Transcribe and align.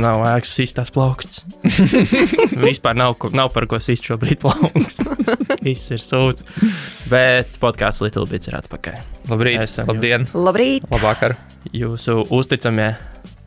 nav 0.00 0.22
ēkas 0.30 0.52
sistās 0.56 0.90
plauksts. 0.94 1.42
Vispār 2.68 2.96
nav, 2.98 3.16
nav 3.36 3.52
par 3.54 3.66
ko 3.70 3.80
sist 3.82 4.06
šobrīd 4.08 4.40
plauksts. 4.42 5.04
Viss 5.66 5.92
ir 5.94 6.02
sūds. 6.02 6.44
Bet 7.10 7.58
podkāsts 7.62 8.02
Little 8.04 8.26
Bits 8.30 8.50
ir 8.50 8.58
atpakaļ. 8.60 8.98
Labrīt, 9.30 9.60
Esam 9.64 9.90
labdien, 9.90 10.26
Labrīt! 10.34 10.86
labvakar. 10.92 11.36
Jūsu 11.74 12.22
uzticamie 12.34 12.92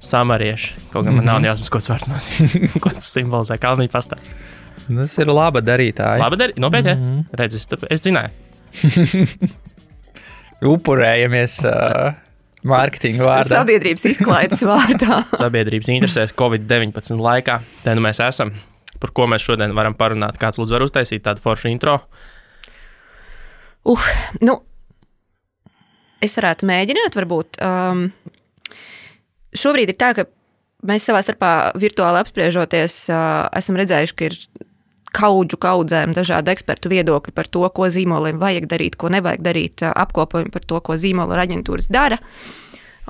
samarieši. 0.01 0.87
Kaut 0.93 1.07
gan 1.07 1.17
man 1.17 1.29
nav 1.29 1.45
jāsmas, 1.45 1.69
ko 1.71 1.81
tas 1.81 1.91
vārds 1.93 2.09
nozīmē. 2.11 2.71
ko 2.83 2.93
tas 2.95 3.11
simbolizē. 3.13 3.57
Kalniņa 3.61 3.93
pastāst. 3.93 4.33
Tas 4.87 5.17
ir 5.21 5.29
laba 5.31 5.61
darītāja. 5.63 6.19
Labi, 6.21 6.39
dari. 6.41 6.57
Nopietni. 6.59 6.95
Mm 6.97 7.03
-hmm. 7.03 7.23
Redzi, 7.37 7.61
es 7.89 8.01
zināju. 8.01 8.31
Upurējamies 10.71 11.59
uh, 11.65 12.13
mārketinga 12.67 13.27
vārdā. 13.27 13.61
Sabiedrības 13.61 14.07
izklaides 14.11 14.65
vārdā. 14.67 15.21
Sabiedrības 15.43 15.89
interesēs 15.93 16.35
Covid-19 16.37 17.21
laikā. 17.21 17.61
Te 17.85 17.95
nu 17.97 18.03
mēs 18.05 18.21
esam. 18.23 18.53
Par 19.01 19.13
ko 19.17 19.25
mēs 19.29 19.45
šodien 19.45 19.73
varam 19.77 19.95
parunāt? 19.97 20.37
Kāds 20.41 20.61
lūdzu 20.61 20.77
var 20.77 20.85
uztaisīt 20.85 21.23
tādu 21.25 21.41
foršu 21.41 21.71
intro? 21.71 21.97
Uh, 23.81 24.09
nu, 24.45 24.59
es 26.21 26.37
varētu 26.37 26.67
mēģināt, 26.69 27.17
varbūt. 27.17 27.57
Um, 27.65 28.09
šobrīd 29.57 29.89
ir 29.89 29.97
tā, 29.97 30.11
ka 30.19 30.27
mēs 30.85 31.07
savā 31.09 31.23
starpā 31.25 31.71
virtuāli 31.81 32.21
apspriežoties, 32.21 32.97
uh, 33.09 33.47
esam 33.57 33.79
redzējuši, 33.81 34.17
ka 34.17 34.29
ir 34.29 34.37
kaudžu 35.11 35.57
kaudzēm 35.59 36.13
dažādu 36.15 36.53
ekspertu 36.53 36.91
viedokļi 36.93 37.33
par 37.35 37.49
to, 37.51 37.65
ko 37.73 37.89
zīmoliem 37.91 38.37
vajag 38.39 38.69
darīt, 38.69 38.95
ko 39.01 39.09
nevajag 39.11 39.41
darīt, 39.49 39.81
uh, 39.81 39.95
apkopojumi 40.05 40.53
par 40.53 40.69
to, 40.69 40.77
ko 40.85 41.01
zīmola 41.01 41.41
aģentūras 41.41 41.89
dara. 41.89 42.21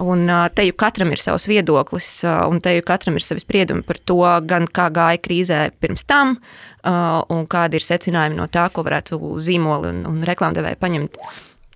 Un 0.01 0.25
te 0.55 0.65
jau 0.65 0.75
katram 0.81 1.11
ir 1.13 1.21
savs 1.21 1.45
viedoklis, 1.49 2.07
un 2.49 2.61
te 2.63 2.73
jau 2.73 2.83
katram 2.87 3.19
ir 3.19 3.25
savi 3.25 3.43
spriedumi 3.43 3.83
par 3.85 3.99
to, 4.01 4.19
gan 4.49 4.65
kā 4.65 4.87
gāja 4.93 5.21
krīzē 5.21 5.59
pirms 5.81 6.05
tam, 6.09 6.37
un 6.83 7.45
kādi 7.51 7.77
ir 7.77 7.85
secinājumi 7.85 8.39
no 8.39 8.47
tā, 8.49 8.65
ko 8.73 8.85
varētu 8.87 9.19
zīmoli 9.45 9.91
un, 9.91 10.03
un 10.09 10.23
reklāmdevēji 10.25 10.81
paņemt 10.81 11.19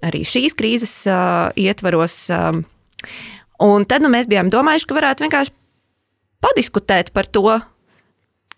arī 0.05 0.23
šīs 0.27 0.57
krīzes 0.57 0.95
ietvaros. 1.61 2.17
Un 3.65 3.85
tad 3.87 4.03
nu, 4.03 4.11
mēs 4.11 4.27
bijām 4.31 4.49
domājuši, 4.53 4.89
ka 4.89 4.97
varētu 4.97 5.25
vienkārši 5.25 5.55
padiskutēt 6.43 7.13
par 7.15 7.29
to, 7.29 7.59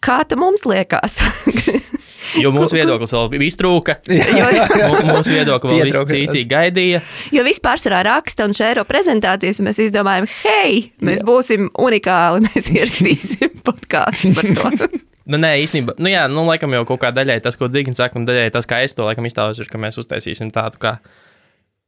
kā 0.03 0.21
tam 0.29 0.45
mums 0.45 0.65
liekas. 0.67 1.19
Jo 2.41 2.51
mūsu 2.55 2.77
viedoklis 2.77 3.13
vēl 3.15 3.45
iztrūka. 3.47 3.97
jo, 4.39 4.47
Mū- 4.51 5.03
Mūsu 5.11 5.33
viedokli 5.35 5.77
vēl 5.79 5.91
viss 5.91 6.11
citīgi 6.11 6.45
gaidīja. 6.51 7.01
jo 7.35 7.43
vispār 7.47 7.81
sarā 7.81 8.03
raksta 8.07 8.47
un 8.47 8.55
šēro 8.57 8.83
prezentācijas, 8.89 9.61
un 9.61 9.69
mēs 9.69 9.81
izdomājām, 9.87 10.27
hei, 10.43 10.79
mēs 11.01 11.23
būsim 11.27 11.69
unikāli, 11.79 12.43
mēs 12.49 12.69
ierakstīsim 12.73 13.59
podkāstu 13.67 14.33
par 14.37 14.53
to. 14.79 14.89
Nu, 15.27 15.35
nē, 15.35 15.57
īstenībā, 15.59 15.97
nu, 15.99 16.07
jā, 16.07 16.21
nu, 16.31 16.45
laikam 16.47 16.71
jau 16.71 16.85
kaut 16.87 17.01
kā 17.01 17.09
daļai 17.11 17.41
tas, 17.43 17.57
ko 17.59 17.67
Digits 17.67 17.99
saka, 17.99 18.15
un 18.15 18.23
daļai 18.23 18.45
tas, 18.55 18.63
kā 18.63 18.77
es 18.85 18.93
to 18.95 19.03
laikam 19.03 19.25
iztēlojos, 19.27 19.59
ir, 19.59 19.67
ka 19.67 19.75
mēs 19.83 19.99
uztaisīsim 19.99 20.53
tādu 20.55 20.79
kā 20.79 20.93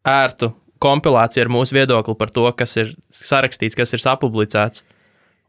ērtu 0.04 0.50
kompilāciju 0.84 1.46
ar 1.46 1.52
mūsu 1.56 1.78
viedokli 1.78 2.18
par 2.20 2.34
to, 2.36 2.44
kas 2.60 2.76
ir 2.82 2.92
sarakstīts, 3.16 3.78
kas 3.80 3.96
ir 3.96 4.04
sapublicēts 4.04 4.84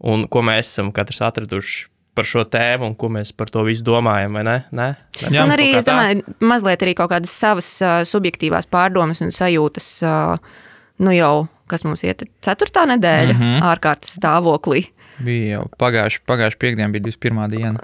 un 0.06 0.22
ko 0.30 0.42
mēs 0.47 0.70
esam 0.70 0.92
katrs 0.94 1.19
atraduši 1.27 1.88
par 2.14 2.27
šo 2.28 2.44
tēmu 2.48 2.91
un 2.91 2.97
ko 2.98 3.11
mēs 3.12 3.33
par 3.36 3.53
to 3.53 3.62
visu 3.66 3.84
domājam, 3.86 4.36
vai 4.39 4.44
ne? 4.47 4.56
Nē, 4.70 4.89
Nē, 5.20 5.30
Jā. 5.34 5.44
Un 5.44 5.55
arī, 5.55 5.70
es 5.78 5.86
domāju, 5.86 6.25
mazliet 6.42 6.83
arī 6.84 6.94
kaut 6.98 7.12
kādas 7.12 7.33
savas 7.33 7.69
uh, 7.84 8.00
subjektīvās 8.08 8.69
pārdomas 8.70 9.22
un 9.25 9.33
sajūtas, 9.34 9.89
uh, 10.06 10.69
nu 11.05 11.14
jau, 11.16 11.34
kas 11.70 11.86
mums 11.86 12.05
iet 12.06 12.27
ceturtā 12.44 12.86
nedēļa 12.91 13.34
mm 13.34 13.41
-hmm. 13.41 13.64
ārkārtas 13.70 14.16
stāvoklī. 14.19 14.88
Bija 15.20 15.59
jau 15.59 15.65
pagājuši, 15.78 16.22
pagājuši 16.26 16.60
piekdien, 16.60 16.93
bija 16.93 17.04
21. 17.10 17.49
diena. 17.53 17.81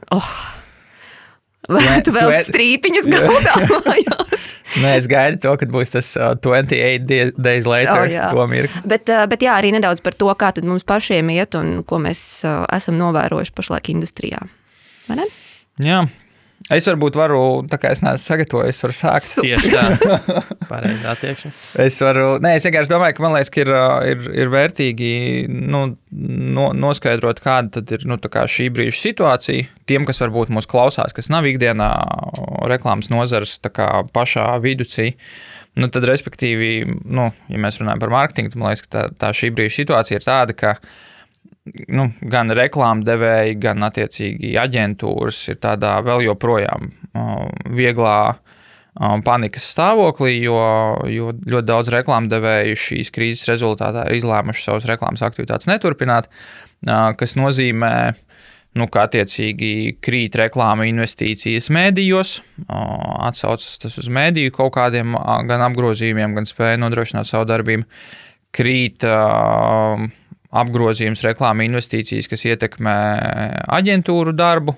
Vai 1.68 2.00
tu 2.06 2.12
vēl 2.14 2.30
tu- 2.30 2.52
strīpiņas 2.52 3.08
galdā 3.10 3.54
mājās? 3.70 4.44
Nē, 4.82 4.90
es 5.00 5.06
gaidu 5.10 5.40
to, 5.42 5.54
kad 5.58 5.70
būs 5.72 5.90
tas 5.94 6.10
uh, 6.18 6.34
28 6.38 7.06
die- 7.08 7.32
days 7.38 7.66
later. 7.66 8.02
Oh, 8.04 8.10
jā. 8.10 8.28
to 8.34 8.44
mirkli. 8.50 8.82
Bet, 8.86 9.08
uh, 9.10 9.24
bet 9.30 9.42
jā, 9.42 9.54
arī 9.56 9.72
nedaudz 9.74 10.02
par 10.04 10.14
to, 10.18 10.28
kā 10.38 10.52
tad 10.54 10.66
mums 10.68 10.84
pašiem 10.86 11.30
iet 11.34 11.56
un 11.58 11.80
ko 11.88 11.98
mēs 12.02 12.20
uh, 12.46 12.62
esam 12.76 12.98
novērojuši 13.00 13.54
pašlaik 13.56 13.90
industrijā. 13.94 14.42
Vai 15.08 15.18
ne? 15.22 15.26
Jā. 15.82 16.04
Es 16.66 16.86
varbūt 16.88 17.14
varu, 17.14 17.40
tā 17.70 17.78
kā 17.78 17.92
es 17.94 18.00
neesmu 18.02 18.18
sagatavojis, 18.18 18.80
varu 18.82 18.94
sākt. 18.96 19.36
Tieši 19.38 19.70
tā. 19.70 19.84
Pareizi 20.70 21.06
attieksme. 21.06 21.52
Es 21.84 22.00
varu, 22.02 22.24
nē, 22.42 22.56
es 22.58 22.66
vienkārši 22.66 22.90
domāju, 22.90 23.14
ka 23.14 23.22
man 23.22 23.36
liekas, 23.36 23.52
ka 23.54 23.62
ir, 23.62 23.70
ir, 24.10 24.24
ir 24.42 24.50
vērtīgi 24.50 25.12
nu, 25.52 25.84
no, 26.10 26.66
noskaidrot, 26.74 27.38
kāda 27.44 27.84
ir 27.94 28.06
nu, 28.10 28.18
kā 28.18 28.48
šī 28.50 28.66
brīža 28.74 28.98
situācija. 28.98 29.70
Tiem, 29.86 30.08
kas 30.08 30.18
varbūt 30.24 30.50
mūs 30.56 30.66
klausās, 30.70 31.14
kas 31.14 31.30
nav 31.30 31.46
ikdienā 31.46 31.92
reklāmas 32.72 33.12
nozares 33.14 33.60
pašā 33.62 34.48
viducī. 34.64 35.12
Nu, 35.78 35.86
tad, 35.92 36.08
respektīvi, 36.08 36.72
nu, 37.04 37.28
ja 37.52 37.62
mēs 37.62 37.78
runājam 37.78 38.02
par 38.02 38.14
mārketingu, 38.14 38.50
tad 38.50 38.58
man 38.58 38.72
liekas, 38.72 38.88
ka 38.88 38.94
tā, 38.96 39.08
tā 39.22 39.34
šī 39.36 39.54
brīža 39.54 39.84
situācija 39.84 40.18
ir 40.18 40.26
tāda, 40.26 40.56
ka 40.56 40.78
nu, 41.88 42.10
gan 42.30 42.52
reklāmdevēji, 42.54 43.56
gan 43.62 43.86
attiecīgi 43.86 44.54
aģentūras 44.60 45.40
ir 45.52 45.60
tādā 45.62 45.96
vēl 46.06 46.26
joprojām 46.28 46.90
vieglā 47.76 48.18
panikas 49.26 49.66
stāvoklī, 49.74 50.38
jo, 50.40 50.58
jo 51.12 51.32
ļoti 51.36 51.68
daudz 51.68 51.90
reklāmdevēju 51.92 52.78
šīs 52.80 53.10
krīzes 53.12 53.48
rezultātā 53.50 54.06
ir 54.08 54.20
izlēmuši 54.22 54.64
savas 54.64 54.86
reklāmas 54.88 55.24
aktivitātes 55.26 55.68
neturpināt, 55.68 56.30
kas 57.20 57.36
nozīmē, 57.36 57.92
nu, 58.76 58.86
ka 58.92 59.04
attiecīgi 59.08 59.98
krīt 60.04 60.38
reklāma 60.40 60.88
investīcijas 60.88 61.68
mēdījos, 61.72 62.38
atsaucas 62.72 63.82
tas 63.84 63.98
uz 64.00 64.08
mēdīju 64.12 64.54
kaut 64.56 64.72
kādiem 64.78 65.16
gan 65.50 65.66
apgrozījumiem, 65.68 66.38
gan 66.38 66.48
spēju 66.48 66.80
nodrošināt 66.86 67.28
savu 67.28 67.48
darbību, 67.52 67.84
krīt. 68.56 69.04
Uh, 69.04 70.08
apgrozījums, 70.62 71.24
reklāma 71.26 71.66
investīcijas, 71.66 72.28
kas 72.30 72.46
ietekmē 72.48 72.96
aģentūru 73.78 74.34
darbu. 74.36 74.76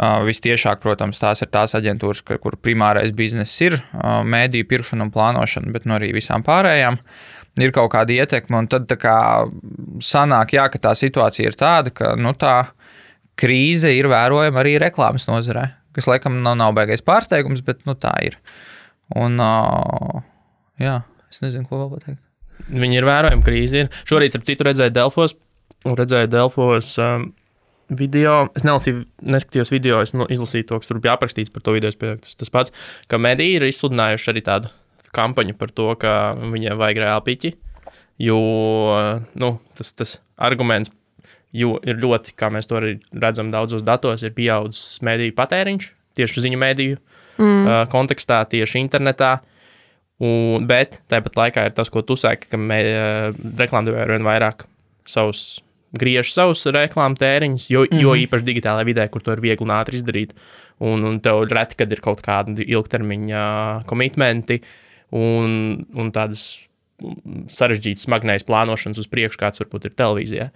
Uh, 0.00 0.22
Vistiešāk, 0.24 0.78
protams, 0.80 1.18
tās 1.20 1.42
ir 1.44 1.50
tās 1.52 1.74
aģentūras, 1.76 2.22
kur 2.40 2.54
primārais 2.56 3.12
bizness 3.12 3.58
ir 3.60 3.76
uh, 3.76 4.22
mēdīju 4.24 4.68
pirkšana 4.70 5.04
un 5.04 5.10
plānošana, 5.12 5.72
bet 5.74 5.84
no 5.84 5.98
arī 5.98 6.14
visām 6.16 6.44
pārējām 6.46 6.96
ir 7.60 7.74
kaut 7.76 7.90
kāda 7.92 8.14
ietekme. 8.14 8.62
Tad 8.72 8.86
tā 8.88 8.96
kā 9.00 9.16
sanāk, 10.04 10.54
jā, 10.56 10.64
ka 10.72 10.80
tā 10.88 10.94
situācija 10.96 11.52
ir 11.52 11.58
tāda, 11.60 11.92
ka 11.92 12.14
nu, 12.16 12.32
tā 12.32 12.70
krīze 13.40 13.92
ir 13.92 14.08
vērojama 14.08 14.62
arī 14.62 14.78
reklāmas 14.80 15.28
nozarē, 15.28 15.66
kas 15.96 16.08
laikam 16.08 16.40
nav, 16.46 16.56
nav 16.62 16.72
baigais 16.78 17.04
pārsteigums, 17.04 17.60
bet 17.66 17.84
nu, 17.84 17.98
tā 17.98 18.14
ir. 18.24 18.40
Un, 19.20 19.36
uh, 19.42 20.24
jā, 20.80 21.00
es 21.28 21.44
nezinu, 21.44 21.68
ko 21.68 21.82
vēl 21.82 21.94
pateikt. 21.98 22.29
Viņi 22.68 23.00
ir 23.00 23.06
vērojami, 23.08 23.44
krīze 23.46 23.84
ir. 23.84 23.92
Šorīt, 24.08 24.36
ap 24.36 24.44
citu, 24.48 24.66
redzēju 24.66 24.94
Delfos, 24.96 25.36
redzēju 25.86 26.30
Delfos 26.32 26.92
um, 27.00 27.30
video. 27.88 28.36
Es 28.58 28.66
nelasīju, 28.66 29.06
neskatījos 29.36 29.72
video, 29.72 30.02
es 30.04 30.14
nu, 30.16 30.28
izlasīju 30.30 30.68
to, 30.68 30.82
kas 30.82 30.90
tur 30.90 31.00
bija 31.02 31.16
aprakstīts 31.16 31.52
par 31.54 31.64
to 31.66 31.74
video. 31.76 31.92
Tas, 31.94 32.36
tas 32.40 32.52
pats, 32.52 32.76
ka 33.10 33.20
mediji 33.22 33.58
ir 33.58 33.66
izsludinājuši 33.70 34.32
arī 34.34 34.44
tādu 34.46 34.72
kampaņu 35.16 35.56
par 35.58 35.74
to, 35.74 35.90
ka 35.98 36.14
viņiem 36.38 36.78
vajag 36.78 37.02
reāli 37.02 37.26
piķi. 37.30 37.54
Jo 38.20 38.40
nu, 39.40 39.54
tas, 39.78 39.94
tas 39.96 40.18
arguments 40.36 40.92
jo 41.56 41.76
ir 41.86 41.98
ļoti, 42.00 42.34
kā 42.38 42.50
mēs 42.52 42.68
to 42.70 42.78
arī 42.78 42.96
redzam 43.10 43.50
daudzos 43.50 43.82
datos, 43.86 44.22
ir 44.22 44.34
pieaudzis 44.36 45.00
mediju 45.06 45.34
patēriņš 45.38 45.88
tieši 46.18 46.44
ziņu 46.46 46.60
mediju 46.60 46.98
mm. 47.38 47.64
uh, 47.64 47.80
kontekstā, 47.90 48.42
tieši 48.50 48.82
internetā. 48.82 49.38
Un, 50.20 50.66
bet 50.68 50.98
tāpat 51.08 51.38
laikā 51.38 51.64
ir 51.68 51.74
tas, 51.76 51.88
ko 51.88 52.02
tu 52.04 52.16
saki, 52.20 52.50
ka 52.52 52.58
uh, 52.60 53.30
reklāmdevēji 53.56 54.04
ar 54.04 54.10
vien 54.12 54.26
vairāk 54.26 54.66
savus, 55.08 55.62
griež 55.96 56.34
savus 56.34 56.66
reklāmu 56.68 57.16
tēriņus, 57.18 57.70
jo, 57.72 57.86
mm 57.86 57.94
-hmm. 57.94 58.02
jo 58.04 58.16
īpaši 58.26 58.46
digitālajā 58.46 58.86
vidē, 58.86 59.08
kur 59.08 59.22
to 59.22 59.32
ir 59.32 59.40
viegli 59.40 59.64
un 59.64 59.72
ātri 59.74 59.96
izdarīt. 59.96 60.34
Un, 60.80 61.04
un 61.04 61.20
tev 61.20 61.44
reti, 61.48 61.76
kad 61.76 61.92
ir 61.92 62.00
kaut 62.00 62.20
kādi 62.24 62.64
ilgtermiņa 62.64 63.84
komitmenti 63.86 64.60
un, 65.12 65.86
un 65.94 66.12
tādas 66.12 66.66
sarežģītas, 67.48 68.04
smagnējas 68.04 68.46
plānošanas 68.48 69.00
uz 69.00 69.08
priekšu, 69.08 69.40
kāds 69.40 69.60
varbūt 69.60 69.88
ir 69.88 69.96
televīzijā. 69.96 70.50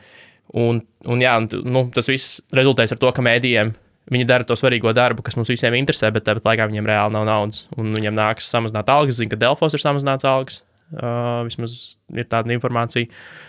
Un, 0.52 0.82
un, 1.08 1.20
jā, 1.20 1.36
un, 1.40 1.48
nu, 1.64 1.90
tas 1.94 2.08
viss 2.08 2.40
rezultēs 2.52 2.92
ar 2.92 3.00
to, 3.00 3.12
ka 3.12 3.24
mēdījiem 3.24 3.72
viņi 4.12 4.28
dara 4.28 4.46
to 4.46 4.56
svarīgo 4.58 4.92
darbu, 4.96 5.24
kas 5.24 5.38
mums 5.38 5.52
visiem 5.52 5.76
interesē, 5.78 6.10
bet 6.14 6.26
tāpat 6.26 6.46
laikā 6.50 6.68
viņiem 6.70 6.88
reāli 6.90 7.16
nav 7.16 7.26
naudas. 7.28 7.64
Un 7.78 7.94
viņiem 7.96 8.16
nākas 8.16 8.50
samazināt 8.52 8.90
algas. 8.92 9.20
Zinu, 9.20 9.32
ka 9.32 9.40
Delfos 9.40 9.76
ir 9.76 9.82
samazināts 9.82 10.28
algas. 10.28 10.62
Uh, 10.94 11.40
vismaz 11.46 11.96
ir 12.12 12.26
tāda 12.30 12.52
informācija. 12.54 13.08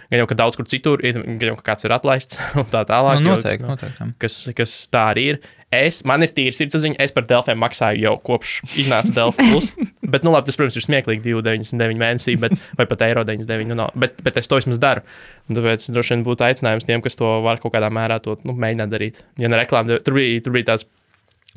Gan 0.09 0.21
jau, 0.21 0.27
ka 0.31 0.37
daudz 0.39 0.55
kur 0.57 0.65
citur 0.71 1.03
gan 1.03 1.43
jau, 1.43 1.57
ka 1.59 1.73
kāds 1.73 1.85
ir 1.85 1.93
atlaists 1.93 2.39
un 2.61 2.65
tā 2.71 2.85
tālāk. 2.87 3.19
Nu, 3.21 3.35
noteikti, 3.35 3.61
kas, 3.61 3.69
noteikti. 3.69 4.07
kas, 4.23 4.37
kas 4.57 4.75
tā 4.93 5.03
arī 5.11 5.27
ir. 5.33 5.41
Es, 5.75 5.99
man 6.07 6.23
ir 6.23 6.31
tīra 6.33 6.55
sirdsapziņa, 6.55 6.97
es 7.03 7.11
par 7.13 7.27
Delfiem 7.27 7.59
maksāju 7.59 8.05
jau 8.05 8.15
kopš 8.23 8.61
iznāca 8.79 9.11
Delfa 9.17 9.45
bet, 10.15 10.25
nu, 10.27 10.33
labi, 10.33 10.49
tas, 10.49 10.57
protams, 10.59 10.79
ir 10.79 10.87
smieklīgi 10.87 11.23
2,99 11.27 12.01
mēnesī, 12.01 12.37
bet, 12.41 12.55
vai 12.79 12.87
pat 12.89 13.05
eiro 13.07 13.25
99. 13.27 13.69
Nu, 13.71 13.79
nav. 13.83 13.95
bet, 13.99 14.17
bet 14.25 14.39
es 14.41 14.51
to 14.51 14.59
vismaz 14.61 14.81
daru. 14.81 15.05
Un 15.49 15.59
tāpēc 15.59 15.89
droši 15.91 16.15
vien 16.15 16.27
būtu 16.27 16.47
aicinājums 16.47 16.87
tiem, 16.87 17.03
kas 17.05 17.19
to 17.19 17.37
var 17.45 17.61
kaut 17.63 17.75
kādā 17.75 17.91
mērā 17.93 18.21
to, 18.23 18.39
nu, 18.47 18.55
mēģināt 18.65 18.93
darīt. 18.93 19.21
Ja 19.41 19.51
ne 19.51 19.59
reklāma, 19.61 19.99
tur 20.05 20.17
bija, 20.17 20.39
tur 20.45 20.55
bija 20.55 20.71
tāds 20.73 20.87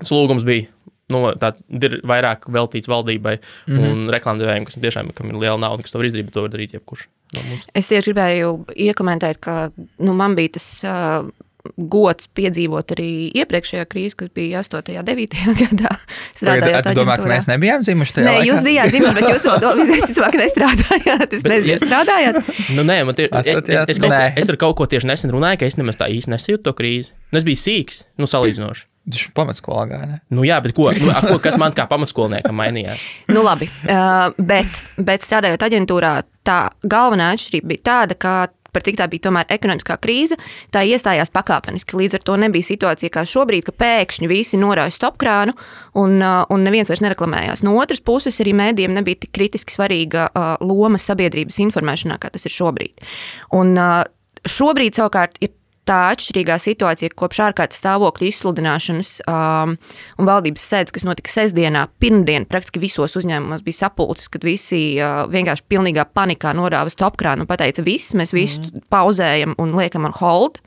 slūgums, 0.04 0.44
bija 0.46 0.68
nu, 1.12 1.22
tāds 1.40 1.62
ir 1.72 1.98
vairāk 2.06 2.48
veltīts 2.52 2.90
valdībai 2.90 3.38
mm 3.38 3.76
-hmm. 3.76 3.90
un 3.90 4.12
reklāmdevējiem, 4.12 4.66
kas 4.68 4.80
tiešām 4.80 5.12
kam 5.16 5.30
ir 5.32 5.40
liela 5.40 5.56
nauda, 5.56 5.82
kas 5.82 5.92
to 5.92 5.98
var 5.98 6.08
izdarīt, 6.08 6.28
bet 6.28 6.34
to 6.34 6.44
var 6.44 6.52
darīt 6.52 6.74
jebkurš. 6.76 7.08
No 7.36 7.42
mums. 7.48 7.66
es 7.74 7.88
tieši 7.88 8.12
gribēju 8.12 8.52
iekomentēt, 8.88 9.40
ka 9.40 9.70
nu, 9.98 10.14
man 10.14 10.34
bija 10.34 10.56
tas. 10.56 10.84
Uh, 10.84 11.30
gods 11.76 12.28
piedzīvot 12.38 12.94
arī 12.96 13.08
iepriekšējā 13.42 13.84
krīzē, 13.90 14.16
kas 14.22 14.32
bija 14.36 14.62
8. 14.64 14.96
un 15.00 15.08
9. 15.08 15.38
gadā. 15.62 15.92
Strādājot, 16.38 16.90
domā, 16.98 17.16
ka 17.20 17.28
mēs 17.30 17.48
nebijām 17.50 17.84
dzimuši 17.86 18.16
tajā 18.18 18.26
Nē, 18.28 18.34
laikā? 18.38 18.48
jūs 18.50 18.64
bijāt 18.66 18.92
dzimuši, 18.94 19.16
bet 19.18 19.30
jūs 19.32 19.48
vēl 19.64 19.82
visticamāk 19.92 20.38
nestrādājāt. 20.42 21.38
Es 21.38 21.46
nezinu, 21.46 21.72
ja- 21.74 21.80
strādājāt. 21.82 22.40
Nu, 22.76 22.84
nē, 22.88 22.98
man 23.08 23.18
tie, 23.18 23.28
es, 23.30 23.48
es, 23.48 23.82
es, 23.96 24.02
kaut, 24.02 24.14
es 24.42 24.52
ar 24.52 24.60
kaut 24.60 24.76
ko 24.80 24.86
tieši 24.90 25.10
nesen 25.10 25.34
runāju, 25.34 25.62
ka 25.62 25.70
es 25.70 25.78
nemaz 25.80 25.98
tā 26.00 26.08
īsti 26.12 26.34
nesajūtu 26.34 26.64
to 26.68 26.76
krīzi. 26.78 27.12
Nu, 27.32 27.40
es 27.42 27.46
biju 27.48 27.60
sīgs, 27.60 28.04
nu, 28.20 28.28
salīdzinoši. 28.30 28.86
Viņš 29.08 29.30
pamatskolā 29.32 29.86
gāja. 29.88 30.06
ne? 30.10 30.16
Nu, 30.36 30.42
jā, 30.44 30.58
bet 30.60 30.74
ko, 30.76 30.90
nu, 30.92 31.08
ko 31.30 31.38
kas 31.40 31.54
man 31.56 31.72
kā 31.72 31.86
pamatskolniekam 31.88 32.52
mainījās? 32.60 33.00
Nu, 33.32 33.40
labi, 33.46 33.70
uh, 33.88 34.34
bet, 34.36 34.82
bet 35.00 35.24
strādājot 35.24 35.64
aģentūrā, 35.64 36.10
tā 36.44 36.58
galvenā 36.84 37.30
atšķirība 37.32 37.70
bija 37.72 37.84
tāda, 37.88 38.16
ka 38.20 38.34
par 38.72 38.84
cik 38.86 38.98
tā 39.00 39.08
bija 39.10 39.26
tomēr 39.28 39.48
ekonomiskā 39.54 39.96
krīze, 40.02 40.38
tā 40.74 40.84
iestājās 40.88 41.32
pakāpeniski. 41.34 41.96
Līdz 41.98 42.18
ar 42.18 42.24
to 42.28 42.36
nebija 42.40 42.68
situācija 42.68 43.12
kā 43.14 43.24
šobrīd, 43.28 43.66
ka 43.68 43.76
pēkšņi 43.80 44.30
visi 44.30 44.60
norāja 44.60 44.94
stopkrānu 44.94 45.56
un, 45.98 46.18
uh, 46.20 46.42
un 46.52 46.66
neviens 46.66 46.90
vairs 46.92 47.04
nereklamējās. 47.04 47.64
No 47.66 47.76
otras 47.80 48.02
puses, 48.04 48.40
arī 48.44 48.54
mēdījiem 48.58 48.96
nebija 48.98 49.24
tik 49.24 49.32
kritiski 49.36 49.74
svarīga 49.74 50.28
uh, 50.28 50.54
loma 50.64 51.00
sabiedrības 51.00 51.60
informēšanā, 51.64 52.20
kā 52.22 52.32
tas 52.34 52.48
ir 52.48 52.54
šobrīd. 52.54 53.08
Un, 53.56 53.74
uh, 53.78 54.04
šobrīd 54.48 54.98
savukārt 54.98 55.40
ir 55.44 55.54
tā 55.88 55.98
atšķirīgā 56.12 56.58
situācija, 56.60 57.14
kopš 57.18 57.40
ārkārtas 57.48 57.80
stāvokļa 57.80 58.28
izsludināšanas 58.28 59.12
um, 59.24 59.74
un 60.20 60.28
valdības 60.28 60.64
sēdes, 60.70 60.94
kas 60.94 61.06
notika 61.08 61.32
sestdienā, 61.32 61.86
pirmdien 62.02 62.46
praktiski 62.48 62.82
visos 62.82 63.16
uzņēmumos 63.18 63.64
bija 63.66 63.80
sapulces, 63.82 64.28
kad 64.32 64.44
visi 64.46 64.82
uh, 65.00 65.24
vienkārši 65.32 65.66
pilnīgā 65.72 66.08
panikā 66.16 66.52
norāva 66.56 66.92
stopkrānu 66.92 67.46
un 67.46 67.52
teica, 67.58 67.84
viss, 67.86 68.16
mēs 68.18 68.34
visu 68.36 68.62
mm. 68.62 68.88
pauzējam 68.92 69.56
un 69.58 69.76
liekam 69.78 70.08
on 70.08 70.16
hold, 70.20 70.60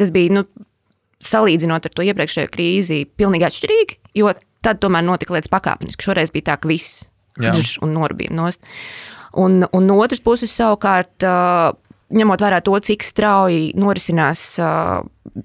kas 0.00 0.12
bija, 0.14 0.40
nu, 0.40 0.46
salīdzinot 1.24 1.86
ar 1.86 1.94
to 1.94 2.06
iepriekšējo 2.06 2.50
krīzi, 2.52 3.04
pilnīgi 3.20 3.48
atšķirīgi, 3.48 4.00
jo 4.20 4.32
tad 4.64 4.80
tomēr 4.82 5.04
notika 5.06 5.36
lietas 5.36 5.52
pakāpeniski. 5.52 6.04
Šoreiz 6.04 6.32
bija 6.32 6.52
tā, 6.52 6.60
ka 6.60 6.70
viss 6.70 7.04
drž 7.40 7.78
un 7.84 7.94
norbija 7.96 8.32
nost. 8.34 8.60
Un, 9.38 9.62
un 9.62 9.86
no 9.86 10.00
otras 10.02 10.22
puses, 10.24 10.50
savukārt, 10.56 11.22
uh, 11.22 11.70
ņemot 12.10 12.42
vērā 12.42 12.60
to, 12.66 12.76
cik 12.84 13.04
strauji 13.06 13.70
norisinās 13.78 14.42
uh, 14.62 15.00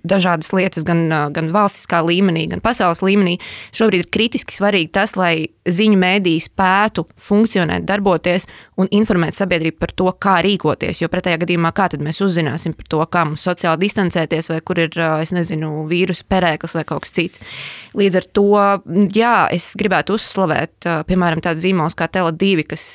dažādas 0.08 0.50
lietas, 0.56 0.86
gan, 0.88 1.08
gan 1.36 1.50
valstiskā 1.54 2.00
līmenī, 2.06 2.46
gan 2.52 2.62
pasaules 2.64 3.02
līmenī, 3.04 3.36
šobrīd 3.76 4.06
ir 4.06 4.12
kritiski 4.14 4.56
svarīgi 4.56 4.94
tas, 4.96 5.16
lai 5.20 5.50
ziņu 5.68 5.98
mēdīji 6.00 6.46
spētu 6.46 7.06
funkcionēt, 7.22 7.86
darboties 7.88 8.48
un 8.80 8.88
informēt 8.96 9.38
sabiedrību 9.38 9.80
par 9.82 9.92
to, 9.98 10.08
kā 10.22 10.38
rīkoties. 10.46 11.02
Jo 11.02 11.10
pretējā 11.12 11.42
gadījumā, 11.44 11.74
kā 11.76 11.90
tad 11.92 12.04
mēs 12.06 12.22
uzzināsim 12.24 12.76
par 12.78 12.88
to, 12.92 13.02
kā 13.12 13.26
mums 13.28 13.44
sociāli 13.46 13.84
distancēties, 13.84 14.52
vai 14.54 14.62
kur 14.66 14.82
ir, 14.86 14.96
nezinu, 15.36 15.86
vīrusu 15.90 16.26
perēklis 16.32 16.78
vai 16.78 16.86
kaut 16.88 17.06
kas 17.06 17.16
cits. 17.18 17.44
Līdz 17.96 18.20
ar 18.22 18.30
to, 18.36 18.48
jā, 19.16 19.36
es 19.56 19.68
gribētu 19.80 20.16
uzslavēt, 20.16 20.88
piemēram, 21.10 21.44
tādu 21.44 21.64
zīmolu 21.64 21.96
kā 21.98 22.08
Tele2, 22.12 22.66
kas 22.70 22.86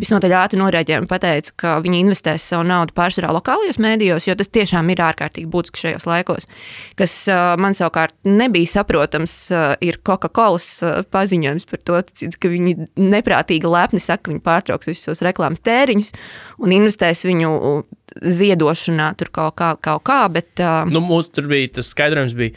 visnotaļ 0.00 0.36
ātri 0.40 0.60
noreaģēja 0.60 1.02
un 1.02 1.10
pateica, 1.10 1.54
ka 1.56 1.76
viņi 1.84 2.02
investēs 2.04 2.48
savu 2.52 2.66
naudu 2.68 2.96
pārsvarā 2.96 3.32
lokālajos 3.36 3.80
mēdījos, 3.82 4.28
jo 4.28 4.36
tas 4.38 4.52
tiešām 4.52 4.92
ir 4.92 5.02
ārkārtīgi 5.08 5.50
būtiski 5.50 5.86
šajos 5.86 5.97
laikos. 6.06 6.46
Kas 6.98 7.14
uh, 7.30 7.56
man 7.60 7.74
savukārt 7.74 8.14
nebija 8.28 8.70
saprotams, 8.76 9.34
uh, 9.50 9.74
ir 9.84 9.98
Coca-Cola 10.06 10.60
uh, 10.60 11.02
paziņojums 11.10 11.68
par 11.70 11.82
to, 11.82 12.02
ka 12.38 12.52
viņi 12.52 12.76
neprātīgi 13.00 13.70
lepni 13.70 14.02
saka, 14.02 14.26
ka 14.26 14.34
viņi 14.34 14.44
pārtrauks 14.46 14.90
visus 14.90 15.08
tos 15.08 15.24
reklāmas 15.26 15.64
tēriņus 15.66 16.14
un 16.62 16.74
investēs 16.76 17.24
viņu 17.26 17.54
ziedošanā, 18.18 19.12
tur 19.18 19.32
kaut 19.34 19.56
kā, 19.58 19.72
kaut 19.82 20.04
kā 20.06 20.20
bet 20.32 20.62
Nu, 20.90 21.02
mums 21.04 21.30
tur 21.34 21.48
bija 21.50 21.70
tas 21.78 21.90
skaidrojums, 21.92 22.36
bija, 22.38 22.56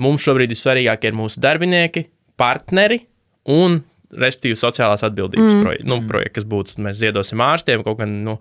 mums 0.00 0.24
šobrīd 0.24 0.52
vissvarīgākie 0.52 1.10
ir 1.10 1.16
mūsu 1.18 1.40
darbinieki, 1.42 2.04
partneri 2.40 3.02
un, 3.50 3.80
respektīvi, 4.10 4.58
sociālās 4.58 5.04
atbildības 5.06 5.54
mm. 5.54 5.64
projekti, 5.64 5.88
nu, 5.90 6.00
projekti, 6.08 6.34
kas 6.38 6.46
būtu, 6.50 6.78
mēs 6.84 6.98
ziedosim 7.00 7.42
ārstiem 7.44 7.84
kaut 7.86 8.00
gan, 8.02 8.14
nu, 8.26 8.36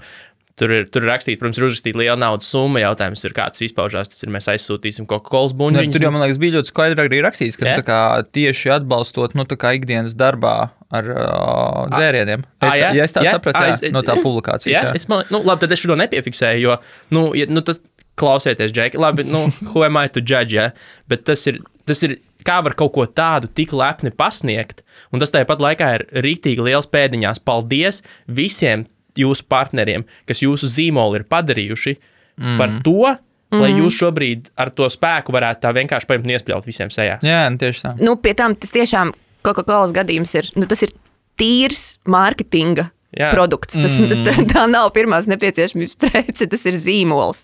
Tur 0.60 0.74
ir, 0.76 0.88
tur 0.92 1.06
ir 1.06 1.12
rakstīts, 1.14 1.40
protams, 1.40 1.60
ir 1.62 1.66
uzrakstīta 1.70 2.02
liela 2.02 2.18
naudas 2.20 2.50
summa. 2.52 2.82
Jautājums 2.84 3.22
ir, 3.24 3.36
kāds 3.38 3.64
izpaužās. 3.64 4.10
Tas 4.12 4.26
ir, 4.26 4.32
mēs 4.36 4.50
aizsūtīsim 4.52 5.08
Coca-Cola 5.08 5.54
buļbuļsaktas. 5.56 5.88
Nu, 5.88 5.96
Tur 5.96 6.06
jau, 6.06 6.12
man 6.16 6.26
liekas, 6.26 6.42
bija 6.42 6.58
ļoti 6.58 6.72
skaidri 6.74 7.06
arī 7.06 7.22
rakstīts, 7.24 7.56
ka 7.60 7.70
Jā? 7.70 7.78
nu, 7.80 7.86
kā 7.88 8.00
tieši 8.36 8.74
atbalstot 8.76 9.38
nu, 9.40 9.46
ikdienas 9.48 10.18
darbā 10.20 10.56
ar 10.90 11.10
uh, 11.14 11.86
dzērieniem. 11.94 12.44
Es, 12.60 12.74
tā, 12.74 12.92
ja 12.98 13.06
es 13.06 13.16
tā 13.16 13.24
Jā? 13.24 13.38
sapratu, 13.38 13.62
jā, 13.62 13.78
es- 13.78 13.96
no 13.96 14.04
tā 14.04 14.18
publikācijas. 14.20 14.74
Jā, 14.74 14.84
Jā, 14.90 14.94
es 15.00 15.08
man, 15.12 15.24
nu, 15.32 15.44
labi, 15.46 15.64
tad 15.64 15.76
es 15.76 15.84
šo 15.84 15.96
nepiefiksēju, 16.00 16.64
jo, 16.66 16.78
nu, 17.16 17.30
ja, 17.38 17.48
nu 17.52 17.64
tad 17.66 17.80
klausieties, 18.20 18.74
Džeki, 18.76 19.00
labi, 19.00 19.24
nu, 19.30 19.46
who 19.72 19.86
am 19.88 20.00
I 20.02 20.10
to 20.12 20.20
judge, 20.20 20.58
ja? 20.58 20.72
bet 21.12 21.24
tas 21.30 21.46
ir, 21.48 21.62
tas 21.88 22.04
ir, 22.04 22.18
kā 22.48 22.60
var 22.66 22.76
kaut 22.80 22.94
ko 22.98 23.06
tādu 23.08 23.48
tik 23.56 23.72
lepni 23.76 24.12
pasniegt, 24.16 24.84
un 25.14 25.22
tas 25.24 25.32
tāpat 25.32 25.62
laikā 25.64 25.92
ir 26.00 26.08
rītīgi 26.26 26.66
liels 26.68 26.90
pēdiņās. 26.92 27.44
Paldies 27.46 28.02
visiem 28.28 28.88
jūsu 29.20 29.46
partneriem, 29.52 30.06
kas 30.30 30.44
jūsu 30.44 30.70
zīmolu 30.72 31.20
ir 31.20 31.28
padarījuši 31.30 31.96
mm. 31.96 32.56
par 32.60 32.80
to, 32.86 33.16
lai 33.50 33.72
jūs 33.74 33.98
šobrīd 33.98 34.52
ar 34.60 34.70
to 34.76 34.86
spēku 34.92 35.34
varētu 35.34 35.64
tā 35.66 35.74
vienkārši 35.74 36.10
paimt 36.10 36.28
un 36.28 36.36
iespļaut 36.36 36.68
visiem 36.70 36.92
sejā. 36.94 37.18
jā 37.26 37.42
nu, 37.50 37.58
tieši 37.62 37.86
tā. 37.86 37.96
nu, 37.98 38.16
pie 38.22 38.36
tam 38.38 38.56
tas 38.60 38.74
tiešām 38.76 39.14
Coca-Cola 39.46 39.90
gadījums 39.96 40.36
ir, 40.38 40.50
nu, 40.60 40.68
tas 40.70 40.84
ir 40.86 40.94
tīrs 41.40 41.98
mārketinga. 42.10 42.92
Jā. 43.10 43.32
Produkts. 43.34 43.74
Tas, 43.74 43.96
mm. 43.98 44.20
tā, 44.28 44.34
tā 44.52 44.64
nav 44.70 44.92
pirmās 44.94 45.26
nepieciešamības 45.32 45.96
prece, 45.98 46.46
tas 46.46 46.66
ir 46.70 46.76
zīmols, 46.78 47.40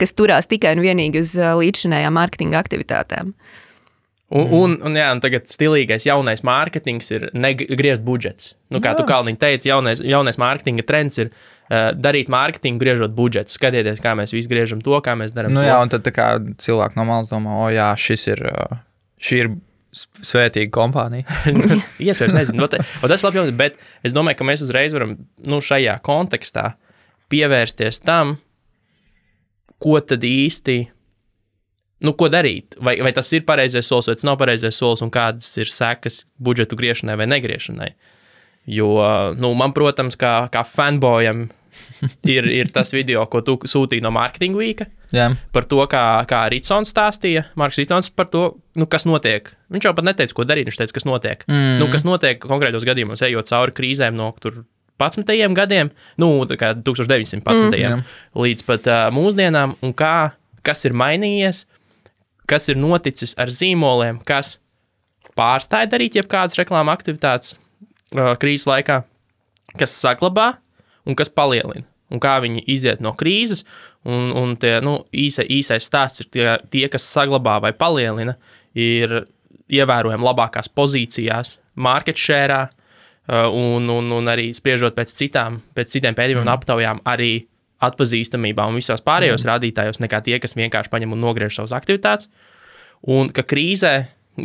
kas 0.00 0.14
turās 0.16 0.48
tikai 0.48 0.72
un 0.78 0.80
vienīgi 0.80 1.20
uz 1.20 1.34
ā, 1.36 1.50
līdzšinējām 1.60 2.16
mārketinga 2.16 2.62
aktivitātēm. 2.62 3.34
Un, 4.30 4.46
un, 4.54 4.74
un, 4.86 4.94
jā, 4.94 5.08
un 5.10 5.20
tagad 5.22 5.48
stilīgais 5.50 6.04
jaunais 6.06 6.44
mārketings 6.46 7.08
ir 7.10 7.24
negriezt 7.34 8.04
budžets. 8.06 8.52
Nu, 8.70 8.78
kā 8.82 8.92
tu 8.94 9.02
Kalniņš 9.08 9.40
teici, 9.40 9.70
jaunais, 9.72 10.02
jaunais 10.06 10.38
mārketinga 10.38 10.84
trends 10.86 11.18
ir 11.18 11.32
uh, 11.32 11.90
darīt 11.98 12.30
mārketingu, 12.30 12.78
griežot 12.78 13.16
budžetu. 13.16 13.50
Skatieties, 13.56 13.98
kā 14.04 14.14
mēs 14.18 14.30
visi 14.36 14.50
griežam 14.52 14.84
to, 14.86 14.94
kā 15.02 15.16
mēs 15.18 15.34
darām. 15.34 15.56
Nu, 15.56 15.64
to. 15.64 15.66
jā, 15.66 15.80
un 15.82 15.90
tad 15.90 16.06
cilvēki 16.62 17.00
no 17.00 17.08
malas 17.08 17.32
domā, 17.32 17.56
o 17.64 17.66
jā, 17.74 17.88
šis 17.98 18.28
ir, 18.30 18.44
uh, 18.52 18.78
šī 19.18 19.42
ir 19.42 19.50
svētīga 19.98 20.70
kompānija. 20.74 21.26
Iespējams, 22.06 22.36
nezinu, 22.36 22.64
ot, 22.68 22.78
ot, 22.78 23.10
tas 23.10 23.18
ir 23.18 23.26
labi, 23.26 23.40
jautājums, 23.40 23.58
bet 23.58 24.06
es 24.06 24.14
domāju, 24.14 24.38
ka 24.38 24.46
mēs 24.46 24.62
uzreiz 24.62 24.94
varam 24.94 25.16
nu, 25.42 25.58
šajā 25.64 25.96
kontekstā 26.06 26.68
pievērsties 27.34 27.98
tam, 28.06 28.36
ko 29.82 29.98
tad 30.04 30.22
īsti, 30.26 30.78
nu, 32.04 32.14
ko 32.16 32.30
darīt. 32.32 32.76
Vai, 32.80 32.96
vai 33.04 33.12
tas 33.16 33.30
ir 33.36 33.46
pareizais 33.48 33.88
solis, 33.88 34.10
vai 34.10 34.16
tas 34.18 34.28
nav 34.28 34.38
pareizais 34.40 34.76
solis, 34.76 35.04
un 35.04 35.12
kādas 35.14 35.50
ir 35.60 35.72
sekas 35.72 36.24
budžetu 36.42 36.78
griešanai 36.80 37.18
vai 37.20 37.28
negriešanai. 37.30 37.90
Jo, 38.70 38.92
nu, 39.40 39.54
man, 39.58 39.74
protams, 39.76 40.18
kā, 40.20 40.34
kā 40.52 40.64
fanboyam, 40.68 41.48
ir, 42.36 42.48
ir 42.50 42.70
tas 42.74 42.92
video, 42.94 43.24
ko 43.30 43.42
tu 43.46 43.56
sūtīji 43.68 44.04
no 44.04 44.12
Marketing 44.14 44.58
Week 44.58 44.82
Jā, 45.14 45.30
par 45.54 45.66
to, 45.70 45.80
kā, 45.90 46.02
kā 46.30 46.44
Ritsons 46.52 46.92
stāstīja. 46.92 47.48
Marks 47.58 47.78
Ritsons 47.80 48.10
par 48.14 48.28
to, 48.30 48.42
nu, 48.78 48.86
kas 48.90 49.06
notiek. 49.08 49.50
Viņš 49.74 49.88
jau 49.88 49.94
pat 49.96 50.06
neteica, 50.06 50.36
ko 50.36 50.46
darīt. 50.46 50.68
Viņš 50.70 50.78
teica, 50.82 50.96
kas 50.98 51.06
notiek. 51.08 51.42
Mm. 51.50 51.80
Nu, 51.82 51.88
kas 51.90 52.06
notiek 52.06 52.42
konkrētos 52.42 52.86
gadījumos, 52.86 53.22
ejot 53.26 53.50
cauri 53.50 53.74
krīzēm 53.74 54.18
no 54.18 54.30
tur 54.42 54.62
11. 55.00 55.54
gadiem, 55.56 55.90
nu, 56.20 56.30
tā 56.46 56.58
kā 56.60 56.74
1911. 56.76 57.74
Mm. 57.80 58.04
līdz 58.36 58.66
pat 58.68 58.86
uh, 58.90 59.06
mūsdienām, 59.16 59.78
un 59.82 59.94
kā, 59.96 60.32
kas 60.66 60.84
ir 60.86 60.94
mainījies, 60.94 61.64
kas 62.50 62.68
ir 62.70 62.78
noticis 62.80 63.36
ar 63.40 63.52
zīmoliem, 63.54 64.18
kas 64.26 64.58
pārstāja 65.38 65.88
darīt 65.92 66.18
jebkādas 66.18 66.58
reklāmas 66.58 66.98
aktivitātes 66.98 67.54
uh, 67.54 68.34
krīzes 68.40 68.66
laikā, 68.70 69.00
kas 69.78 69.94
saglabā 70.00 70.52
un 71.06 71.18
kas 71.18 71.32
palielina. 71.32 71.86
Un 72.10 72.18
kā 72.18 72.40
viņi 72.42 72.64
iziet 72.66 72.98
no 72.98 73.12
krīzes, 73.14 73.62
un, 74.02 74.32
un 74.34 74.56
tie 74.58 74.80
nu, 74.82 74.96
īsa, 75.14 75.44
īsais 75.46 75.86
stāsts 75.86 76.24
ir 76.24 76.30
tie, 76.34 76.46
tie, 76.72 76.88
kas 76.90 77.06
saglabā 77.06 77.60
vai 77.62 77.70
palielina, 77.70 78.34
ir 78.74 79.28
ievērojami 79.70 80.26
labākās 80.26 80.66
pozīcijās, 80.74 81.54
market 81.78 82.18
share, 82.18 82.64
uh, 82.66 83.46
un, 83.54 83.86
un, 83.94 84.10
un 84.16 84.32
arī 84.32 84.48
spriežot 84.58 84.98
pēc 84.98 85.14
citām, 85.14 85.60
pēc 85.78 85.94
citiem 85.94 86.18
pētījumiem 86.18 86.48
un 86.48 86.54
aptaujām, 86.56 87.04
arī 87.06 87.32
atpazīstamībā 87.84 88.66
un 88.68 88.78
visos 88.78 89.02
pārējos 89.04 89.44
mm. 89.44 89.50
rādītājos, 89.50 90.00
nekā 90.02 90.22
tie, 90.26 90.38
kas 90.42 90.56
vienkārši 90.58 90.92
paņem 90.92 91.16
un 91.16 91.22
nogriež 91.24 91.56
savas 91.56 91.74
aktivitātes. 91.76 92.28
Un 93.08 93.30
ka 93.32 93.44
krīzē 93.48 93.94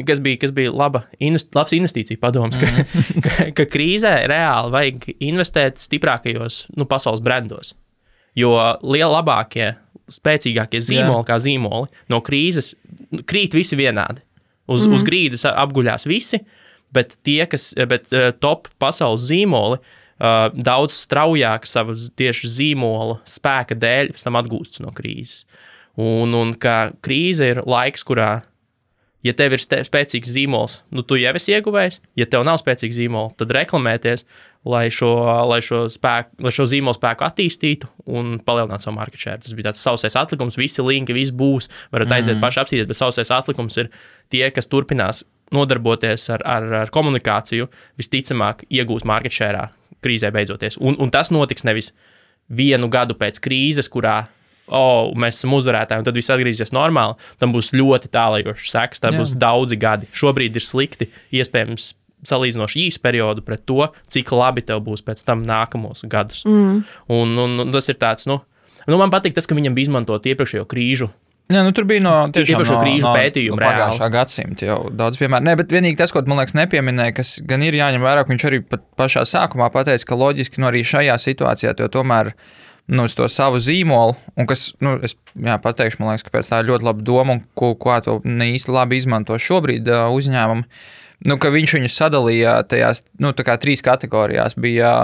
kas 0.07 0.19
bija, 0.19 0.39
kas 0.41 0.51
bija 0.55 0.73
laba, 0.73 1.05
invest, 1.23 1.51
labs 1.55 1.75
investīcija 1.75 2.19
padoms, 2.19 2.57
ka, 2.59 2.67
Mhm. 2.67 3.21
ka, 3.25 3.47
ka 3.55 3.65
krīzē 3.71 4.13
reāli 4.31 4.73
vajag 4.73 5.07
investēt 5.19 5.79
stiprākajos 5.79 6.65
nu, 6.75 6.87
pasaules 6.89 7.23
brandos. 7.23 7.75
Jo 8.35 8.51
liela 8.83 9.21
labākie, 9.21 9.75
spēcīgākie 10.11 10.81
zīmoli, 10.83 11.23
kā 11.27 11.37
zīmoli, 11.39 11.87
no 12.11 12.19
krīzes 12.21 12.73
nu, 13.11 13.23
krīt 13.23 13.55
visi 13.55 13.77
vienādi. 13.79 14.23
Uz, 14.65 14.87
mm 14.87 14.97
uz 14.97 15.03
grīdas 15.05 15.45
apguļās 15.45 16.07
visi, 16.09 16.39
bet 16.93 17.13
tie, 17.23 17.45
kas 17.45 17.73
bet, 17.87 18.09
uh, 18.11 18.31
top 18.41 18.67
pasaules 18.81 19.21
zīmoli, 19.29 19.77
uh, 19.77 20.04
daudz 20.19 21.01
straujāk 21.03 21.67
savas 21.67 22.09
tieši 22.15 22.51
zīmola 22.51 23.19
spēka 23.27 23.75
dēļ 23.75 24.13
pēc 24.15 24.27
tam 24.27 24.39
atgūstas 24.39 24.83
no 24.85 24.93
krīzes. 24.95 25.43
Un, 25.99 26.35
un 26.35 26.53
ka 26.59 26.91
krīze 27.03 27.53
ir 27.53 27.63
laiks, 27.67 28.03
kurā 28.07 28.43
ja 29.25 29.33
tev 29.33 29.55
ir 29.55 29.63
spēcīgs 29.63 30.33
zīmols, 30.35 30.79
nu, 30.93 31.03
tu 31.07 31.17
jau 31.17 31.31
esi 31.37 31.55
ieguvējis. 31.55 31.99
Ja 32.19 32.27
tev 32.29 32.45
nav 32.47 32.59
spēcīga 32.61 32.97
zīmola, 32.99 33.33
tad 33.39 33.53
reklamēties, 33.55 34.25
lai 34.69 34.87
šo, 34.93 35.11
lai 35.49 35.61
šo, 35.65 35.85
spēku, 35.93 36.37
lai 36.45 36.53
šo 36.53 36.67
zīmolu 36.69 36.97
spēku 36.97 37.25
attīstītu 37.27 37.89
un 38.17 38.35
palielinātu 38.45 38.87
savu 38.87 38.97
market 38.97 39.21
share. 39.21 39.41
Tas 39.41 39.55
bija 39.57 39.71
tāds 39.71 39.81
sausais 39.85 40.17
atlikums, 40.19 40.59
visi 40.59 40.85
linki, 40.85 41.15
viss 41.17 41.33
būs. 41.35 41.69
Varat 41.93 42.17
aiziet 42.17 42.37
mm. 42.37 42.43
paši 42.43 42.61
apstīties, 42.63 42.89
bet 42.91 42.99
sausais 42.99 43.33
atlikums 43.33 43.79
ir 43.81 43.89
tie, 44.33 44.45
kas 44.53 44.69
turpinās 44.69 45.23
nodarboties 45.53 46.27
ar, 46.33 46.45
ar, 46.45 46.69
ar 46.83 46.93
komunikāciju, 46.93 47.69
visticamāk, 48.01 48.65
iegūs 48.73 49.05
market 49.09 49.33
share 49.33 49.67
krīzē 50.05 50.31
beidzoties. 50.35 50.79
Un, 50.79 50.97
un 51.01 51.11
tas 51.13 51.33
notiks 51.33 51.65
nevis 51.67 51.91
vienu 52.47 52.89
gadu 52.93 53.17
pēc 53.17 53.41
krīzes, 53.43 53.89
kurā 53.91 54.23
oh, 54.67 55.11
mēs 55.17 55.39
esam 55.39 55.53
uzvarētāji, 55.57 56.01
un 56.01 56.07
tad 56.07 56.17
viss 56.17 56.31
atgriezīsies 56.33 56.73
normāli. 56.75 57.17
Tam 57.41 57.53
būs 57.55 57.71
ļoti 57.75 58.09
tālajošs 58.13 58.71
seks, 58.73 59.03
tam 59.03 59.19
būs 59.21 59.35
daudzi 59.41 59.77
gadi. 59.81 60.09
Šobrīd 60.15 60.57
ir 60.57 60.65
slikti, 60.65 61.09
iespējams, 61.35 61.93
salīdzinoši 62.25 62.87
īsu 62.87 63.01
periodu 63.03 63.43
pret 63.45 63.65
to, 63.69 63.85
cik 64.11 64.31
labi 64.33 64.63
tev 64.65 64.81
būs 64.85 65.03
pēc 65.05 65.21
tam 65.27 65.43
nākamos 65.45 66.05
gadus. 66.09 66.41
Mm. 66.47 66.81
Un, 67.13 67.35
un, 67.43 67.59
un 67.65 67.75
tas 67.75 67.89
ir 67.91 67.99
tāds, 68.01 68.25
nu, 68.29 68.39
nu, 68.87 68.97
man 68.97 69.13
patīk 69.13 69.35
tas, 69.37 69.45
ka 69.45 69.57
viņam 69.57 69.77
bija 69.77 69.89
izmantot 69.89 70.25
iepriekšējo 70.31 70.65
krīžu. 70.71 71.11
Jā, 71.45 71.61
nu, 71.61 71.69
tur 71.77 71.85
bija 71.85 72.01
no 72.01 72.13
tiešām 72.33 72.63
no, 72.63 72.77
krīžu 72.81 73.05
no, 73.05 73.11
pētījumu 73.13 73.59
no 73.59 73.61
reāli. 73.61 73.77
pagājušā 73.77 74.07
gadsimta 74.15 74.65
jau 74.65 74.77
daudz 74.97 75.19
piemēru. 75.21 75.45
Nē, 75.45 75.53
bet 75.59 75.73
vienīgi 75.75 75.99
tas, 75.99 76.09
ko 76.13 76.23
man 76.25 76.41
liekas, 76.41 76.55
nepieminēja, 76.57 77.13
kas 77.19 77.35
gan 77.45 77.61
ir 77.61 77.77
jāņem 77.77 78.01
vērā, 78.01 78.23
ka 78.25 78.33
viņš 78.33 78.45
arī 78.49 78.61
pašā 78.97 79.21
sākumā 79.29 79.67
pateica, 79.73 80.07
ka 80.09 80.17
loģiski 80.17 80.63
nu, 80.63 80.71
arī 80.71 80.81
šajā 80.81 81.19
situācijā 81.21 81.75
to 81.77 81.89
tomēr 81.93 82.31
nu, 82.89 83.05
uz 83.05 83.13
to 83.17 83.29
savu 83.29 83.61
zīmolu, 83.61 84.17
un 84.37 84.49
kas, 84.49 84.71
nu, 84.81 84.95
es 85.05 85.13
jā, 85.37 85.59
pateikšu, 85.61 86.01
man 86.01 86.15
liekas, 86.15 86.25
ka 86.25 86.33
pēc 86.33 86.49
tā 86.49 86.63
ir 86.63 86.71
ļoti 86.71 86.89
laba 86.89 87.05
doma, 87.05 87.37
un 87.37 87.45
ko, 87.57 87.75
ko 87.77 87.99
to 88.05 88.19
ne 88.25 88.49
īsti 88.55 88.73
labi 88.73 88.97
izmanto 88.97 89.37
šobrīd 89.41 89.89
uh, 89.89 90.09
uzņēmumi, 90.17 90.65
nu, 91.29 91.39
ka 91.41 91.53
viņš 91.53 91.77
viņus 91.77 92.01
sadalīja 92.01 92.59
tajās, 92.73 93.05
nu, 93.21 93.33
kā 93.37 93.57
trīs 93.61 93.85
kategorijās 93.85 94.57
bija 94.57 94.95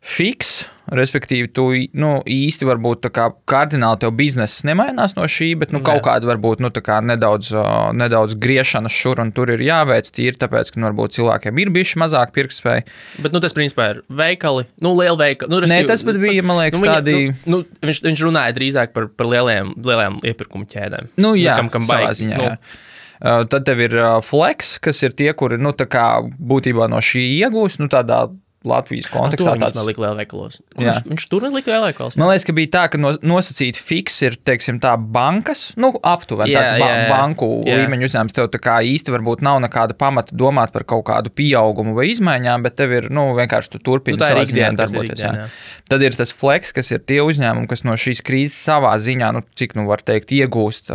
fiks, 0.00 0.64
respektīvi, 0.90 1.50
tu 1.54 1.66
nu, 2.00 2.10
īsti 2.26 2.66
varbūt 2.66 3.06
kā 3.14 3.28
kardināli 3.50 4.00
tev 4.02 4.14
bizness 4.18 4.64
nemainās 4.66 5.14
no 5.14 5.26
šī, 5.30 5.52
bet 5.60 5.74
nu, 5.74 5.82
kaut 5.86 6.02
kāda 6.06 6.26
varbūt 6.32 6.62
nu, 6.64 6.70
kā 6.82 6.98
nedaudz, 7.04 7.52
nedaudz 7.94 8.34
griešanas 8.40 8.96
šur 8.96 9.20
un 9.22 9.30
tur 9.36 9.52
ir 9.54 9.62
jāveic 9.62 10.10
tīri, 10.10 10.34
tāpēc, 10.40 10.72
ka 10.72 10.80
nu, 10.80 10.88
varbūt 10.88 11.18
cilvēkiem 11.18 11.62
ir 11.62 11.72
bijuši 11.76 12.02
mazāk 12.02 12.34
pirktspēja. 12.36 12.86
Bet 13.22 13.36
nu, 13.36 13.44
tas, 13.44 13.54
principā, 13.56 13.90
ir 13.94 14.02
veikali, 14.08 14.66
nu, 14.82 14.96
liela 14.98 15.20
veikala. 15.20 15.52
Nu, 15.52 15.62
Nē, 15.70 15.82
tas 15.90 16.02
pat 16.06 16.18
bija, 16.22 16.42
man 16.42 16.62
liekas, 16.64 16.82
viņa- 16.82 16.98
tādi. 16.98 17.16
Nu, 17.44 17.62
nu, 17.62 17.88
viņš, 17.92 18.04
viņš 18.08 18.26
runāja 18.26 18.56
drīzāk 18.56 18.96
par, 18.96 19.10
par 19.14 19.30
lieliem, 19.30 19.74
lieliem 19.84 20.20
iepirkuma 20.26 20.66
ķēdēm. 20.70 21.12
Nu, 21.20 21.36
jā, 21.38 21.60
kam, 21.60 21.70
kam 21.70 21.86
savā 21.86 22.08
baigi, 22.08 22.24
ziņā. 22.24 22.40
nu, 22.40 22.50
Jā. 22.50 23.46
Tad 23.52 23.66
tev 23.68 23.82
ir 23.84 23.92
flex, 24.24 24.78
kas 24.80 25.02
ir 25.04 25.12
tie, 25.12 25.28
kuri 25.36 25.58
nu, 25.60 25.74
kā 25.76 26.06
būtībā 26.24 26.86
no 26.88 27.02
šī 27.04 27.20
iegūst, 27.44 27.82
nu, 27.82 27.90
tādā 27.92 28.24
Latvijas 28.66 29.06
kontekstā. 29.08 29.54
Tas 29.56 29.70
Tāds, 29.70 29.78
nelika 29.80 30.02
lielveikalos. 30.04 30.58
Viņš, 30.76 30.98
viņš 31.08 31.24
tur 31.32 31.46
nelika 31.46 31.72
lielveikalos. 31.72 32.16
Man 32.20 32.28
liekas, 32.28 32.44
ka 32.44 32.54
bija 32.56 32.70
tā, 32.74 32.82
ka 32.92 32.98
no, 33.00 33.14
nosacīti 33.24 33.80
fiks 33.80 34.18
ir, 34.26 34.36
teiksim, 34.44 34.76
tā 34.82 34.92
bankas, 35.00 35.70
nu, 35.80 35.94
aptuveni 36.04 36.52
tāds 36.58 36.74
ba 36.76 36.90
jā, 36.90 37.06
banku 37.08 37.48
Jā. 37.64 37.78
līmeņa 37.80 38.08
uzņēmums. 38.10 38.36
Tev 38.36 38.50
tā 38.52 38.60
kā 38.60 38.74
īsti 38.84 39.14
varbūt 39.14 39.40
nav 39.46 39.62
nekāda 39.64 39.96
pamata 39.96 40.36
domāt 40.36 40.74
par 40.74 40.84
kaut 40.84 41.06
kādu 41.08 41.32
pieaugumu 41.32 41.96
vai 41.96 42.10
izmaiņām, 42.12 42.66
bet 42.68 42.76
tev 42.76 42.92
ir, 42.98 43.08
nu, 43.08 43.30
vienkārši 43.38 43.72
tu 43.76 43.80
turpini 43.90 44.20
Nu, 44.20 44.26
savā 44.26 44.44
ziņā 44.44 44.52
ikdiena, 44.52 44.76
tas 44.76 44.92
ir 44.92 44.98
darboties. 44.98 45.24
jā. 45.24 45.30
ikdiena, 45.32 45.48
jā. 45.48 45.86
Tad 45.90 46.04
ir 46.06 46.14
tas 46.20 46.30
flex, 46.30 46.70
kas 46.76 46.92
ir 46.92 47.00
tie 47.02 47.18
uzņēmumi, 47.24 47.66
kas 47.66 47.82
no 47.88 47.96
šīs 47.98 48.20
krīzes 48.22 48.54
savā 48.68 48.92
ziņā, 49.02 49.32
nu, 49.34 49.40
cik 49.58 49.72
nu 49.74 49.88
var 49.88 50.04
teikt, 50.06 50.30
iegūst 50.36 50.92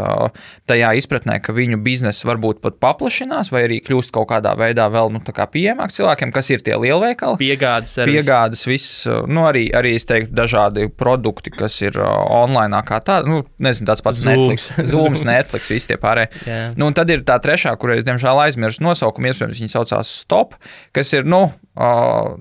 tajā 0.70 0.94
izpratnē, 1.02 1.42
ka 1.44 1.52
viņu 1.56 1.82
biznesa 1.84 2.30
varbūt 2.30 2.62
pat 2.64 2.78
paplašinās, 2.80 3.50
vai 3.52 3.66
arī 3.68 3.82
kļūst 3.84 4.14
kaut 4.16 4.30
kādā 4.32 4.54
veidā 4.56 4.86
vēl 4.94 5.12
nu, 5.12 5.20
tā 5.26 5.34
kā 5.36 5.50
pieejamāks 5.52 5.98
cilvēkiem, 6.00 6.32
kas 6.36 6.50
ir 6.54 6.64
tie 6.64 6.78
lielveikali. 6.80 7.36
Piegādes 7.56 7.96
servis. 7.96 8.20
Piegādes, 8.20 8.62
viss, 8.68 9.06
nu, 9.32 9.46
arī, 9.50 9.66
arī 9.76 9.96
es 9.98 10.08
teiktu, 10.10 10.34
dažādi 10.36 10.88
produkti, 10.92 11.54
kas 11.56 11.78
ir 11.82 11.98
uh, 12.02 12.12
online, 12.36 12.84
kā 12.88 13.00
tāda, 13.06 13.30
nu, 13.32 13.42
nezinu, 13.64 13.90
tāds 13.90 14.06
pats 14.06 14.22
Zooms. 14.22 14.36
Netflix, 14.36 14.92
Zooms, 14.92 15.26
Netflix, 15.32 15.72
visi 15.72 15.92
tie 15.92 16.00
pārējie. 16.02 16.30
Jā. 16.46 16.62
Nu, 16.78 16.90
un 16.92 16.98
tad 16.98 17.12
ir 17.14 17.26
tā 17.28 17.40
trešā, 17.42 17.74
kurai 17.82 18.00
es 18.02 18.08
diemžēl 18.08 18.46
aizmirsu 18.46 18.86
nosaukumu, 18.86 19.32
iespējams, 19.32 19.64
viņa 19.64 19.76
saucās 19.78 20.14
Stop, 20.26 20.56
kas 20.96 21.12
ir, 21.16 21.28
nu, 21.30 21.46
uh, 21.80 22.36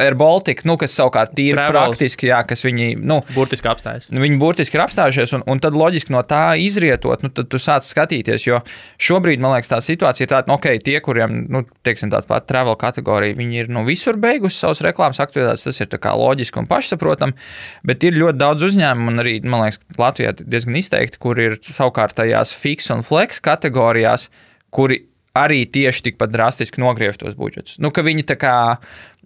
Air 0.00 0.14
Baltica, 0.16 0.64
nu, 0.68 0.78
kas 0.80 0.94
savukārt 0.96 1.36
ir 1.42 1.56
Travels. 1.58 1.92
praktiski, 1.98 2.30
jā, 2.30 2.38
kas 2.48 2.64
viņi, 2.64 2.94
nu, 2.96 3.18
Burtiski 3.34 3.68
apstājas. 3.68 4.08
Nu, 4.08 4.22
Viņi 4.22 4.38
burtiski 4.40 4.78
ir 4.78 4.84
apstājušies, 4.86 5.34
un, 5.36 5.44
un 5.50 5.60
tad 5.60 5.76
loģiski 5.76 6.14
no 6.14 6.22
tā 6.24 6.54
izrietot, 6.60 7.24
nu, 7.26 7.28
tad 7.34 7.50
tu 7.52 7.60
sāc 7.60 7.84
skatīties. 7.84 8.46
Jo 8.46 8.62
šobrīd, 9.02 9.42
man 9.42 9.56
liekas, 9.56 9.68
tā 9.72 9.82
situācija 9.84 10.24
ir 10.24 10.32
tāda, 10.32 10.48
nu, 10.48 10.56
ok, 10.56 10.70
tie, 10.86 10.96
kuriem, 11.04 11.42
nu, 11.52 11.64
teiksim, 11.84 12.12
tāda 12.14 12.28
pati 12.30 12.48
travel 12.48 12.78
kategorija, 12.80 13.36
viņi 13.36 13.64
ir 13.64 13.70
nu, 13.72 13.84
visur 13.88 14.16
beigusi 14.22 14.62
savas 14.62 14.80
reklāmas 14.86 15.20
aktivitātes. 15.22 15.66
Tas 15.68 15.84
ir 15.84 15.92
loģiski 16.22 16.62
un 16.62 16.70
pašsaprotami, 16.70 17.36
bet 17.84 18.04
ir 18.08 18.16
ļoti 18.16 18.40
daudz 18.40 18.68
uzņēmumu, 18.70 19.12
un 19.12 19.24
arī, 19.24 19.38
man 19.44 19.66
liekas, 19.66 19.82
Latvijā 20.00 20.34
diezgan 20.40 20.80
izteikti, 20.80 21.20
kur 21.22 21.40
ir 21.40 21.60
savukārt 21.68 22.16
tajās 22.16 22.54
fix 22.56 22.88
un 22.94 23.04
flex 23.06 23.42
kategorijās, 23.44 24.30
kuri 24.72 25.04
arī 25.38 25.64
tieši 25.72 26.08
tikpat 26.10 26.32
drastiski 26.32 26.82
nogriež 26.82 27.16
tos 27.20 27.36
budžetus. 27.38 27.78
Nu, 27.80 27.90
ka 27.94 28.04
viņi 28.04 28.26
tā 28.28 28.36
kā 28.40 28.54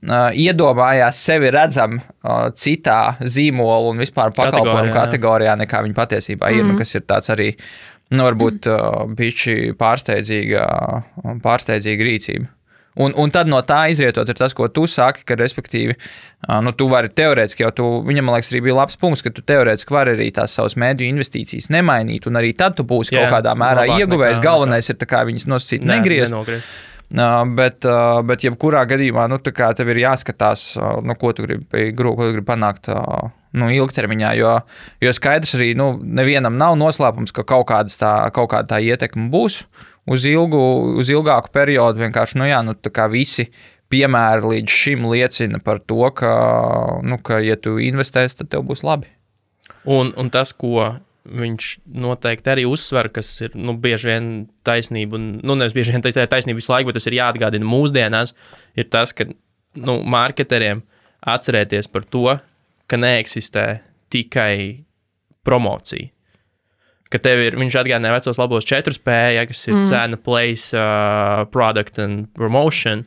iedomājās 0.04 1.18
sevi 1.24 1.50
redzam 1.54 1.98
uh, 2.00 2.48
citā 2.54 3.16
zīmola 3.20 3.90
un 3.90 3.98
vispār 4.02 4.32
pakalpojumu 4.36 4.92
Kategorijā, 4.92 4.92
jā. 4.92 5.04
kategorijā, 5.04 5.54
nekā 5.64 5.82
viņi 5.86 5.96
patiesībā 5.96 6.50
ir. 6.52 6.64
Nu, 6.68 6.76
kas 6.78 6.94
ir 6.94 7.06
tāds 7.08 7.32
arī, 7.32 7.52
nu, 8.12 8.26
varbūt 8.28 8.68
uh, 8.70 9.06
bišķi 9.16 9.72
pārsteidzīga, 9.80 10.66
pārsteidzīga 11.42 12.06
rīcība. 12.10 12.52
Un, 12.96 13.12
un 13.20 13.28
tad 13.28 13.44
no 13.44 13.58
tā 13.60 13.90
izrietot 13.92 14.28
ir 14.32 14.38
tas, 14.38 14.54
ko 14.56 14.70
tu 14.72 14.86
saki, 14.88 15.20
ka, 15.28 15.36
respektīvi, 15.36 15.92
ā, 16.48 16.62
nu, 16.64 16.70
tu 16.72 16.86
vari 16.88 17.10
teorētiski 17.12 17.60
jau, 17.66 17.68
tu, 17.76 17.88
viņam, 18.08 18.24
man 18.24 18.38
liekas, 18.38 18.48
arī 18.54 18.62
bija 18.64 18.76
labs 18.78 18.96
punkts, 18.96 19.20
ka 19.20 19.28
tu 19.36 19.44
teorētiski 19.44 19.92
vari 19.92 20.14
arī 20.16 20.30
tās 20.32 20.54
savas 20.56 20.78
mēdīju 20.80 21.12
investīcijas 21.12 21.68
nemainīt, 21.74 22.24
un 22.30 22.40
arī 22.40 22.54
tad 22.56 22.78
tu 22.78 22.86
būsi 22.88 23.12
Jā, 23.12 23.26
kaut 23.26 23.34
kādā 23.36 23.52
mērā 23.52 23.84
ieguvējis. 23.98 24.38
nekā- 24.40 24.48
Galvenais 24.48 24.88
ir 24.88 24.96
tā 24.96 25.08
kā 25.12 25.20
viņas 25.28 25.44
nosacīt 25.52 25.84
negriezt. 25.84 26.32
nenogriezt. 26.32 26.68
Bet, 27.06 27.86
bet 28.26 28.42
jebkurā 28.42 28.82
gadījumā, 28.90 29.28
nu, 29.30 29.38
tev 29.38 29.90
ir 29.92 30.02
jāskatās, 30.02 30.72
nu, 31.06 31.14
ko 31.14 31.30
tu 31.36 31.46
gribi, 31.46 31.92
ko 31.94 32.14
tu 32.18 32.32
gribi 32.34 32.46
panākt 32.48 32.90
nu, 33.56 33.68
ilgtermiņā. 33.70 34.32
Jo, 34.40 34.56
jo 35.04 35.12
skaidrs 35.14 35.54
arī, 35.58 35.70
nu, 35.78 35.92
nevienam 36.02 36.58
nav 36.58 36.74
noslēpums, 36.80 37.34
ka 37.36 37.46
kaut, 37.46 37.70
tā, 38.00 38.12
kaut 38.34 38.50
kāda 38.52 38.74
tā 38.74 38.82
ietekme 38.82 39.30
būs 39.30 39.62
uz, 40.10 40.26
ilgu, 40.26 40.62
uz 40.98 41.10
ilgāku 41.12 41.54
periodu. 41.54 42.02
Vienkārši, 42.02 42.40
nu, 42.42 42.50
jā, 42.50 42.60
nu, 42.66 42.74
tā 42.74 42.92
kā 42.94 43.06
visi 43.12 43.48
piemēri 43.92 44.56
līdz 44.56 44.78
šim 44.82 45.06
liecina 45.06 45.62
par 45.62 45.78
to, 45.78 46.10
ka, 46.16 46.32
nu, 47.06 47.20
ka 47.22 47.38
ja 47.44 47.54
tu 47.54 47.78
investēsi, 47.82 48.40
tad 48.42 48.50
tev 48.54 48.66
būs 48.66 48.82
labi. 48.86 49.12
Un, 49.86 50.10
un 50.18 50.30
tas, 50.34 50.50
ko 50.50 50.96
viņš 51.26 51.68
noteikti 52.02 52.52
arī 52.52 52.64
uzsver, 52.68 53.08
kas 53.14 53.28
ir 53.44 53.56
nu, 53.58 53.74
bieži 53.80 54.10
vien 54.10 54.28
taisnība, 54.66 55.18
un 55.18 55.28
nu, 55.42 55.56
nevis 55.58 55.74
bieži 55.76 55.94
vien 55.94 56.04
taisnība 56.04 56.60
visu 56.60 56.72
laiku, 56.72 56.90
bet 56.90 57.00
tas 57.00 57.08
ir 57.10 57.18
jāatgādina 57.18 57.66
mūsdienās, 57.66 58.34
ir 58.78 58.88
tas, 58.92 59.14
ka 59.16 59.28
nu, 59.28 59.98
marketeriem 60.06 60.84
atcerēties 61.26 61.90
par 61.92 62.06
to, 62.08 62.36
ka 62.86 62.98
neeksistē 63.00 63.66
tikai 64.14 64.86
promocija. 65.46 66.12
Ka 67.10 67.20
tev 67.22 67.38
ir, 67.38 67.56
viņš 67.58 67.76
atgādināja 67.78 68.16
vecos 68.16 68.38
labos 68.40 68.66
četrus 68.66 68.98
pējas, 68.98 69.46
kas 69.50 69.60
ir 69.68 69.76
mm. 69.76 69.86
cena, 69.86 70.18
place, 70.18 70.72
uh, 70.74 71.44
product 71.54 72.00
and 72.02 72.26
promotion. 72.34 73.04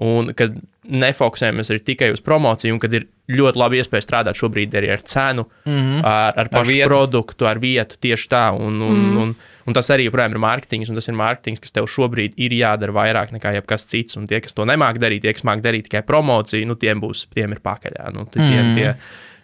Un 0.00 0.32
kad 0.36 0.56
nefokusējamies 0.88 1.70
tikai 1.84 2.10
uz 2.14 2.22
promociju, 2.24 2.74
un 2.76 2.80
kad 2.82 2.94
ir 2.94 3.06
ļoti 3.32 3.58
labi 3.58 3.80
iespēja 3.80 4.04
strādāt 4.04 4.38
šobrīd 4.38 4.74
arī 4.78 4.90
ar 4.94 5.02
cenu, 5.02 5.46
mm 5.66 5.78
-hmm. 5.78 6.00
ar, 6.06 6.38
ar 6.38 6.48
pašu 6.52 6.70
vietu. 6.70 6.88
produktu, 6.88 7.46
ar 7.46 7.58
vietu 7.58 7.96
tieši 8.00 8.28
tā. 8.30 8.44
Un, 8.54 8.80
un, 8.82 8.96
mm. 8.96 9.16
un, 9.22 9.34
un 9.66 9.74
tas 9.74 9.90
arī 9.90 10.06
joprojām 10.06 10.36
ir 10.36 10.42
mārketings, 10.42 10.88
un 10.88 10.94
tas 10.94 11.08
ir 11.08 11.14
mārketings, 11.14 11.60
kas 11.60 11.72
tev 11.72 11.88
šobrīd 11.90 12.36
ir 12.36 12.52
jādara 12.52 12.92
vairāk 12.92 13.32
nekā 13.34 13.54
jebkas 13.58 13.86
cits. 13.86 14.16
Un 14.16 14.26
tie, 14.26 14.40
kas 14.40 14.54
to 14.54 14.64
nemāk 14.64 14.98
darīt, 15.02 15.22
tie, 15.22 15.32
kas 15.32 15.44
māk 15.44 15.62
darīt 15.64 15.88
tikai 15.90 16.02
promociju, 16.06 16.66
nu, 16.66 16.74
tiem 16.74 17.00
būs, 17.00 17.26
tiem 17.34 17.52
ir 17.52 17.60
pakaļā. 17.60 18.12
Nu, 18.14 18.26
tie, 18.30 18.62
mm. 18.62 18.74
tie 18.74 18.94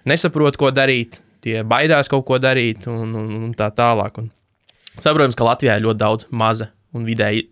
nesaprot, 0.04 0.56
ko 0.56 0.70
darīt, 0.70 1.20
tie 1.40 1.62
baidās 1.62 2.08
kaut 2.08 2.24
ko 2.26 2.38
darīt, 2.38 2.86
un, 2.86 3.14
un, 3.14 3.34
un 3.44 3.54
tā 3.54 3.70
tālāk. 3.74 4.18
Un 4.18 4.30
saprotams, 4.98 5.36
ka 5.36 5.44
Latvijā 5.44 5.76
ir 5.76 5.86
ļoti 5.88 5.98
daudz 5.98 6.26
maza 6.30 6.70
un 6.94 7.04
vidēji 7.04 7.48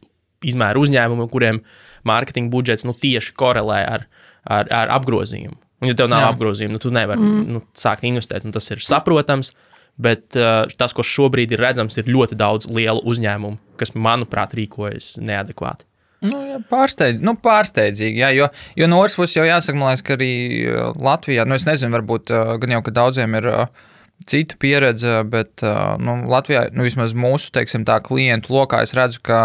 izmēra 0.47 0.81
uzņēmumi, 0.81 1.29
kuriem 1.33 1.61
mārketinga 2.09 2.53
budžets 2.53 2.87
nu, 2.89 2.95
tieši 2.97 3.35
korelē 3.39 3.81
ar, 3.97 4.07
ar, 4.45 4.71
ar 4.71 4.95
apgrozījumu. 5.01 5.59
Un, 5.81 5.89
ja 5.89 5.97
tev 5.97 6.11
nav 6.13 6.27
Jā. 6.27 6.31
apgrozījuma, 6.35 6.77
nu, 6.77 6.81
tu 6.83 6.93
nevari 6.93 7.25
mm. 7.25 7.45
nu, 7.57 7.63
sākt 7.77 8.05
investēt. 8.09 8.45
Nu, 8.45 8.53
tas 8.53 8.69
ir 8.73 8.83
saprotams, 8.85 9.55
bet 10.01 10.37
uh, 10.37 10.67
tas, 10.81 10.93
kas 10.97 11.09
šobrīd 11.09 11.55
ir 11.57 11.63
redzams, 11.65 11.97
ir 12.01 12.11
ļoti 12.11 12.37
daudz 12.41 12.69
lielu 12.73 13.01
uzņēmumu, 13.09 13.77
kas, 13.81 13.95
manuprāt, 13.97 14.53
rīkojas 14.57 15.15
neadekvāti. 15.25 15.87
Nu, 16.21 16.37
jā, 16.45 16.59
pārsteidz, 16.69 17.23
nu, 17.25 17.33
pārsteidzīgi, 17.41 18.21
jā, 18.21 18.29
jo, 18.37 18.51
jo 18.77 18.89
no 18.93 18.99
otras 19.01 19.17
puses 19.17 19.39
jau 19.39 19.47
jāsaka, 19.47 19.79
man 19.81 19.95
liekas, 19.95 20.05
ka 20.05 20.19
arī 20.19 20.33
uh, 20.69 20.91
Latvijā, 21.01 21.47
nu, 21.49 21.57
es 21.57 21.65
nezinu, 21.65 21.97
varbūt 21.97 22.33
uh, 22.35 22.55
gan 22.61 22.77
jau, 22.77 22.83
ka 22.85 22.95
daudziem 22.99 23.39
ir 23.41 23.49
uh, 23.49 23.87
cita 24.29 24.59
pieredze, 24.61 25.23
bet 25.33 25.65
uh, 25.65 25.97
nu, 26.01 26.19
Latvijā, 26.29 26.67
nu, 26.77 26.85
vismaz 26.85 27.17
mūsu, 27.17 27.49
teiksim, 27.57 27.89
tā 27.89 28.03
klientu 28.05 28.53
lokā, 28.53 28.83
es 28.85 28.93
redzu, 28.97 29.23
ka 29.25 29.41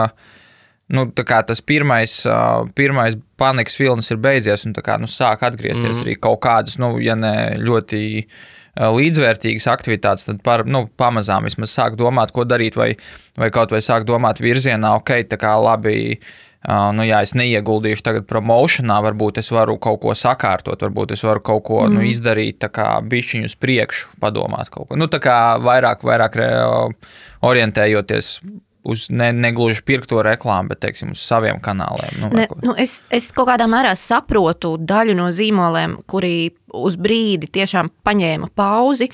nu, 0.94 1.06
tas 1.16 1.62
pirmais, 1.62 2.18
pirmais 2.78 3.18
panikas 3.42 3.80
vilnis 3.80 4.12
ir 4.14 4.20
beidzies, 4.22 4.66
un 4.68 4.76
tā 4.76 4.84
kā, 4.86 5.00
nu, 5.02 5.10
sāk 5.10 5.46
atgriezties 5.48 5.98
mm. 5.98 6.04
arī 6.06 6.16
kaut 6.22 6.42
kādas, 6.46 6.78
nu, 6.82 6.96
ja 7.02 7.18
ne 7.18 7.36
ļoti 7.62 8.04
līdzvērtīgas 8.76 9.70
aktivitātes, 9.72 10.28
tad 10.28 10.42
par, 10.44 10.66
nu, 10.68 10.86
pamazām 11.00 11.48
vismaz 11.48 11.72
sāk 11.74 11.96
domāt, 12.00 12.34
ko 12.36 12.44
darīt, 12.48 12.76
vai, 12.78 12.92
vai 13.40 13.50
kaut 13.56 13.72
vai 13.72 13.80
sāk 13.84 14.08
domāt 14.08 14.44
virzienā, 14.44 14.98
ok, 15.00 15.22
tā 15.32 15.40
kā 15.42 15.56
labi. 15.62 16.20
Uh, 16.66 16.90
nu, 16.98 17.04
jā, 17.06 17.20
es 17.22 17.36
neieguldīšu 17.38 18.02
tagad 18.02 18.24
promocionā, 18.26 18.98
varbūt 19.06 19.38
es 19.38 19.52
varu 19.54 19.76
kaut 19.82 20.00
ko 20.02 20.16
sakārtot, 20.18 20.82
varbūt 20.82 21.14
es 21.14 21.22
varu 21.22 21.44
kaut 21.46 21.62
ko 21.68 21.84
mm. 21.84 21.94
nu, 21.94 22.06
izdarīt, 22.10 22.58
tā 22.64 22.72
kā 22.74 22.88
bišķiņu 23.06 23.52
uz 23.52 23.54
priekšu, 23.62 24.16
padomāt 24.24 24.72
kaut 24.74 24.90
ko. 24.90 24.98
Nu, 24.98 25.06
tā 25.12 25.22
kā 25.22 25.38
vairāk, 25.62 26.02
vairāk 26.08 26.40
orientējoties 27.46 28.32
uz 28.86 29.08
ne, 29.10 29.32
negluži 29.34 29.82
pirkto 29.86 30.22
reklāmu, 30.26 30.72
bet 30.72 30.84
teiksim, 30.86 31.14
uz 31.16 31.24
saviem 31.26 31.60
kanāliem. 31.64 32.20
Nu, 32.22 32.30
Ne, 32.36 32.48
nu 32.64 32.76
es, 32.80 33.00
es 33.14 33.32
kaut 33.36 33.50
kādā 33.50 33.68
mērā 33.72 33.96
saprotu 33.98 34.76
daļu 34.78 35.16
no 35.18 35.30
zīmoliem, 35.34 36.00
kuri 36.10 36.52
uz 36.76 36.98
brīdi 37.00 37.50
tiešām 37.58 37.92
paņēma 38.06 38.52
pauzi. 38.56 39.10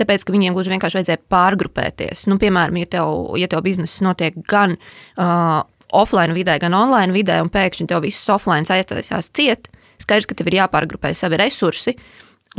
Tāpēc, 0.00 0.24
ka 0.26 0.34
viņiem 0.34 0.56
gluži 0.56 0.72
vienkārši 0.72 0.98
vajadzēja 0.98 1.22
pārgrupēties. 1.30 2.24
Nu, 2.26 2.36
piemēram, 2.42 2.80
ja 2.82 2.88
tev, 2.96 3.12
ja 3.38 3.46
tev 3.50 3.62
biznesa 3.62 4.02
notiek 4.02 4.34
gan 4.50 4.74
uh, 4.74 5.62
offline 5.94 6.34
vidē, 6.34 6.58
gan 6.62 6.74
online 6.74 7.14
vidē, 7.14 7.38
un 7.44 7.52
pēkšņi 7.54 7.86
tev 7.92 8.02
viss 8.02 8.30
offline 8.32 8.66
aiztaisās 8.66 9.30
ciet, 9.36 9.70
skaidrs, 10.02 10.26
ka 10.26 10.36
tev 10.38 10.50
ir 10.50 10.58
jāpārgrupē 10.64 11.14
savi 11.14 11.38
resursi, 11.38 11.94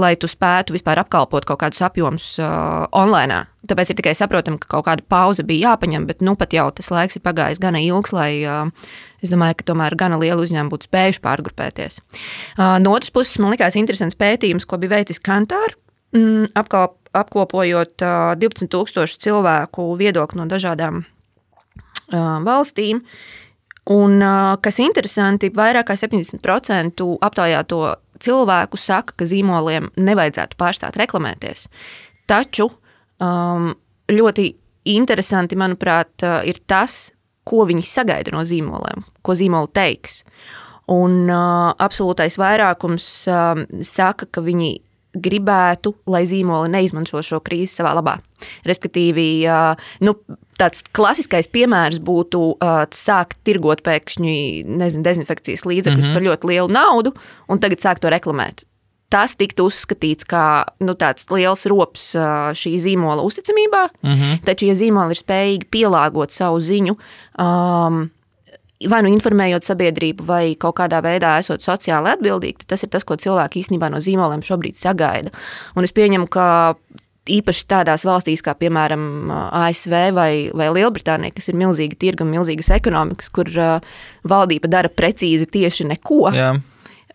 lai 0.02 0.16
tu 0.20 0.28
spētu 0.28 0.76
vispār 0.76 1.00
apkalpot 1.02 1.46
kaut 1.48 1.62
kādus 1.62 1.82
apjomus 1.86 2.26
uh, 2.42 2.86
online. 2.96 3.46
Tāpēc 3.70 3.92
ir 3.92 4.00
tikai 4.00 4.14
saprotami, 4.18 4.60
ka 4.62 4.70
kaut 4.76 4.86
kāda 4.90 5.06
pauze 5.10 5.46
bija 5.48 5.72
jāpaņem, 5.72 6.06
bet 6.10 6.22
nu 6.26 6.36
pat 6.40 6.54
jau 6.54 6.68
tas 6.76 6.92
laiks 6.92 7.18
ir 7.18 7.24
pagājis 7.26 7.62
gana 7.64 7.82
ilgs, 7.82 8.14
lai 8.16 8.30
uh, 8.44 8.68
es 9.24 9.32
domāju, 9.32 9.62
ka 9.62 9.70
tomēr 9.72 9.96
gana 10.00 10.20
liela 10.22 10.44
uzņēmuma 10.44 10.74
būtu 10.74 10.90
spējuši 10.90 11.24
pārgrupēties. 11.24 12.02
Uh, 12.58 12.76
no 12.84 12.94
otras 12.98 13.14
puses, 13.16 13.40
man 13.42 13.56
likās 13.56 13.80
interesants 13.80 14.20
pētījums, 14.20 14.68
ko 14.68 14.82
bija 14.82 14.98
veicis 14.98 15.24
Kantārs. 15.24 15.80
Mm, 16.16 16.46
apkop, 16.56 17.00
apkopojot 17.16 18.04
uh, 18.06 18.36
12,000 18.40 19.20
cilvēku 19.20 19.90
viedokli 20.00 20.40
no 20.40 20.46
dažādām 20.48 21.02
uh, 21.04 22.38
valstīm. 22.46 23.02
Un, 23.92 24.16
uh, 24.24 24.56
kas 24.64 24.80
interesanti, 24.82 25.52
vairāk 25.54 25.90
kā 25.90 25.98
70% 26.00 27.04
aptaujāto 27.26 27.82
cilvēku 28.26 28.80
saka, 28.82 29.16
ka 29.20 29.30
zīmoliem 29.30 29.92
nevajadzētu 29.98 30.60
pārstāt 30.60 31.00
reklamēties. 31.00 31.68
Taču 32.30 32.70
um, 33.22 33.74
ļoti 34.12 34.50
interesanti, 34.96 35.58
manuprāt, 35.60 36.14
uh, 36.26 36.42
ir 36.48 36.62
tas, 36.70 37.10
ko 37.46 37.66
viņi 37.70 37.86
sagaida 37.86 38.34
no 38.34 38.44
zīmoliem, 38.48 39.06
ko 39.26 39.38
zīmoli 39.38 39.72
teiks. 39.76 40.24
Un 40.92 41.26
uh, 41.30 41.74
absolūtais 41.82 42.38
vairākums 42.42 43.06
uh, 43.30 43.64
saka, 43.86 44.28
ka 44.30 44.44
viņi 44.46 44.76
gribētu, 45.16 45.94
lai 46.12 46.26
zīmoli 46.28 46.74
neizmanto 46.74 47.22
šo 47.24 47.40
krīzi 47.46 47.80
savā 47.80 47.94
labā. 47.98 48.18
Respektīvi, 48.68 49.28
uh, 49.48 49.88
nu, 50.06 50.18
tāds 50.60 50.84
klasiskais 50.96 51.50
piemērs 51.52 52.00
būtu 52.04 52.44
uh, 52.56 52.86
sākt 52.96 53.38
tirgot 53.48 53.84
pēkšņi 53.86 54.38
nezinu, 54.66 55.04
dezinfekcijas 55.04 55.66
līdzekļus 55.66 56.06
mm 56.06 56.10
-hmm. 56.10 56.14
par 56.14 56.28
ļoti 56.30 56.52
lielu 56.52 56.72
naudu 56.72 57.14
un 57.48 57.60
tagad 57.60 57.84
sākt 57.84 58.06
to 58.06 58.10
reklamēt. 58.14 58.66
Tas 59.10 59.36
tiktu 59.38 59.68
uzskatīts 59.70 60.26
par 60.28 60.74
nu, 60.82 60.96
tāds 60.98 61.28
liels 61.30 61.66
rops 61.70 62.16
šī 62.58 62.74
zīmola 62.82 63.22
uzticamībā, 63.22 63.84
mm 64.02 64.12
-hmm. 64.12 64.44
taču, 64.46 64.66
ja 64.66 64.74
zīmoli 64.74 65.14
ir 65.14 65.22
spējīgi 65.22 65.70
pielāgot 65.72 66.32
savu 66.32 66.60
ziņu, 66.60 66.98
um, 67.40 68.10
vai 68.90 69.02
nu 69.06 69.12
informējot 69.14 69.64
sabiedrību, 69.64 70.26
vai 70.26 70.56
kaut 70.60 70.76
kādā 70.80 71.00
veidā 71.06 71.38
esot 71.40 71.64
sociāli 71.64 72.12
atbildīgi, 72.12 72.68
tas 72.68 72.84
ir 72.84 72.90
tas, 72.90 73.04
ko 73.04 73.16
cilvēki 73.16 73.62
īstenībā 73.62 73.90
no 73.90 74.02
zīmoliem 74.04 74.42
šobrīd 74.42 74.76
sagaida. 74.76 75.32
Un 75.76 75.84
es 75.84 75.92
pieņemu, 75.96 76.28
ka 76.28 76.76
īpaši 77.32 77.66
tādās 77.70 78.06
valstīs 78.06 78.44
kā, 78.46 78.54
piemēram, 78.60 79.32
ASV 79.34 79.96
vai, 80.16 80.30
vai 80.54 80.70
Lielbritānija, 80.76 81.34
kas 81.36 81.50
ir 81.50 81.58
milzīgi 81.60 81.98
tirgi 82.02 82.26
un 82.26 82.32
milzīgas 82.34 82.70
ekonomikas, 82.78 83.32
kur 83.34 83.50
uh, 83.58 83.98
valdība 84.28 84.70
dara 84.72 84.92
precīzi 84.92 85.50
tieši 85.50 85.90
neko. 85.94 86.22
Jā. 86.36 86.54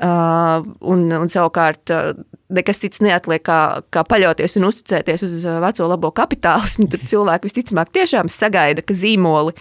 Uh, 0.01 0.65
un, 0.89 1.05
un 1.13 1.29
savukārt 1.29 1.93
uh, 1.93 2.15
nekas 2.57 2.81
cits 2.81 3.03
neatliek, 3.05 3.43
kā, 3.45 3.85
kā 3.93 4.03
paļauties 4.09 4.57
un 4.57 4.71
uzticēties 4.71 5.27
uz 5.27 5.45
uh, 5.45 5.61
veco 5.63 5.91
labo 5.91 6.11
kapitālismu. 6.17 6.89
Tur 6.91 7.05
cilvēki 7.13 7.51
visticamāk 7.51 7.93
tiešām 7.95 8.33
sagaida, 8.33 8.83
ka 8.83 8.97
zīmoli 8.97 9.55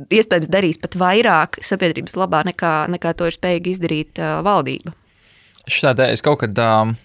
iespējams 0.00 0.50
darīs 0.52 0.80
pat 0.80 0.96
vairāk 1.00 1.58
sabiedrības 1.64 2.16
labā 2.20 2.44
nekā, 2.48 2.74
nekā 2.92 3.14
to 3.16 3.28
ir 3.28 3.36
spējīga 3.36 3.72
izdarīt 3.72 4.20
uh, 4.20 4.38
valdība. 4.46 4.94
Šādā 5.70 6.10
es 6.12 6.22
kaut 6.24 6.44
kad. 6.44 6.60
Um, 6.60 6.98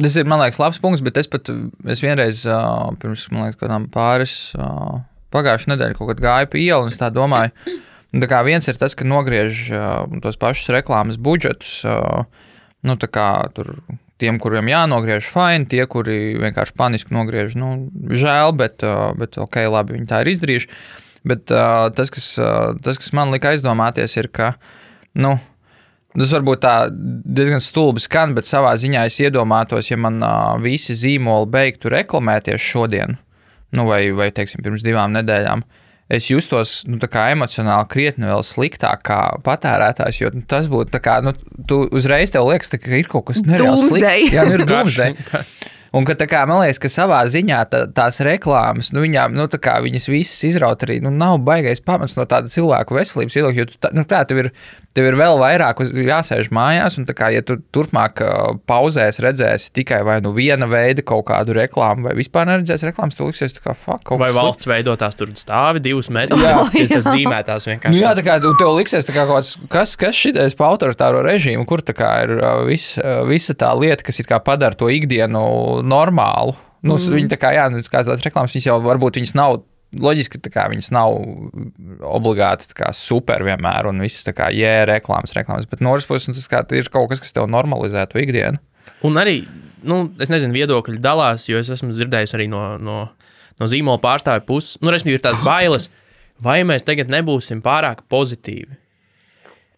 tas 0.00 0.16
ir, 0.16 0.28
man 0.28 0.40
liekas, 0.42 0.60
labs 0.62 0.80
punkts, 0.82 1.02
bet 1.04 1.18
es 1.20 1.28
pat 1.30 1.50
es 1.92 2.02
vienreiz 2.04 2.44
uh, 2.48 2.92
pirms 3.02 3.26
liekas, 3.32 3.58
kādām 3.60 3.88
pāris 3.92 4.36
uh, 4.56 5.02
pagājušā 5.34 5.72
nedēļa 5.72 5.98
kaut 5.98 6.12
kad 6.12 6.22
gāju 6.22 6.52
pa 6.52 6.60
ielu 6.60 6.86
un 6.86 6.92
es 6.92 7.00
tā 7.00 7.10
domāju. 7.12 7.52
Tā 8.12 8.28
kā 8.28 8.42
viens 8.44 8.66
ir 8.68 8.76
tas, 8.76 8.92
ka 8.96 9.08
nogriež 9.08 9.66
uh, 9.72 10.16
tos 10.24 10.36
pašus 10.40 10.72
reklāmas 10.74 11.16
budžetus. 11.16 11.78
Uh, 11.88 12.26
nu, 12.84 12.96
tā 13.00 13.08
kā 13.08 13.28
tur 13.56 13.78
tiem, 14.22 14.38
kuriem 14.42 14.68
jānogriež, 14.70 15.26
fine, 15.32 15.66
tie, 15.70 15.82
kuri 15.90 16.36
vienkārši 16.38 16.76
paniski 16.78 17.14
nogriež, 17.16 17.56
nu, 17.58 17.72
žēl, 18.12 18.52
bet, 18.58 18.84
uh, 18.86 19.10
bet 19.18 19.38
ok, 19.40 19.62
labi, 19.72 19.96
viņi 19.96 20.10
tā 20.10 20.20
ir 20.22 20.32
izdarījuši. 20.34 20.70
Bet 21.26 21.54
uh, 21.54 21.88
tas, 21.94 22.10
kas, 22.12 22.28
uh, 22.42 22.74
tas, 22.84 22.98
kas 23.00 23.14
man 23.16 23.32
lika 23.34 23.54
aizdomāties, 23.54 24.18
ir, 24.18 24.28
ka, 24.34 24.52
nu, 25.18 25.36
Tas 26.12 26.32
varbūt 26.34 26.60
tā 26.60 26.74
diezgan 26.92 27.62
stulbi 27.64 28.02
skan, 28.04 28.34
bet 28.36 28.48
savā 28.48 28.74
ziņā 28.76 29.06
es 29.08 29.16
iedomātos, 29.22 29.88
ja 29.88 29.96
man 30.00 30.20
uh, 30.20 30.58
visi 30.60 30.96
zīmoli 30.98 31.48
beigtu 31.52 31.92
reklamēties 31.92 32.60
šodien, 32.60 33.16
nu, 33.76 33.86
vai, 33.88 34.04
vai 34.16 34.28
teiksim, 34.34 34.60
pirms 34.64 34.84
divām 34.84 35.16
nedēļām. 35.16 35.64
Es 36.12 36.26
justos 36.28 36.82
nu, 36.84 36.98
emocionāli 37.00 37.88
krietni 37.88 38.28
vēl 38.28 38.42
sliktāk 38.44 39.06
kā 39.08 39.20
patērētājs, 39.46 40.18
jo 40.20 40.32
nu, 40.34 40.42
tas 40.44 40.68
būtu 40.68 40.92
tā 40.92 41.00
kā, 41.00 41.20
nu, 41.24 41.32
tu 41.68 41.86
uzreiz 41.88 42.34
tev 42.34 42.50
liekas, 42.50 42.74
tā, 42.74 42.82
ka 42.82 42.92
ir 42.98 43.08
kaut 43.08 43.30
kas 43.30 43.40
nereāls 43.48 43.86
slikts. 43.88 44.34
Jā, 44.34 44.44
nu, 44.44 44.58
ir 44.58 44.66
doomsday. 44.68 45.16
Un 45.92 46.06
ka, 46.08 46.14
tā 46.16 46.24
kā, 46.24 46.40
man 46.48 46.62
liekas, 46.62 46.78
ka 46.80 46.88
savā 46.88 47.18
ziņā 47.28 47.58
tā, 47.68 47.82
tās 47.92 48.16
reklāmas, 48.24 48.88
nu, 48.96 49.02
viņām, 49.04 49.34
nu, 49.36 49.44
tā 49.52 49.58
kā 49.60 49.74
viņas 49.84 50.08
visas 50.08 50.38
izraut 50.48 50.84
arī, 50.86 50.96
nu, 51.04 51.12
nav 51.12 51.36
baigais 51.44 51.84
pamats 51.84 52.16
no 52.16 52.24
tāda 52.28 52.48
cilvēku 52.52 52.96
veselības 52.96 53.36
viedokļa, 53.36 53.60
jo 53.60 53.66
tu, 53.68 53.76
tā, 53.84 53.90
nu, 53.92 54.06
tā, 54.08 54.22
tev 54.28 54.40
ir, 54.40 54.48
tev 54.96 55.08
ir 55.08 55.16
vēl 55.18 55.38
vairāk 55.40 55.80
jāsēž 55.82 56.50
mājās, 56.54 56.98
un 57.00 57.06
kā, 57.08 57.30
ja 57.34 57.42
tu 57.46 57.56
turpmāk 57.74 58.20
pauzēs 58.68 59.20
redzēsi 59.24 59.72
tikai 59.78 60.02
vai 60.06 60.18
nu 60.24 60.34
viena 60.36 60.68
veida 60.70 61.04
kaut 61.06 61.26
kādu 61.30 61.56
reklāmu, 61.56 62.08
vai 62.08 62.16
vispār 62.18 62.48
neredzēsi 62.50 62.88
reklāmas, 62.90 63.18
tad 63.18 63.30
liksies, 63.30 63.56
kā, 63.62 63.74
fuck, 63.76 64.04
kaut 64.08 64.20
Vai 64.22 64.30
kas 64.32 64.38
valsts 64.38 64.68
veidotās 64.70 65.18
tur 65.18 65.32
stāvi 65.38 65.82
divus 65.84 66.10
metrus, 66.12 66.42
Jā. 66.44 66.58
kas 66.76 66.94
tas 66.96 67.08
zīmētās 67.10 67.66
Nu, 67.66 67.74
vienkārši. 67.74 68.02
jā, 68.02 68.12
tā 68.18 68.26
kā 68.26 68.38
tev 68.42 68.74
liksies, 68.78 69.08
kā 69.12 69.26
kāds, 69.28 69.54
kas, 69.72 69.94
kas 70.00 70.18
šitais 70.18 70.56
pa 70.58 70.68
autoritāro 70.72 71.22
režīmu, 71.26 71.66
kur 71.68 71.84
tā 71.84 71.96
kā 71.96 72.12
ir 72.26 72.36
vis, 72.68 72.92
visa 73.28 73.56
tā 73.58 73.72
lieta, 73.78 74.04
kas 74.06 74.20
it 74.22 74.28
kā 74.30 74.40
padara 74.44 74.78
to 74.78 74.90
ikdienu 74.92 75.82
normālu. 75.86 76.56
Nu, 76.82 76.96
mm. 76.98 77.14
Viņi 77.14 77.30
tā 77.30 77.38
kā, 77.38 77.52
jā, 77.54 77.68
nu, 77.70 77.82
kā 77.86 78.02
tās 78.02 78.24
reklāmas, 78.26 78.54
viņas 78.56 78.66
jau 78.66 78.80
varbūt 78.82 79.20
viņas 79.20 79.36
nav. 79.38 79.60
Loģiski, 79.92 80.40
ka 80.52 80.68
viņas 80.72 80.88
nav 80.94 81.14
obligāti 82.08 82.70
kā 82.76 82.88
super 82.96 83.44
vienmēr, 83.44 83.90
un 83.90 84.00
visas 84.00 84.24
tā 84.24 84.32
kā 84.36 84.48
jē, 84.54 84.86
reklāmas, 84.88 85.34
reklāmas. 85.36 85.68
Bet 85.68 85.82
no 85.84 85.92
otras 85.92 86.08
puses, 86.08 86.32
tas 86.32 86.48
kā, 86.48 86.62
ir 86.78 86.88
kaut 86.92 87.10
kas, 87.10 87.20
kas 87.20 87.36
tev 87.36 87.50
normalizē 87.52 88.06
to 88.08 88.20
ikdienu. 88.22 88.60
Un 89.04 89.18
arī, 89.20 89.42
nu, 89.84 90.06
es 90.22 90.32
nezinu, 90.32 90.54
viedokļi 90.56 91.00
dalās, 91.02 91.44
jo 91.50 91.60
es 91.60 91.68
esmu 91.74 91.92
dzirdējis 91.92 92.36
arī 92.38 92.48
no, 92.52 92.62
no, 92.80 92.98
no 93.60 93.68
zīmola 93.68 94.00
pārstāvja 94.02 94.46
puses. 94.48 94.78
Nu, 94.80 94.94
respektīvi, 94.94 95.20
ir 95.20 95.26
tās 95.26 95.42
bailes, 95.44 95.90
vai 96.42 96.62
mēs 96.68 96.88
tagad 96.88 97.12
nebūsim 97.12 97.60
pārāk 97.64 98.06
pozitīvi. 98.12 98.78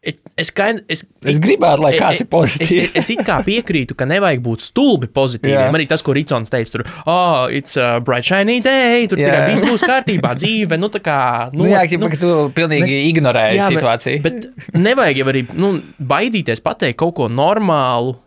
Es, 0.05 0.19
es, 0.37 0.51
kind, 0.53 0.83
es, 0.93 1.01
Es 1.25 1.39
gribētu, 1.41 1.81
lai 1.81 1.93
kāds 1.97 2.19
ir 2.21 2.27
es, 2.27 2.29
pozitīvs. 2.29 2.91
es, 2.91 2.97
es 3.01 3.11
it 3.15 3.23
kā 3.25 3.39
piekrītu, 3.47 3.95
ka 3.97 4.05
nevajag 4.05 4.43
būt 4.45 4.65
stulbi 4.67 5.09
pozitīviem. 5.09 5.57
Jā. 5.57 5.71
Arī 5.79 5.87
tas, 5.89 6.03
ko 6.05 6.13
Rītsons 6.13 6.53
teica, 6.53 6.75
tur, 6.75 6.85
oh, 7.09 7.47
it's 7.49 7.79
a 7.81 8.01
bright 8.05 8.27
shiny 8.29 8.59
day, 8.65 9.07
tur 9.09 9.17
Jā. 9.23 9.31
tikai 9.33 9.55
viss 9.55 9.65
būs 9.65 9.87
kārtībā, 9.89 10.35
dzīve, 10.37 10.77
nu 10.83 10.91
tā 10.93 11.01
kā. 11.07 11.17
Nu, 11.57 11.65
jā, 11.71 11.87
ķipa, 11.89 12.11
ka 12.13 12.21
tu 12.21 12.35
pilnīgi 12.59 12.85
mēs- 12.85 13.09
ignorēji 13.15 13.57
Jā, 13.63 13.71
bet- 13.71 13.79
situāciju. 13.81 14.23
Bet 14.27 14.77
nevajag 14.77 15.23
jau 15.23 15.31
arī 15.33 15.47
nu, 15.57 15.73
baidīties 16.13 16.61
pateikt 16.61 17.01
kaut 17.01 17.15
ko 17.23 17.31
normālu. 17.33 18.19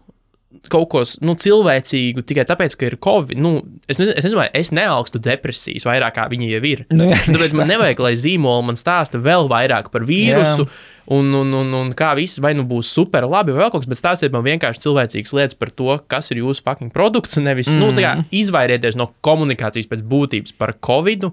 Kaut 0.72 0.88
ko 0.90 1.02
nu, 1.24 1.36
cilvēcīgu 1.40 2.24
tikai 2.28 2.44
tāpēc, 2.50 2.74
ka 2.80 2.88
ir 2.90 2.96
covid. 3.04 3.38
Nu, 3.40 3.52
es, 3.88 4.00
nezinu, 4.00 4.16
es 4.18 4.26
nezinu, 4.26 4.40
vai 4.42 4.48
es 4.58 4.72
neaugstu 4.76 5.20
depresijas 5.24 5.86
vairāk 5.88 6.16
kā 6.18 6.26
viņi 6.32 6.50
jau 6.56 6.62
ir. 6.68 6.82
Nu, 6.92 7.06
jā, 7.12 7.20
Tāpēc 7.28 7.54
man 7.56 7.70
nevajag, 7.72 8.00
lai 8.04 8.14
zīmola 8.20 8.66
man 8.72 8.80
stāsta 8.80 9.20
vēl 9.22 9.48
vairāk 9.52 9.92
par 9.94 10.08
vīrusu. 10.08 10.66
Un, 11.08 11.30
un, 11.32 11.54
un, 11.56 11.70
un 11.72 11.92
kā 11.96 12.10
viss 12.20 12.42
vai 12.44 12.52
nu 12.58 12.66
būs 12.68 12.90
super 12.92 13.24
labi, 13.24 13.54
vai 13.56 13.64
vēl 13.64 13.70
kaut 13.72 13.86
kas, 13.86 13.88
bet 13.88 14.00
stāstiet 14.02 14.34
man 14.34 14.44
vienkārši 14.44 14.82
cilvēcīgas 14.84 15.32
lietas 15.38 15.56
par 15.56 15.72
to, 15.72 15.94
kas 16.12 16.34
ir 16.34 16.42
jūsu 16.42 16.66
fucking 16.66 16.92
produkts. 16.92 17.40
Nevis 17.40 17.70
mm. 17.72 17.80
nu, 17.80 17.94
tā 17.96 18.04
kā 18.04 18.12
izvairieties 18.36 18.98
no 19.00 19.14
komunikācijas 19.24 19.88
pēc 19.88 20.04
būtības 20.04 20.58
par 20.60 20.76
covid. 20.84 21.30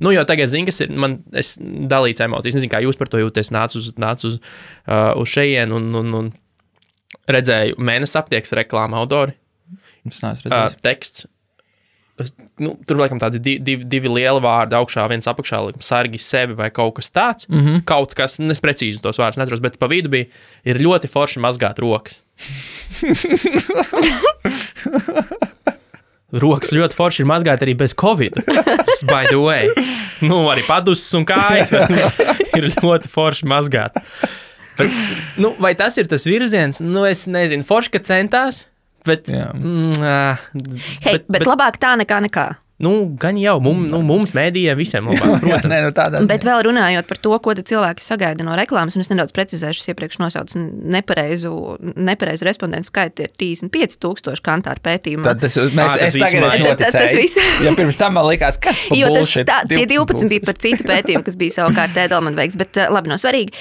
Nu, 0.00 0.12
jau 0.12 0.24
tagad 0.28 0.48
zinu, 0.52 0.68
kas 0.68 0.80
ir. 0.84 0.96
Man 0.96 1.18
ir 1.32 1.52
dalīts 1.92 2.24
emocijas. 2.24 2.54
Es 2.54 2.60
nezinu, 2.60 2.72
kā 2.72 2.80
jūs 2.84 2.98
par 3.00 3.12
to 3.12 3.20
jūtaties. 3.20 3.52
Nācu 3.52 3.80
uz, 3.80 3.92
nācu 4.00 4.30
uz, 4.32 4.40
uh, 4.40 5.12
uz 5.20 5.32
šejienu 5.32 5.76
un, 5.76 5.92
un, 6.00 6.16
un 6.20 6.32
redzēju 7.36 7.78
mēnesi 7.80 8.18
aptiekas 8.20 8.56
reklāmu 8.56 8.98
autori. 8.98 9.36
Es 10.08 10.20
neesmu 10.24 10.52
Uh, 10.52 10.68
teksts. 10.84 11.26
Es, 12.16 12.30
nu, 12.64 12.70
tur 12.88 12.96
laikam 12.96 13.18
tādi 13.20 13.36
divi, 13.44 13.84
divi, 13.84 14.08
lieli 14.08 14.40
vārdi 14.40 14.72
augšā, 14.78 15.04
viens 15.12 15.28
apakšā, 15.28 15.58
laikam, 15.66 15.82
sargi 15.84 16.18
sevi 16.22 16.56
vai 16.56 16.70
kaut 16.72 16.94
kas 16.96 17.10
tāds. 17.12 17.44
Mm. 17.50 17.60
-hmm. 17.60 17.82
Kaut 17.84 18.14
kas, 18.16 18.38
nu, 18.40 18.50
es 18.54 18.60
precīzi 18.64 19.02
tos 19.04 19.18
vārdus 19.20 19.36
neatceros, 19.36 19.60
bet 19.60 19.78
pa 19.78 19.86
vidu 19.86 20.08
bija 20.08 20.24
ir 20.64 20.80
ļoti 20.80 21.08
forši 21.12 21.40
mazgāt 21.44 21.78
rokas. 21.78 22.22
Rokas 26.32 26.72
ļoti 26.74 26.96
forši 26.96 27.22
ir 27.22 27.28
mazgāt 27.30 27.62
arī 27.62 27.76
bez 27.78 27.94
covid. 27.94 28.34
By 29.06 29.28
the 29.28 29.38
way, 29.38 29.68
nu, 30.20 30.50
arī 30.50 30.64
padusas 30.66 31.14
un 31.14 31.24
kājas 31.28 31.70
ir 32.58 32.70
ļoti 32.82 33.08
forši 33.12 33.46
mazgāt. 33.46 33.92
Bet, 34.76 34.90
nu, 35.40 35.54
vai 35.62 35.74
tas 35.78 35.96
ir 35.96 36.08
tas 36.10 36.26
virziens? 36.26 36.80
Nu, 36.80 37.04
es 37.08 37.26
nezinu, 37.30 37.64
forši, 37.64 37.90
ka 37.94 38.02
centās. 38.04 38.64
Bet, 39.06 39.28
Jā. 39.30 39.50
mm, 39.54 39.96
ā, 40.02 40.14
Hei, 41.04 41.16
bet, 41.18 41.28
bet 41.30 41.46
labāk 41.46 41.78
tā 41.82 41.94
nekā 42.00 42.18
nekā. 42.26 42.46
Nu, 42.82 42.90
gan 43.16 43.38
jau 43.40 43.54
mums, 43.64 43.86
nu, 43.88 44.02
mums 44.04 44.34
mēdījiem, 44.36 44.76
visiem 44.76 45.06
labāk. 45.10 45.44
Jā, 45.48 45.60
nē, 45.64 45.78
nu 45.86 45.92
tādā 45.96 46.20
Bet 46.28 46.44
vēl 46.44 46.60
runājot 46.66 47.06
par 47.08 47.20
to, 47.24 47.32
ko 47.40 47.54
tad 47.56 47.68
cilvēki 47.70 48.04
sagaida 48.04 48.44
no 48.44 48.56
reklāmas, 48.58 48.96
un 48.98 49.04
es 49.04 49.08
nedaudz 49.12 49.32
precizēšu, 49.36 49.80
es 49.84 49.92
iepriekš 49.94 50.18
nosaucu 50.20 50.60
nepareizu, 50.96 51.52
nepareizu 51.96 52.44
respondentu 52.48 52.90
skaitu, 52.90 53.24
ir 53.24 53.32
35,000 53.40 54.44
kantāru 54.44 54.84
pētījumā. 54.84 55.24
Tad 55.24 55.40
tas, 55.46 55.56
mēs, 55.56 55.72
Ā, 55.72 56.02
tas 56.02 56.10
es 56.10 56.18
tagad 56.20 56.36
esmu 56.36 56.50
mainās. 56.50 56.78
Tas- 56.82 56.98
tas 56.98 57.16
viss. 57.16 57.40
Ja 57.64 57.72
pirms 57.78 58.00
tam 58.00 58.16
man 58.18 58.28
likās, 58.28 58.60
kas 58.60 58.82
tas, 58.90 59.00
bullshit, 59.08 59.48
tā, 59.48 59.62
tie 59.72 59.86
12 59.88 59.96
12 59.96 60.30
bija 60.34 60.44
par 60.44 60.60
citu 60.60 60.84
pētījumu, 60.86 61.24
kas 61.26 61.38
bija 61.40 61.56
savukārt 61.56 61.96
Edelman 62.04 62.36
veikts, 62.36 62.60
bet 62.60 62.76
uh, 62.82 62.90
labi, 62.92 63.10
nav 63.12 63.22
svarīgi. 63.22 63.56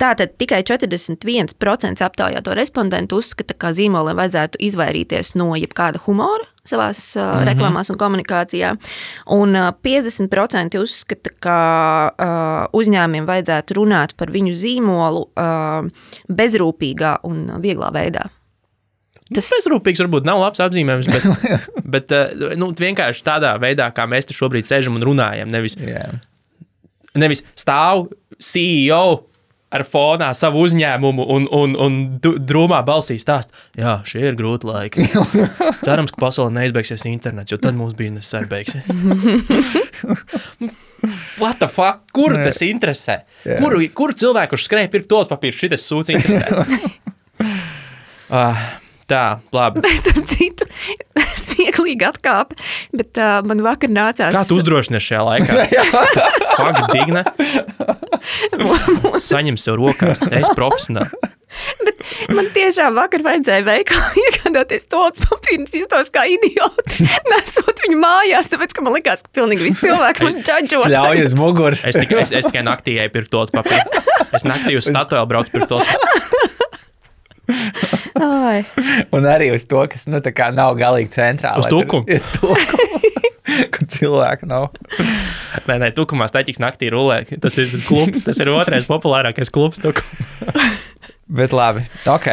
Tātad 0.00 0.34
tikai 0.40 0.62
41% 0.68 2.02
aptaujāto 2.08 2.56
respondentu 2.56 3.20
uzskata, 3.20 3.56
ka 3.58 3.74
zīmoliem 3.76 4.18
vajadzētu 4.18 4.60
izvairīties 4.70 5.34
no 5.36 5.52
jebkāda 5.58 6.00
humora 6.06 6.48
savās 6.68 7.00
uh, 7.16 7.22
mm 7.22 7.28
-hmm. 7.28 7.46
reklāmās 7.50 7.90
un 7.90 7.98
komunikācijā. 7.98 8.76
Un 9.34 9.56
uh, 9.56 9.72
50% 9.84 10.78
uzskata, 10.78 11.30
ka 11.40 11.56
uh, 12.12 12.80
uzņēmumiem 12.80 13.26
vajadzētu 13.26 13.74
runāt 13.74 14.14
par 14.16 14.30
viņu 14.30 14.54
zīmolu 14.54 15.26
uh, 15.26 15.90
bezrūpīgā 16.28 17.16
un 17.22 17.50
vieglā 17.58 17.90
veidā. 17.92 18.28
Tas 19.34 19.48
bezrūpīgs 19.48 20.00
varbūt 20.02 20.26
nav 20.28 20.40
labs 20.40 20.60
apzīmējums, 20.60 21.08
bet, 21.08 21.50
bet 21.94 22.12
ā, 22.12 22.22
nu, 22.56 22.72
vienkārši 22.78 23.24
tādā 23.24 23.56
veidā, 23.58 23.90
kā 23.90 24.06
mēs 24.06 24.28
te 24.28 24.36
šobrīd 24.36 24.68
sēžam 24.68 24.98
un 24.98 25.02
runājam. 25.02 25.48
Nevis, 25.48 25.76
Jā. 25.80 26.20
nevis 27.14 27.42
stāv 27.56 28.10
CEO 28.38 29.31
ar 29.72 29.84
fonā 29.88 30.30
savu 30.36 30.62
uzņēmumu 30.66 31.24
un, 31.34 31.46
un, 31.52 31.74
un 31.80 31.98
drūmā 32.20 32.82
balsī 32.86 33.16
stāst, 33.20 33.52
jā, 33.78 33.98
šie 34.08 34.26
ir 34.28 34.36
grūti 34.38 34.68
laiki. 34.68 35.08
Cerams, 35.86 36.12
ka 36.14 36.22
pasaulē 36.26 36.52
neizbeigsies 36.60 37.06
internets, 37.10 37.52
jo 37.54 37.60
tad 37.62 37.78
mūsu 37.78 37.96
biznesa 37.98 38.42
arī 38.42 38.50
beigsies. 38.52 38.84
What 41.40 41.58
the 41.58 41.66
fuck? 41.66 42.04
Kuru 42.14 42.38
Nē. 42.38 42.44
tas 42.46 42.60
interesē? 42.62 43.22
Jā. 43.48 43.56
Kuru, 43.58 43.80
kuru 43.96 44.14
cilvēku, 44.14 44.54
kurš 44.54 44.68
skrēja 44.68 44.92
pirkt 44.92 45.08
tos 45.10 45.30
papīrus, 45.32 45.58
šis 45.58 45.88
sūds 45.88 46.12
interesē? 46.14 46.62
uh, 48.30 48.60
tā, 49.10 49.24
labi. 49.54 49.82
Es 49.90 50.06
ar 50.12 50.20
citu 50.30 50.68
smieklīgi 51.48 52.06
atkāpu, 52.06 52.58
bet 52.94 53.18
uh, 53.18 53.40
man 53.48 53.64
vakar 53.66 53.90
nācās. 53.90 54.30
Kā 54.36 54.44
tu 54.46 54.60
uzdrošinies 54.60 55.08
šajā 55.08 55.24
laikā? 55.26 55.66
Fakt, 56.54 56.84
digna. 56.94 57.24
Saņem 59.22 59.58
sev 59.60 59.78
rokās, 59.80 60.22
es 60.30 60.50
profesionāli. 60.56 61.32
Man 62.32 62.48
tiešām 62.54 62.96
vakar 62.96 63.22
vajadzēja 63.24 63.64
veikalā 63.66 64.08
iegādāties 64.24 64.86
tos 64.90 65.20
papīrus, 65.22 65.74
iztos 65.76 66.08
kā 66.14 66.24
idioti, 66.30 67.06
nesot 67.32 67.82
viņu 67.84 67.98
mājās, 68.02 68.50
tāpēc, 68.52 68.74
ka 68.76 68.84
man 68.84 68.96
likās, 68.96 69.24
ka 69.26 69.34
pilnīgi 69.40 69.68
visi 69.68 69.80
cilvēki 69.84 70.26
man 70.26 70.40
džadžo. 70.40 70.82
Ļauj 70.92 71.24
uz 71.26 71.36
muguras. 71.38 71.84
Es 71.88 71.98
tikai, 71.98 72.24
es, 72.24 72.32
es 72.40 72.48
tikai 72.48 72.64
naktī 72.66 72.96
eju 73.02 73.14
pirkt 73.14 73.32
tos 73.34 73.52
papīrus. 73.54 74.10
Es 74.32 74.46
naktī 74.48 74.78
uz 74.78 74.88
statuēlu 74.88 75.28
braucu 75.30 75.54
pirkt 75.58 75.70
tos. 75.72 75.86
Ai, 78.22 78.62
Un 79.12 79.26
arī 79.28 79.50
uz 79.52 79.64
to, 79.68 79.82
kas 79.90 80.06
nu, 80.08 80.20
nav 80.56 80.76
galīgi 80.78 81.10
centrāli. 81.12 81.64
Uz 81.64 81.68
tukumu. 81.72 82.06
Uz 82.06 82.28
tukumu. 82.36 83.12
Kad 83.74 83.90
cilvēku 83.92 84.48
nav. 84.48 84.70
Nē, 85.68 85.78
nē, 85.82 85.92
tukumā 85.96 86.28
staķis 86.30 86.60
naktī 86.62 86.90
rulē. 86.92 87.22
Tas 87.42 87.56
ir 87.60 87.72
klubs, 87.86 88.24
tas 88.26 88.40
ir 88.42 88.50
otrais 88.52 88.88
populārākais 88.88 89.52
klubs. 89.52 89.82
Bet 91.38 91.54
labi, 91.56 91.84
ok. 92.08 92.28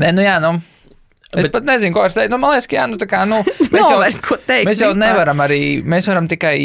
Nē, 0.00 0.12
nu 0.14 0.24
jā, 0.26 0.38
nu. 0.42 0.58
Es 1.30 1.46
Bet- 1.46 1.52
pat 1.54 1.66
nezinu, 1.68 1.94
ko 1.94 2.02
es 2.08 2.16
teicu. 2.16 2.32
Nu, 2.32 2.40
man 2.42 2.56
liekas, 2.56 2.66
ka 2.66 2.74
jā, 2.74 2.84
nu, 2.90 2.96
kā, 3.06 3.20
nu, 3.30 3.36
mēs 3.74 3.84
jau, 3.84 3.98
vairs 4.02 4.16
teikt 4.18 4.66
mēs 4.66 4.80
jau 4.82 4.88
vispār. 4.90 5.02
nevaram 5.04 5.42
arī, 5.44 5.60
mēs 5.86 6.08
varam 6.10 6.26
tikai 6.30 6.56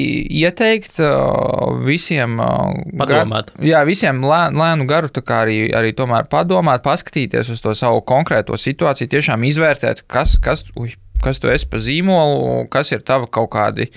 ieteikt 0.42 0.98
uh, 1.06 1.76
visiem, 1.86 2.40
uh, 2.42 2.74
Padomāt. 2.98 3.52
Gar, 3.54 3.68
jā, 3.70 3.84
visiem 3.86 4.24
lē, 4.26 4.42
lēnu 4.58 4.88
garu, 4.90 5.12
tā 5.14 5.22
kā 5.22 5.44
arī, 5.46 5.60
arī 5.70 5.94
tomēr 5.98 6.26
padomāt, 6.32 6.82
paskatīties 6.86 7.54
uz 7.54 7.62
to 7.62 7.76
savu 7.78 8.02
konkrēto 8.10 8.58
situāciju, 8.58 9.12
tiešām 9.14 9.46
izvērtēt, 9.46 10.02
kas, 10.10 10.34
kas, 10.42 10.66
uj, 10.74 10.96
kas 11.26 11.42
tu 11.42 11.50
esi 11.52 11.68
pa 11.72 11.82
zīmolu, 11.82 12.68
kas 12.74 12.94
ir 12.94 13.02
tava 13.06 13.28
kaut 13.28 13.52
kādi 13.56 13.90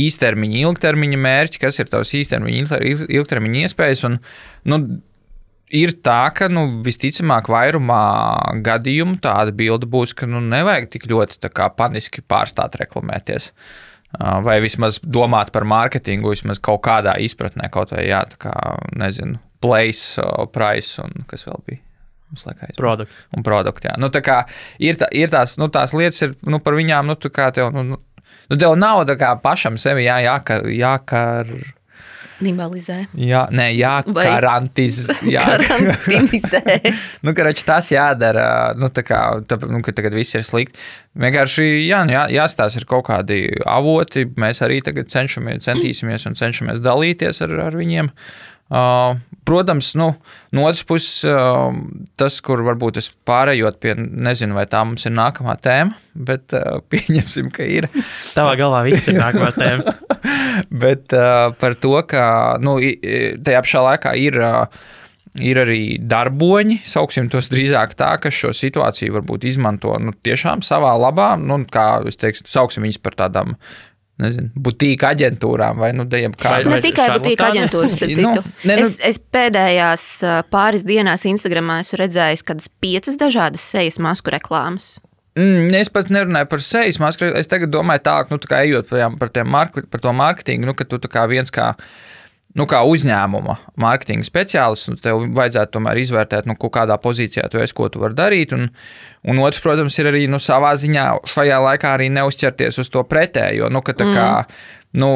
īstermiņa, 0.00 0.64
ilgtermiņa 0.64 1.20
mērķi, 1.28 1.62
kas 1.62 1.78
ir 1.82 1.92
tavs 1.92 2.14
īstermiņa, 2.16 2.64
ilgter- 2.64 2.88
il- 2.88 3.06
ilgtermiņa 3.20 3.64
iespējas. 3.66 4.04
Un, 4.08 4.18
nu, 4.64 4.80
ir 5.70 5.94
tā, 6.04 6.22
ka 6.34 6.48
nu, 6.52 6.64
visticamāk, 6.86 7.50
vairumā 7.52 8.02
gadījumu 8.66 9.20
tāda 9.22 9.54
bilde 9.56 9.88
būs, 9.90 10.14
ka 10.18 10.28
nu, 10.30 10.42
nevajag 10.42 10.90
tik 10.96 11.06
ļoti 11.10 11.50
paniski 11.78 12.24
pārstāt 12.26 12.78
reklamēties. 12.80 13.52
Vai 14.18 14.56
vismaz 14.58 14.98
domāt 15.06 15.52
par 15.54 15.62
mārketingu, 15.70 16.32
vismaz 16.34 16.58
kaut 16.58 16.82
kādā 16.82 17.14
izpratnē, 17.22 17.68
kaut 17.70 17.92
vai 17.94 18.08
jā, 18.08 18.24
tā 18.32 18.40
kā, 18.42 18.54
nezinu, 18.98 19.38
place, 19.62 20.18
ā, 20.18 20.48
price 20.50 20.98
un 21.04 21.22
kas 21.30 21.46
vēl 21.46 21.62
bija. 21.68 21.78
Produkts. 22.78 23.24
Un 23.36 23.46
produkti. 23.46 23.90
Jā. 23.90 23.96
Nu, 24.00 24.10
tā 24.14 24.22
kā 24.24 24.42
ir, 24.78 25.00
tā, 25.00 25.10
ir 25.16 25.32
tās, 25.32 25.56
nu, 25.60 25.70
tās 25.72 25.94
lietas, 25.96 26.22
ir, 26.26 26.36
nu, 26.46 26.62
par 26.62 26.78
viņām, 26.78 27.10
nu, 27.10 27.18
tā 27.18 27.32
kā 27.34 27.50
tev, 27.56 27.72
nu, 27.74 27.84
nu, 27.92 28.00
nu, 28.50 28.60
tev 28.60 28.78
nav 28.78 29.04
tā 29.10 29.18
kā 29.20 29.34
pašam 29.42 29.78
sevi 29.80 30.06
jā, 30.06 30.20
jākar, 30.26 30.66
jākar, 30.74 31.52
Nimalizē. 32.40 32.96
jā, 33.20 33.42
nē, 33.52 33.66
jākarantiz, 33.76 35.02
jā, 35.28 35.44
Karantīnizē. 35.60 36.62
nu, 37.26 37.34
karač, 37.36 37.62
tas 37.68 37.90
jādara, 37.92 38.46
nu, 38.80 38.88
tā 38.94 39.04
kā, 39.06 39.20
tā, 39.48 39.58
nu, 39.68 39.82
ka 39.84 39.94
tagad 39.96 40.16
viss 40.16 40.36
ir 40.38 40.44
slikti. 40.46 40.80
Vienkārši, 41.20 41.66
jā, 41.84 42.02
nu, 42.08 42.16
jā, 42.16 42.24
jāstāsta 42.40 42.80
ir 42.80 42.88
kaut 42.90 43.08
kādi 43.10 43.42
avoti, 43.68 44.24
mēs 44.40 44.62
arī 44.64 44.80
tagad 44.86 45.12
cenšamies, 45.12 45.66
centīsimies 45.66 46.26
un 46.30 46.38
cenšamies 46.40 46.80
dalīties 46.84 47.44
ar, 47.44 47.58
ar 47.68 47.76
viņiem. 47.76 48.12
Uh, 48.70 49.18
protams, 49.48 49.92
nu, 49.98 50.12
no 50.56 50.66
otras 50.68 50.84
puses, 50.86 51.24
uh, 51.28 51.72
tas, 52.20 52.38
kur 52.44 52.62
varbūt 52.66 53.00
es 53.00 53.10
pārējot 53.28 53.80
pie, 53.82 53.96
nezinu, 53.96 54.56
vai 54.58 54.66
tā 54.70 54.82
mums 54.86 55.06
ir 55.08 55.14
nākamā 55.16 55.56
tēma, 55.62 55.98
bet 56.28 56.56
uh, 56.56 56.78
pieņemsim, 56.92 57.50
ka 57.54 57.66
ir. 57.66 57.90
Tavā 58.36 58.54
galvā 58.60 58.84
viss 58.88 59.10
ir 59.10 59.20
nākamās 59.20 59.58
tēmas. 59.62 60.00
Bet 60.70 61.16
uh, 61.16 61.50
par 61.60 61.76
to, 61.80 61.96
ka 62.08 62.24
nu, 62.62 62.78
tajā 63.44 63.66
pašā 63.66 63.84
laikā 63.90 64.16
ir. 64.20 64.40
Uh, 64.40 64.96
Ir 65.38 65.60
arī 65.62 65.82
darboņi, 66.10 66.80
sauksim 66.90 67.28
tos 67.30 67.46
drīzāk 67.52 67.92
tā, 67.94 68.08
kas 68.18 68.34
šo 68.34 68.50
situāciju 68.56 69.14
varbūt 69.14 69.44
izmanto 69.46 69.92
nu, 70.02 70.10
tiešām 70.26 70.64
savā 70.66 70.90
labā. 70.98 71.36
Nu, 71.38 71.60
kā 71.70 72.00
es 72.10 72.18
teiktu, 72.18 72.50
sauksim 72.50 72.82
viņus 72.82 72.98
par 73.04 73.14
tādām 73.20 73.54
nezinu, 74.22 74.50
butīka 74.54 75.10
aģentūrām 75.14 75.80
vai 75.82 75.90
nu, 75.96 76.04
dejam 76.08 76.32
kā. 76.38 76.56
Vai- 76.60 76.76
Ne 76.76 76.80
tikai 76.84 77.08
butīka 77.16 77.50
aģentūras, 77.50 77.96
starp 77.98 78.16
Nu, 78.16 78.34
citu. 78.34 78.44
ne, 78.68 78.76
nu- 78.80 78.86
Es, 78.86 78.98
es 79.10 79.18
pēdējās 79.18 80.06
pāris 80.52 80.84
dienās 80.86 81.24
Instagramā 81.28 81.80
esmu 81.84 81.98
redzējis 82.04 82.44
kādas 82.46 82.68
piecas 82.80 83.16
dažādas 83.20 83.64
sejas 83.64 83.98
masku 83.98 84.30
reklāmas. 84.30 84.98
Mm, 85.38 85.72
es 85.78 85.88
pat 85.88 86.08
nerunāju 86.10 86.48
par 86.50 86.58
sejas 86.64 86.98
masku. 86.98 87.24
Es 87.38 87.46
tagad 87.46 87.70
domāju, 87.70 88.02
tā, 88.02 88.14
nu, 88.30 88.38
tā 88.42 88.48
kā 88.50 88.62
ejot 88.66 88.88
par, 88.90 89.30
par, 89.30 89.44
mark, 89.44 89.78
par 89.90 90.00
to 90.00 90.10
mārketingu, 90.10 90.66
nu, 90.66 90.74
ka 90.74 90.84
tu 90.84 90.98
tā 90.98 91.08
kā 91.08 91.28
viens 91.30 91.50
kā. 91.54 91.74
Nu, 92.58 92.64
kā 92.66 92.80
uzņēmuma 92.82 93.54
mārketinga 93.78 94.26
speciālists, 94.26 94.88
nu, 94.90 94.98
tev 94.98 95.22
vajadzētu 95.36 95.76
tomēr 95.76 96.00
izvērtēt, 96.00 96.48
nu, 96.50 96.56
kādā 96.58 96.96
pozīcijā 96.98 97.44
tu 97.50 97.60
esi, 97.62 97.76
ko 97.78 97.86
tu 97.92 98.02
vari 98.02 98.16
darīt. 98.18 98.54
Un, 98.56 98.66
un 99.30 99.42
otrs, 99.44 99.62
protams, 99.62 99.98
ir 100.02 100.10
arī 100.10 100.24
nu, 100.30 100.40
savā 100.42 100.72
ziņā 100.80 101.06
šajā 101.30 101.60
laikā 101.66 101.94
arī 101.94 102.10
neuzķerties 102.16 102.80
uz 102.82 102.90
to 102.90 103.04
pretējo. 103.06 103.70
Nu, 103.70 103.84
ka, 103.86 103.94
kā, 104.00 104.26
nu, 104.98 105.12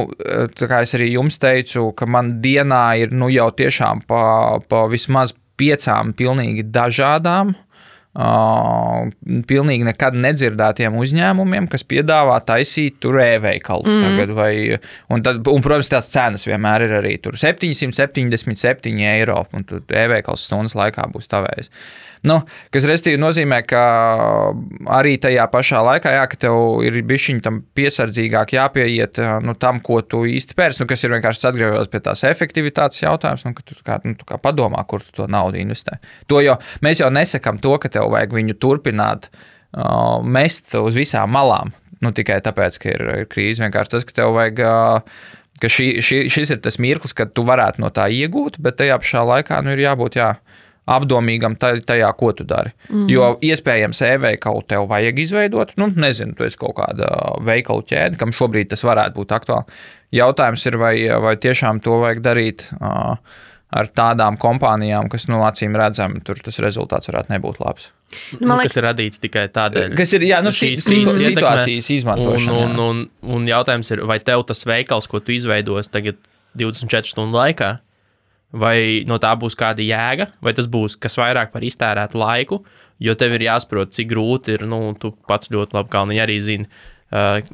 tā 0.55 0.71
kā 0.71 0.85
es 0.87 0.95
arī 0.95 1.11
jums 1.17 1.41
teicu, 1.43 1.89
ka 1.99 2.07
man 2.07 2.37
dienā 2.45 2.85
ir 3.03 3.17
nu, 3.17 3.33
jau 3.35 3.51
tiešām 3.51 4.07
pa, 4.07 4.23
pa 4.71 4.87
vismaz 4.93 5.35
piecām 5.59 6.15
pilnīgi 6.15 6.69
dažādām 6.71 7.55
Uh, 8.15 9.09
pilnīgi 9.51 9.83
nekad 9.89 10.15
nedzirdētiem 10.23 10.95
uzņēmumiem, 11.03 11.67
kas 11.67 11.83
piedāvā 11.91 12.37
taisīt 12.47 13.01
tur 13.03 13.19
e-veikalus 13.19 13.91
mm. 13.91 14.05
tagad. 14.07 14.35
Vai, 14.39 14.53
un, 15.11 15.25
tad, 15.27 15.41
un, 15.51 15.65
protams, 15.65 15.91
tās 15.91 16.13
cenas 16.13 16.47
vienmēr 16.47 16.87
ir 16.87 16.95
arī 17.01 17.17
tur 17.25 17.35
777 17.41 19.03
eiro, 19.11 19.41
un 19.51 19.67
e-veikals 19.67 20.47
stundas 20.47 20.79
laikā 20.79 21.09
būs 21.11 21.27
tavējs. 21.33 21.73
Nu, 22.25 22.39
kas 22.73 22.87
restīvi 22.89 23.19
nozīmē, 23.21 23.59
ka 23.69 23.81
arī 24.97 25.19
tajā 25.21 25.45
pašā 25.53 25.83
laikā, 25.85 26.15
jā, 26.17 26.23
ka 26.33 26.39
tev 26.47 26.57
ir 26.87 26.97
bišķiņ 27.05 27.43
tam 27.45 27.61
piesardzīgāk 27.77 28.55
jāpieiet 28.57 29.21
nu, 29.45 29.53
tam, 29.61 29.83
ko 29.85 30.01
tu 30.01 30.23
īsti 30.31 30.57
pērci, 30.57 30.81
nu, 30.81 30.89
kas 30.89 31.05
ir 31.05 31.13
vienkārši 31.13 31.49
atgriežoties 31.51 31.93
pie 31.93 32.01
tās 32.07 32.25
efektivitātes 32.31 33.05
jautājums, 33.05 33.45
nu, 33.45 33.53
ka 33.57 33.67
tu 33.69 33.77
kā, 33.85 34.01
nu, 34.09 34.17
tu 34.17 34.29
kā 34.29 34.41
padomā, 34.41 34.81
kur 34.89 35.05
tu 35.05 35.13
to 35.21 35.29
naudu 35.29 35.61
investē. 35.61 36.01
To 36.33 36.41
jau, 36.41 36.57
mēs 36.85 37.05
jau 37.05 37.13
nesakām 37.13 37.61
to, 37.61 37.77
ka 37.83 37.93
tev 37.93 38.09
vajag 38.17 38.33
viņu 38.41 38.57
turpināt 38.57 39.29
uh, 39.29 40.25
mest 40.25 40.73
uz 40.81 40.97
visām 40.97 41.35
malām, 41.37 41.77
nu, 42.01 42.17
tikai 42.17 42.41
tāpēc, 42.45 42.81
ka 42.81 42.93
ir, 42.97 43.09
ir 43.25 43.33
krīze. 43.33 43.67
Vienkārši 43.67 43.99
tas, 43.99 44.09
ka 44.09 44.23
tev 44.23 44.37
vajag. 44.39 44.65
Uh, 44.65 45.33
ka 45.63 45.71
šī, 45.71 45.87
šī, 46.03 46.25
šis 46.33 46.51
ir 46.51 46.61
tas 46.65 46.81
mirklis, 46.83 47.15
kad 47.17 47.31
tu 47.37 47.45
varētu 47.47 47.83
no 47.85 47.91
tā 47.95 48.09
iegūt, 48.11 48.59
bet 48.63 48.79
tajā 48.81 48.99
pašā 49.01 49.23
laikā 49.29 49.61
nu, 49.65 49.75
ir 49.75 49.85
jābūt 49.85 50.19
jā, 50.19 50.33
apdomīgam 50.87 51.57
taj- 51.57 51.81
tajā, 51.89 52.11
ko 52.17 52.33
tu 52.37 52.45
dari. 52.45 52.73
Mm. 52.91 53.07
Jo 53.09 53.29
iespējams, 53.41 54.03
e-veikalu 54.05 54.63
tev 54.69 54.87
vajag 54.91 55.19
izveidot. 55.19 55.73
Nu, 55.81 55.89
nezinu, 55.89 56.37
tu 56.37 56.45
esi 56.45 56.59
kaut 56.61 56.77
kāda 56.77 57.09
veikalu 57.45 57.87
ķēde, 57.89 58.19
kam 58.21 58.35
šobrīd 58.37 58.69
tas 58.75 58.85
varētu 58.85 59.17
būt 59.17 59.33
aktuāli. 59.33 59.65
Jautājums 60.15 60.67
ir, 60.67 60.77
vai, 60.79 60.95
vai 61.25 61.35
tiešām 61.41 61.81
to 61.83 61.99
vajag 62.05 62.21
darīt 62.23 62.67
uh, 62.81 63.17
ar 63.75 63.89
tādām 63.91 64.37
kompānijām, 64.39 65.09
kas, 65.11 65.27
nu, 65.33 65.41
acīm 65.47 65.75
redzami, 65.79 66.21
tur 66.25 66.39
tas 66.45 66.61
rezultāts 66.63 67.11
varētu 67.11 67.33
nebūt 67.35 67.59
labs. 67.65 67.89
Nu, 68.39 68.47
man 68.47 68.59
Nu, 68.59 68.61
liekas, 68.61 68.75
kas 68.75 68.79
ir 68.79 68.87
radīts 68.87 69.23
tikai 69.25 69.49
tādēļ. 69.51 69.97
Kas 69.99 70.13
ir 70.15 70.27
jā, 70.29 70.39
nu, 70.45 70.53
šīs 70.55 70.85
šīs 70.87 71.11
situācijas 71.25 71.89
izmantošana. 71.97 72.61
Un, 72.69 72.77
un, 72.79 72.85
un, 73.25 73.33
un 73.41 73.49
jautājums 73.51 73.91
ir, 73.91 74.05
vai 74.07 74.21
tev 74.23 74.45
tas 74.47 74.63
veikals, 74.69 75.09
ko 75.11 75.19
tu 75.25 75.35
izveidos 75.35 75.91
tagad 75.91 76.21
24 76.55 77.11
stundu 77.11 77.35
laikā, 77.41 77.73
vai 78.55 79.03
no 79.09 79.19
tā 79.23 79.35
būs 79.39 79.57
kāda 79.59 79.85
jēga, 79.85 80.31
vai 80.45 80.55
tas 80.57 80.69
būs 80.71 80.97
kas 81.01 81.19
vairāk 81.19 81.53
par 81.55 81.67
iztērētu 81.67 82.19
laiku, 82.21 82.61
jo 83.03 83.15
tev 83.19 83.35
ir 83.37 83.49
jāsaprot, 83.49 83.95
cik 83.95 84.11
grūti 84.13 84.59
ir, 84.59 84.67
nu, 84.71 84.95
tu 85.01 85.13
pats 85.29 85.51
ļoti 85.53 85.77
labi, 85.79 85.91
Kalniņ, 85.93 86.21
arī 86.23 86.39
zini, 86.43 86.69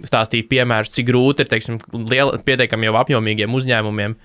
stāstīt 0.06 0.50
piemērus, 0.50 0.92
cik 0.94 1.08
grūti 1.08 1.44
ir, 1.44 1.50
teiksim, 1.50 1.80
liela, 2.10 2.38
pietiekami 2.44 2.88
jau 2.88 3.00
apjomīgiem 3.00 3.56
uzņēmumiem 3.56 4.18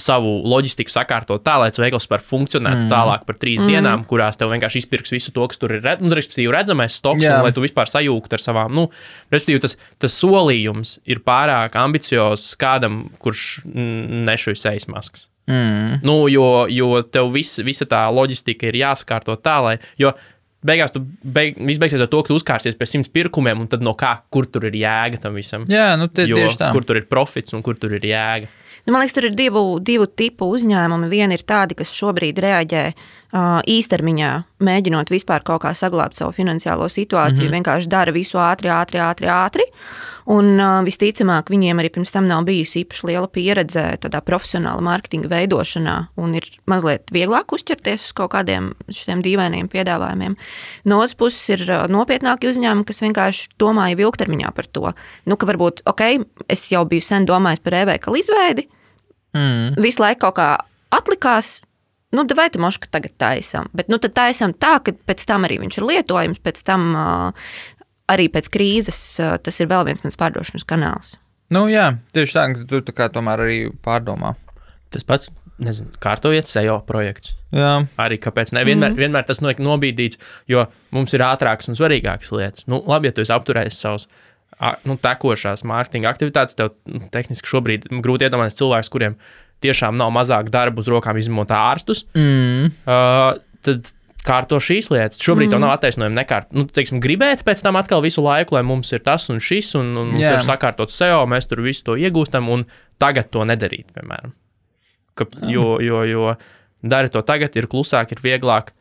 savu 0.00 0.36
loģistiku 0.46 0.92
sakārtot 0.92 1.42
tā, 1.44 1.56
lai 1.60 1.70
tas 1.72 1.80
veikals 1.82 2.06
var 2.10 2.22
funkcionēt 2.22 2.84
mm. 2.84 2.90
tālāk 2.92 3.24
par 3.26 3.36
trīs 3.40 3.58
mm. 3.58 3.70
dienām, 3.72 4.04
kurās 4.08 4.38
tev 4.38 4.52
vienkārši 4.52 4.84
izpirks 4.84 5.12
visu 5.12 5.32
to, 5.34 5.46
kas 5.50 5.58
tur 5.60 5.74
ir, 5.74 5.82
red- 5.84 6.04
nu, 6.04 6.12
respektīvi, 6.14 6.52
redzamais 6.54 6.94
stoks, 7.00 7.24
Jā. 7.24 7.40
un 7.40 7.48
lai 7.48 7.52
tu 7.56 7.64
vispār 7.64 7.90
sajūgtu 7.90 8.38
ar 8.38 8.44
savām, 8.44 8.76
nu, 8.76 8.86
respektīvi, 9.34 9.64
tas, 9.66 9.74
tas 10.00 10.14
solījums 10.20 10.98
ir 11.10 11.24
pārāk 11.26 11.74
ambiciozs 11.80 12.54
kādam, 12.60 13.02
kurš 13.22 13.64
nešuj 13.66 14.60
sejas 14.62 14.86
maskas. 14.90 15.26
Mm. 15.50 16.00
Nu, 16.06 16.16
jo, 16.30 16.66
jo 16.70 17.00
tev 17.10 17.32
vis, 17.34 17.56
visa 17.66 17.88
tā 17.90 18.04
loģistika 18.14 18.70
ir 18.70 18.78
jāsakārto 18.84 19.34
tā, 19.42 19.56
lai. 19.64 19.74
Jo 20.00 20.14
beigās 20.66 20.92
tu 20.92 21.00
beig, 21.24 21.56
viss 21.64 21.80
beigsies 21.80 22.02
ar 22.04 22.10
to, 22.12 22.20
ka 22.22 22.30
tu 22.30 22.36
uzkārsies 22.36 22.76
pie 22.76 22.88
simts 22.88 23.08
pirkumiem, 23.12 23.62
un 23.64 23.68
tad 23.72 23.82
no 23.84 23.94
kā, 23.98 24.12
kur 24.32 24.46
tur 24.46 24.68
ir 24.68 24.76
jēga 24.76 25.22
tam 25.22 25.38
visam. 25.40 25.64
Jā, 25.72 25.94
nu, 26.00 26.10
tie, 26.12 26.28
Jo, 26.28 26.36
tieši 26.36 26.60
tā. 26.60 26.72
kur 26.76 26.84
tur 26.84 27.00
ir 27.00 27.08
profits 27.08 27.56
un 27.56 27.64
kur 27.66 27.78
tur 27.80 27.96
ir 27.96 28.04
jēga. 28.04 28.50
Nu, 28.84 28.92
man 28.94 29.02
liekas, 29.02 29.16
tur 29.16 29.28
ir 29.28 29.34
divu, 29.36 29.62
divu 29.84 30.06
tipu 30.08 30.48
uzņēmumi. 30.56 31.08
Viena 31.12 31.36
ir 31.36 31.44
tādi, 31.48 31.76
kas 31.76 31.90
šobrīd 31.96 32.38
reaģē 32.40 32.84
uh, 32.92 33.08
īstermiņā, 33.32 34.30
mēģinot 34.66 35.10
vispār 35.12 35.44
kaut 35.46 35.62
kā 35.62 35.70
saglabāt 35.76 36.16
savu 36.18 36.32
finansiālo 36.34 36.88
situāciju. 36.90 37.46
Mm 37.46 37.52
-hmm. 37.52 37.56
Vienkārši 37.60 37.88
dara 37.88 38.12
visu 38.12 38.38
ātri, 38.38 38.68
ātri, 38.68 38.98
ātri. 38.98 39.28
ātri. 39.28 39.62
Un 40.26 40.58
visticamāk, 40.84 41.48
viņiem 41.50 41.78
arī 41.80 41.88
pirms 41.90 42.10
tam 42.10 42.26
nav 42.26 42.44
bijusi 42.44 42.84
īpaši 42.84 43.06
liela 43.06 43.28
pieredze 43.28 43.96
tādā 43.98 44.20
profesionāla 44.20 44.80
mārketinga 44.80 45.28
veidošanā, 45.28 46.06
un 46.16 46.34
ir 46.34 46.44
mazliet 46.66 47.10
vieglāk 47.10 47.52
uzķerties 47.52 48.04
uz 48.04 48.12
kaut 48.12 48.30
kādiem 48.30 48.74
šiem 48.88 49.22
dīvainiem 49.22 49.68
piedāvājumiem. 49.68 50.36
No 50.84 50.98
otras 50.98 51.14
puses, 51.14 51.48
ir 51.48 51.66
nopietnāki 51.88 52.48
uzņēmumi, 52.50 52.84
kas 52.84 53.00
vienkārši 53.00 53.48
domā 53.58 53.90
jau 53.90 53.98
ilgtermiņā 53.98 54.52
par 54.54 54.66
to. 54.66 54.92
Nu, 55.26 55.36
ka 55.36 55.46
varbūt, 55.46 55.82
ok, 55.86 56.26
es 56.48 56.70
jau 56.70 56.84
biju 56.84 57.00
sen 57.00 57.26
domājis 57.26 57.62
par 57.62 57.74
e-veikalu 57.74 58.16
izveidi, 58.16 58.68
Mm. 59.34 59.76
visu 59.78 60.02
laiku 60.02 60.20
kaut 60.20 60.34
kā 60.34 60.58
atlikās. 60.90 61.62
Nu, 62.10 62.24
vai 62.34 62.48
tā 62.50 62.58
moška 62.58 62.90
tagad 62.90 63.14
taisām? 63.22 63.68
Bet 63.76 63.90
nu, 63.92 64.00
tad 64.02 64.16
taisām 64.16 64.54
tā, 64.58 64.78
ka 64.82 64.94
pēc 65.06 65.22
tam 65.28 65.46
arī 65.46 65.60
viņš 65.62 65.78
ir 65.78 65.86
lietojams, 65.86 66.42
pēc 66.42 66.62
tam 66.66 66.88
arī 68.10 68.26
pēc 68.34 68.50
krīzes 68.50 69.00
tas 69.18 69.60
ir 69.62 69.70
vēl 69.70 69.86
viens 69.86 70.02
mans 70.02 70.18
pārdošanas 70.18 70.66
kanāls. 70.66 71.12
Nu, 71.54 71.66
jā, 71.70 71.92
tieši 72.14 72.36
tā, 72.36 72.46
ka 72.54 72.64
tu 72.70 72.80
tā 72.86 72.94
kā 72.94 73.10
tomēr 73.14 73.44
arī 73.46 73.58
pārdomā. 73.84 74.36
Tas 74.90 75.06
pats, 75.06 75.30
nezinu, 75.62 75.90
kārtojiet 76.02 76.50
SEO 76.50 76.80
projekts. 76.86 77.34
Jā, 77.54 77.72
Arī 78.02 78.18
kāpēc 78.22 78.52
ne? 78.54 78.64
Vienmēr, 78.66 78.92
mm. 78.92 78.98
vienmēr 78.98 79.26
tas 79.26 79.42
notiek 79.42 79.62
nobīdīts, 79.62 80.18
jo 80.50 80.64
mums 80.94 81.14
ir 81.14 81.24
ātrākas 81.26 81.70
un 81.70 81.78
svarīgākas 81.78 82.30
lietas. 82.34 82.66
Nu, 82.70 82.80
labi, 82.90 83.10
ja 83.10 83.14
tu 83.16 83.22
esi 83.24 83.34
apturējis 83.34 83.78
savus 83.82 84.08
nu, 84.86 84.96
tekošās 85.00 85.64
mārketinga 85.66 86.10
aktivitātes, 86.10 86.58
tev 86.58 86.74
nu, 86.90 87.06
tehniski 87.12 87.50
šobrīd 87.50 87.88
grūti 88.04 88.26
iedomāties 88.26 88.58
cilvēkus, 88.60 88.92
kuriem 88.92 89.16
tiešām 89.64 89.96
nav 90.00 90.12
mazāk 90.14 90.50
darba 90.52 90.82
uz 90.82 90.90
rokām 90.90 91.18
izņemot 91.20 91.54
ārstus. 91.54 92.04
mm. 92.16 92.76
Uh, 92.84 93.40
tad 93.64 93.92
kārto 94.24 94.58
šīs 94.60 94.90
lietas. 94.92 95.20
Šobrīd 95.22 95.48
mm. 95.48 95.54
tam 95.54 95.64
nav 95.64 95.74
attaisnojuma 95.76 96.18
nekārt. 96.18 96.50
Nu, 96.56 96.66
teiksim, 96.68 97.00
gribēt 97.02 97.44
pēc 97.46 97.62
tam 97.64 97.78
atkal 97.80 98.02
visu 98.04 98.24
laiku, 98.24 98.56
lai 98.56 98.64
mums 98.66 98.92
ir 98.92 99.02
tas 99.04 99.28
un 99.32 99.40
šis, 99.42 99.72
un, 99.80 99.94
un 99.96 100.12
mums 100.14 100.24
Jā. 100.24 100.36
ir 100.36 100.46
sakārtots 100.46 100.98
SEO, 101.00 101.22
mēs 101.30 101.48
tur 101.48 101.62
visu 101.64 101.86
to 101.88 101.96
iegūstam, 102.00 102.50
un 102.52 102.66
tagad 103.00 103.30
to 103.32 103.44
nedarīt, 103.48 103.88
piemēram. 103.96 104.34
Ka, 105.18 105.26
jo, 105.48 105.78
jo, 105.84 106.02
jo 106.08 106.34
dari 106.80 107.12
to 107.12 107.24
tagad, 107.26 107.56
ir 107.56 107.68
klusāk, 107.70 108.14
ir 108.14 108.22
vieglāk. 108.24 108.74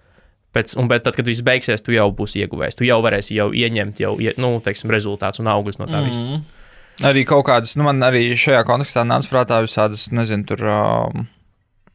Pēc, 0.56 0.74
un, 0.82 0.88
bet 0.90 1.04
tad, 1.06 1.14
kad 1.14 1.28
viss 1.30 1.46
beigsies, 1.46 1.84
tu 1.86 1.94
jau 1.94 2.08
būsi 2.16 2.42
ieguvējis. 2.42 2.80
Tu 2.80 2.88
jau 2.88 2.98
varēsi 3.06 3.36
jau 3.38 3.52
ieņemt 3.54 4.00
jau, 4.02 4.16
nu, 4.42 4.56
teiksim, 4.66 4.90
rezultātus 4.90 5.44
un 5.44 5.52
augļus 5.52 5.78
no 5.78 5.86
tā 5.92 6.02
visa. 6.08 6.40
Arī 7.06 7.24
kaut 7.28 7.46
kādas, 7.48 7.76
nu, 7.80 7.86
man 7.88 8.04
arī 8.04 8.26
šajā 8.36 8.64
kontekstā 8.68 9.06
nāca 9.08 9.32
prātā 9.32 9.62
visādas, 9.64 10.08
nezinu, 10.12 10.48
tur. 10.50 10.66
Um, 10.68 11.28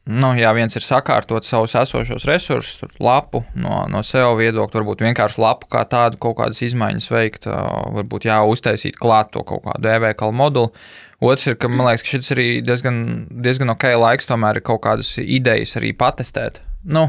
Nu, 0.05 0.35
jā, 0.37 0.51
viens 0.53 0.75
ir 0.77 0.83
sakārtot 0.85 1.47
savus 1.47 1.73
esošos 1.79 2.27
resursus, 2.29 2.75
tur 2.77 2.91
lapu 3.01 3.39
no, 3.57 3.79
no 3.89 4.03
SEO 4.05 4.35
viedokļa, 4.37 4.77
varbūt 4.77 4.99
vienkārši 5.01 5.39
lapu 5.41 5.65
kā 5.73 5.81
tādu, 5.89 6.19
kaut 6.21 6.37
kādas 6.37 6.61
izmaiņas 6.61 7.07
veikt, 7.09 7.47
uh, 7.49 7.87
varbūt 7.95 8.27
jā, 8.29 8.35
uztaisīt 8.45 8.99
klāt 9.01 9.31
to 9.33 9.41
kaut 9.49 9.63
kādu 9.65 9.89
e-veikalu 9.89 10.37
moduli. 10.37 10.85
Otrs 11.25 11.49
ir, 11.49 11.57
ka 11.57 11.71
man 11.73 11.87
liekas, 11.87 12.05
ka 12.05 12.13
šis 12.13 12.35
arī 12.35 12.47
diezgan, 12.61 12.99
diezgan 13.33 13.73
ok 13.73 13.87
laiks, 13.97 14.29
tomēr 14.29 14.61
ir 14.61 14.67
kaut 14.67 14.83
kādas 14.85 15.09
idejas 15.23 15.73
arī 15.81 15.95
patestēt. 15.97 16.61
Nu, 16.85 17.07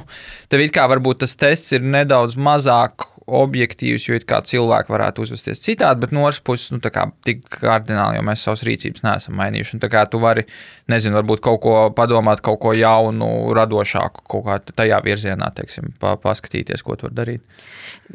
tev 0.48 0.64
it 0.64 0.72
kā 0.72 0.88
varbūt 0.88 1.20
tas 1.26 1.36
tests 1.36 1.76
ir 1.76 1.84
nedaudz 1.84 2.38
mazāk 2.40 3.10
objektīvs, 3.26 4.04
jo 4.06 4.14
it 4.14 4.24
kā 4.28 4.38
cilvēki 4.46 4.92
varētu 4.92 5.24
uzvesties 5.24 5.62
citādi, 5.64 6.04
bet 6.04 6.12
no 6.14 6.22
otras 6.28 6.38
puses, 6.46 6.70
nu, 6.70 6.78
tā 6.82 6.92
kā 6.94 7.08
tik 7.26 7.42
kardināli, 7.50 8.20
jo 8.20 8.24
mēs 8.26 8.44
savas 8.46 8.62
rīcības 8.66 9.02
neesam 9.02 9.34
mainījuši. 9.40 9.74
Un 9.76 9.82
tā 9.82 9.90
kā 9.90 10.04
tu 10.10 10.20
vari, 10.22 10.44
nezinu, 10.92 11.18
varbūt 11.18 11.42
kaut 11.44 11.58
ko 11.64 11.74
padomāt, 11.96 12.42
kaut 12.46 12.60
ko 12.62 12.74
jaunu, 12.76 13.30
radošāku, 13.58 14.22
kaut 14.30 14.46
kā 14.46 14.58
tajā 14.70 15.00
virzienā, 15.04 15.50
teiksim, 15.58 15.90
pa, 16.02 16.14
paskatīties, 16.22 16.84
ko 16.86 16.94
tu 16.94 17.08
vari 17.08 17.18
darīt. 17.18 17.64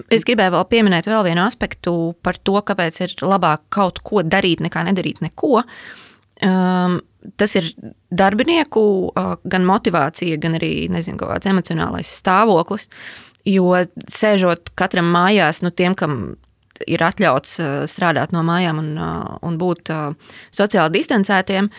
Es 0.07 0.23
gribēju 0.27 0.55
vēl 0.55 0.67
pieminēt 0.71 1.09
vēl 1.11 1.25
vienu 1.27 1.43
aspektu 1.43 1.95
par 2.23 2.39
to, 2.39 2.55
kāpēc 2.63 3.01
ir 3.03 3.15
labāk 3.27 3.67
kaut 3.75 3.99
ko 4.07 4.23
darīt, 4.23 4.63
nekā 4.63 4.85
nedarīt 4.87 5.19
neko. 5.25 5.65
Um, 6.41 7.01
tas 7.37 7.51
ir 7.59 7.67
darbinieku 8.17 8.83
uh, 9.11 9.35
gan 9.43 9.67
motivācija, 9.67 10.39
gan 10.41 10.55
arī 10.57 10.87
nezinu, 10.89 11.19
kāds 11.19 11.51
emocionālais 11.51 12.09
stāvoklis. 12.21 12.87
Jo 13.47 13.83
sēžot 14.11 14.73
katram 14.77 15.07
mājās, 15.13 15.61
nu, 15.65 15.71
tiem, 15.73 15.95
kam 15.97 16.35
ir 16.89 17.01
atļauts 17.05 17.59
uh, 17.61 17.69
strādāt 17.89 18.33
no 18.33 18.43
mājām 18.45 18.81
un, 18.81 18.91
uh, 18.97 19.37
un 19.45 19.57
būt 19.61 19.91
uh, 19.93 20.35
sociāli 20.53 20.99
distancētiem, 20.99 21.69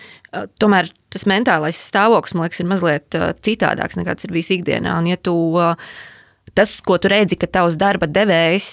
tomēr 0.62 0.88
tas 1.12 1.27
mentālais 1.29 1.77
stāvoklis, 1.77 2.33
man 2.35 2.46
liekas, 2.46 2.62
ir 2.62 2.68
mazliet 2.70 3.16
citādāks 3.44 3.98
nekā 3.98 4.14
tas 4.16 4.25
ir 4.25 4.33
bijis 4.33 4.48
ikdienā. 4.55 4.94
Un, 5.03 5.11
ja 5.11 5.18
tu, 5.20 5.35
tas, 6.57 6.72
ko 6.87 6.96
tu 6.96 7.11
redzi, 7.12 7.37
ka 7.37 7.51
tavs 7.53 7.77
darba 7.77 8.09
devējs 8.09 8.70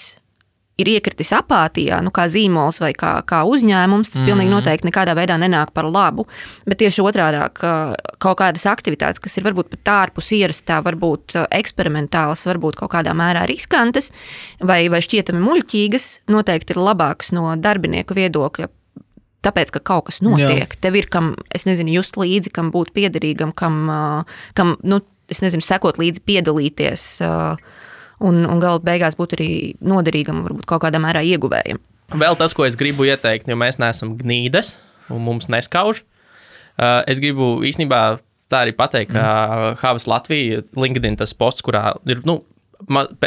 ir 0.80 0.90
iekritis 0.94 1.32
apātijā, 1.36 2.00
nu, 2.04 2.12
kā 2.14 2.26
zīmols 2.30 2.80
vai 2.82 2.92
kā, 2.96 3.12
kā 3.28 3.42
uzņēmums, 3.48 4.10
tas 4.10 4.20
mm 4.20 4.24
-hmm. 4.24 4.30
pilnīgi 4.30 4.54
noteikti 4.54 4.88
nekādā 4.88 5.14
veidā 5.18 5.36
nenāk 5.40 5.72
par 5.74 5.84
labu. 5.84 6.26
Bet 6.66 6.78
tieši 6.82 7.04
otrādi- 7.04 7.42
kaut 8.24 8.38
kādas 8.38 8.66
aktivitātes, 8.66 9.20
kas 9.20 9.36
ir 9.36 9.44
varbūt 9.44 9.70
pat 9.70 9.92
ārpus 9.94 10.32
ierastā, 10.32 10.82
varbūt 10.82 11.46
eksperimentālas, 11.50 12.46
varbūt 12.46 12.76
kaut 12.76 12.92
kādā 12.92 13.14
mērā 13.14 13.46
riskantas 13.46 14.10
vai, 14.60 14.88
vai 14.88 15.00
šķietami 15.00 15.40
muļķīgas, 15.40 16.20
noteikti 16.28 16.70
ir 16.70 16.76
labākas 16.76 17.32
no 17.32 17.56
darbinieku 17.56 18.14
viedokļa. 18.14 18.68
Tāpēc, 19.40 19.70
ka 19.72 19.80
kaut 19.80 20.04
kas 20.04 20.20
notiek, 20.20 20.68
Jā. 20.68 20.80
tev 20.80 20.96
ir 20.96 21.06
kam, 21.08 21.34
es 21.50 21.64
nezinu, 21.64 21.94
just 21.94 22.16
līdzi, 22.16 22.52
kam 22.52 22.70
būt 22.70 22.92
piederīgam, 22.92 23.54
kam, 23.56 23.88
kam 24.54 24.76
nu, 24.82 25.00
es 25.30 25.40
nezinu, 25.40 25.64
sekot 25.64 25.96
līdzi, 25.96 26.20
piedalīties. 26.20 27.04
Uh, 27.24 27.56
un, 28.20 28.44
un 28.46 28.62
gala 28.62 28.82
beigās 28.84 29.16
būt 29.18 29.36
arī 29.38 29.50
noderīgam, 29.80 30.44
varbūt 30.46 30.68
kaut 30.70 30.84
kādā 30.84 31.00
mērā 31.02 31.24
ieguvējam. 31.26 31.80
Vēl 32.20 32.38
tas, 32.38 32.54
ko 32.56 32.66
es 32.66 32.78
gribu 32.78 33.06
ieteikt, 33.06 33.48
jo 33.48 33.58
mēs 33.58 33.78
neesam 33.78 34.16
gnīdes 34.18 34.74
un 35.10 35.22
mums 35.26 35.50
neskauž. 35.52 36.02
Uh, 36.80 37.02
es 37.10 37.20
gribu 37.22 37.58
īstenībā 37.66 38.20
tā 38.50 38.64
arī 38.64 38.74
pateikt, 38.76 39.12
ka 39.14 39.22
mm. 39.22 39.80
Havas 39.82 40.08
Latvija, 40.10 40.64
LinkedIn 40.78 41.18
tas 41.20 41.34
posts, 41.36 41.62
kurā 41.66 41.92
ir 42.10 42.22
nu, 42.26 42.40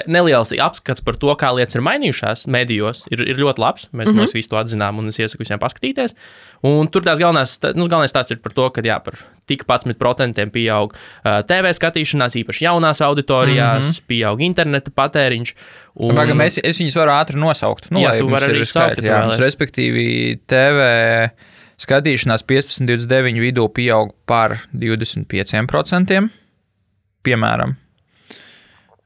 neliels 0.10 0.52
apskats 0.62 1.04
par 1.06 1.18
to, 1.20 1.30
kā 1.40 1.52
lietas 1.56 1.78
ir 1.78 1.84
mainījušās 1.86 2.48
medijos, 2.52 3.04
ir, 3.14 3.22
ir 3.30 3.40
ļoti 3.40 3.62
labs. 3.62 3.88
Mēs, 3.92 4.10
mm 4.10 4.12
-hmm. 4.12 4.22
mēs 4.24 4.34
visu 4.34 4.50
to 4.50 4.58
atzinām, 4.58 5.00
un 5.00 5.08
es 5.08 5.20
iesaku 5.20 5.44
visiem 5.44 5.60
paskatīties. 5.60 6.16
Un 6.64 6.88
tur 6.88 7.04
tās 7.04 7.20
galvenās, 7.20 7.60
nu, 7.76 7.88
galvenais 7.88 8.12
stāsts 8.12 8.32
ir 8.32 8.42
par 8.42 8.54
to, 8.54 8.70
ka 8.70 8.82
jā, 8.82 9.00
par 9.04 9.14
tik 9.50 9.66
11% 9.68 10.46
pieaug 10.54 10.94
uh, 10.96 11.40
TV 11.48 11.74
skatīšanās, 11.76 12.38
īpaši 12.44 12.68
jaunās 12.68 13.02
auditorijās, 13.06 13.86
mm 13.86 13.90
-hmm. 13.90 14.08
pieaug 14.08 14.44
interneta 14.46 14.94
patēriņš. 14.96 15.56
Un... 15.96 16.16
Baga, 16.16 16.36
mēs, 16.38 16.60
es 16.64 16.80
viņus 16.82 17.00
varu 17.00 17.16
ātri 17.16 17.40
nosaukt. 17.40 17.92
Nu, 17.92 18.02
jā, 18.04 18.18
tu 18.20 18.30
vari 18.32 18.54
arī 18.54 18.66
skaidri, 18.66 19.08
jā, 19.12 19.24
mums, 19.26 19.42
respektīvi, 19.44 20.06
TV 20.48 20.88
skatīšanās 21.84 22.46
15, 22.48 22.88
29 22.88 23.42
vidū 23.44 23.68
pieaug 23.74 24.14
par 24.26 24.58
25%. 24.74 26.30
Piemēram, 27.24 27.78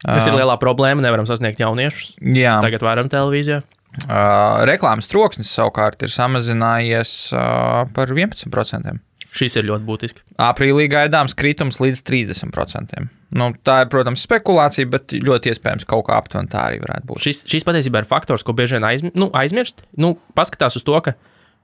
Tas 0.03 0.27
ir 0.29 0.37
lielā 0.37 0.57
problēma. 0.61 1.01
Nevaram 1.01 1.25
sasniegt 1.27 1.59
jauniešus. 1.61 2.13
Jā. 2.37 2.59
Tagad 2.63 2.85
varam 2.85 3.09
televīzijā. 3.11 3.63
Uh, 3.97 4.61
reklāmas 4.67 5.09
troksnis 5.09 5.49
savukārt 5.55 6.03
ir 6.05 6.11
samazinājies 6.13 7.13
uh, 7.33 7.87
par 7.95 8.11
11%. 8.13 8.99
Šis 9.37 9.59
ir 9.59 9.67
ļoti 9.67 9.85
būtisks. 9.85 10.23
Aprīlī 10.41 10.87
gaidāms 10.89 11.35
kritums 11.37 11.77
līdz 11.83 12.01
30%. 12.07 13.07
Nu, 13.37 13.49
tā 13.67 13.81
ir, 13.83 13.89
protams, 13.91 14.23
spekulācija, 14.23 14.87
bet 14.89 15.13
ļoti 15.13 15.51
iespējams 15.51 15.87
kaut 15.89 16.07
kā 16.07 16.15
aptuveni 16.17 16.49
tā 16.51 16.63
arī 16.69 16.79
varētu 16.81 17.09
būt. 17.09 17.23
Šis, 17.25 17.43
šis 17.49 17.67
patiesībā 17.67 18.01
ir 18.01 18.09
faktors, 18.09 18.45
ko 18.45 18.55
bieži 18.57 18.77
vien 18.77 18.87
aizm 18.87 19.11
nu, 19.19 19.27
aizmirst. 19.35 19.83
Nu, 19.99 20.15
paskatās 20.37 20.79
uz 20.79 20.85
to, 20.87 20.95
ka, 21.03 21.13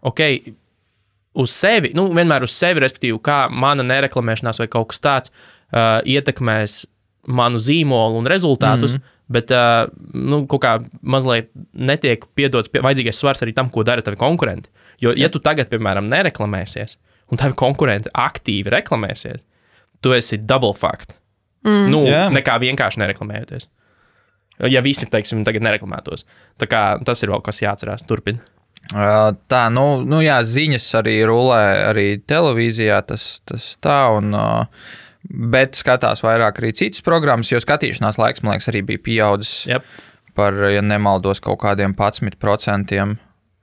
ok, 0.06 0.22
uz 1.40 1.54
sevi, 1.56 1.94
nu, 1.98 2.10
vienmēr 2.14 2.46
uz 2.46 2.54
sevi, 2.56 2.84
respektīvi, 2.84 3.22
kā 3.24 3.46
mana 3.50 3.86
nereklamēšanās 3.88 4.60
vai 4.62 4.70
kaut 4.72 4.92
kas 4.92 5.02
tāds 5.04 5.34
uh, 5.34 6.02
ietekmēs 6.04 6.84
manu 7.32 7.62
zīmolu 7.62 8.20
un 8.20 8.30
rezultātus. 8.30 8.92
Mm 8.92 8.98
-hmm. 8.98 9.10
Bet 9.34 9.52
uh, 9.56 9.88
nu, 10.14 10.44
kaut 10.48 10.62
kā 10.62 10.74
mazliet 11.02 11.50
netiek 11.74 12.26
piedots 12.36 12.70
pie, 12.70 12.82
vajadzīgais 12.84 13.18
svars 13.18 13.42
arī 13.42 13.54
tam, 13.56 13.70
ko 13.70 13.84
dara 13.84 14.02
tavi 14.02 14.20
konkurenti. 14.20 14.70
Jo, 15.00 15.14
ja 15.16 15.30
tu 15.30 15.40
tagad, 15.40 15.70
piemēram, 15.72 16.10
nereklamēsies, 16.12 16.98
un 17.34 17.42
tavi 17.42 17.58
konkurenti 17.58 18.12
aktīvi 18.14 18.72
reklamēsies, 18.74 19.44
tu 20.04 20.14
esi 20.16 20.40
double 20.40 20.76
fact. 20.78 21.18
Mm. 21.66 21.86
Nu, 21.90 22.04
yeah. 22.08 22.32
nekā 22.34 22.60
vienkārši 22.62 23.02
nereklamējoties. 23.02 23.70
Ja 24.70 24.84
visi, 24.86 25.08
teiksim, 25.10 25.42
tagad 25.48 25.64
nereklamētos. 25.66 26.28
Tā 26.62 26.68
kā, 26.70 26.82
tas 27.06 27.24
ir 27.24 27.32
vēl 27.34 27.42
kas 27.44 27.64
jāatcerās. 27.64 28.04
Turpiniet. 28.08 28.44
Tā, 28.92 29.62
nu, 29.72 29.86
nu 30.06 30.20
jā, 30.22 30.42
ziņas 30.44 30.90
arī 31.00 31.16
rulē, 31.26 31.64
arī 31.88 32.08
televīzijā 32.28 33.00
tas, 33.08 33.24
tas 33.48 33.72
tā. 33.82 33.98
Un, 34.18 34.36
bet 35.24 35.80
skatās 35.80 36.22
vairāk 36.26 36.60
arī 36.60 36.74
citas 36.76 37.04
programmas, 37.06 37.52
jo 37.52 37.62
skatīšanās 37.64 38.20
laiks, 38.20 38.44
man 38.44 38.58
liekas, 38.58 38.70
arī 38.72 38.84
bija 38.92 39.04
pieaudzis 39.06 39.54
yep. 39.72 39.88
par, 40.38 40.58
ja 40.74 40.84
nemaldos, 40.84 41.42
kaut 41.44 41.62
kādiem 41.64 41.96
11%, 41.96 43.16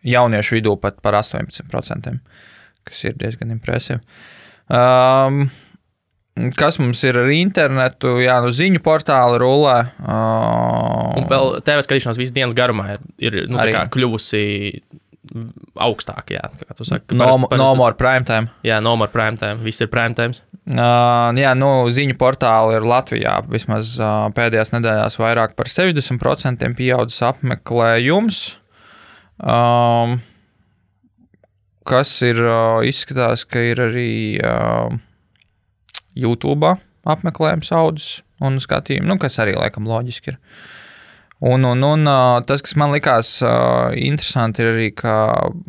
jauniešu 0.09 0.57
vidū 0.57 0.75
pat 0.81 1.03
par 1.05 1.21
18%, 1.21 2.17
kas 2.89 3.03
ir 3.09 3.19
diezgan 3.21 3.53
impresīvi. 3.57 4.01
Um, 4.71 5.49
Kas 6.57 6.79
mums 6.81 7.03
ir 7.05 7.19
ar 7.21 7.29
internetu? 7.35 8.15
Jā, 8.23 8.39
nu 8.41 8.53
ziņu 8.55 8.81
portāli 8.85 9.41
rulē. 9.43 9.77
Uh, 10.01 11.19
un 11.19 11.27
vēl 11.29 11.59
TV 11.67 11.83
skatīšanās 11.85 12.21
visas 12.21 12.33
dienas 12.37 12.57
garumā 12.57 12.95
ir, 12.95 13.03
ir 13.21 13.51
nu, 13.51 13.59
kļuvusi 13.61 14.45
augstāk. 15.81 16.33
Jā, 16.35 16.47
kā 16.63 16.77
tu 16.79 16.87
saki. 16.87 17.13
No, 17.15 17.27
parasti, 17.27 17.51
parasti, 17.51 17.65
no 17.65 17.75
more 17.79 17.99
prime 17.99 18.27
time. 18.29 18.53
Jā, 18.67 18.79
no 18.85 18.95
more 19.01 19.13
prime 19.13 19.37
time. 19.41 19.61
Viss 19.67 19.83
ir 19.83 19.91
prime 19.93 20.17
time. 20.17 20.39
Uh, 20.71 21.29
jā, 21.39 21.53
nu, 21.59 21.73
ziņu 21.93 22.17
portāli 22.21 22.79
ir 22.79 22.89
Latvijā. 22.89 23.37
Vismaz 23.51 23.93
uh, 23.99 24.31
pēdējās 24.37 24.73
nedēļās 24.77 25.21
vairāk 25.21 25.59
par 25.59 25.71
60% 25.73 26.73
pieaudzis 26.79 27.27
apmeklējums. 27.27 28.43
Um, 29.41 30.21
kas 31.89 32.13
ir 32.27 32.43
izskatās, 32.89 33.47
ka 33.49 33.63
ir 33.65 33.81
arī 33.85 34.11
YouTube 36.19 36.75
apmeklējums 37.09 37.73
audzis 37.73 38.21
un 38.45 38.61
skatījumi, 38.61 39.09
nu, 39.09 39.17
kas 39.21 39.39
arī 39.43 39.57
laikam 39.57 39.89
loģiski 39.89 40.35
ir. 40.35 40.39
Un, 41.41 41.65
un, 41.65 41.81
un 41.81 42.11
tas, 42.45 42.61
kas 42.61 42.77
man 42.77 42.93
likās 42.93 43.39
interesanti, 43.97 44.61
ir 44.61 44.73
arī, 44.75 44.89
ka 44.93 45.15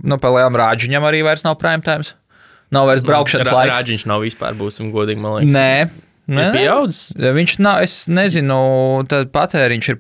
nu, 0.04 0.18
Pelēnam 0.20 0.58
Rāģiņam 0.60 1.08
arī 1.08 1.22
vairs 1.24 1.46
nav 1.48 1.56
prime 1.62 1.84
time. 1.86 2.04
Nav 2.76 2.88
vairs 2.88 3.04
braukšanas 3.08 3.48
nu, 3.48 3.56
laiks. 3.56 3.72
Rāģiņš 3.72 4.08
nav 4.12 4.24
vispār, 4.24 4.56
būsim 4.60 4.92
godīgi, 4.92 5.20
man 5.24 5.40
liekas. 5.40 5.56
Nē. 5.56 6.11
Nē, 6.32 6.48
pieaudzis. 6.56 7.12
Viņš 7.20 7.56
nav, 7.62 7.82
es 7.86 7.96
nezinu, 8.12 8.58
tad 9.12 9.32
patēriņš 9.36 9.90
ir 9.92 10.00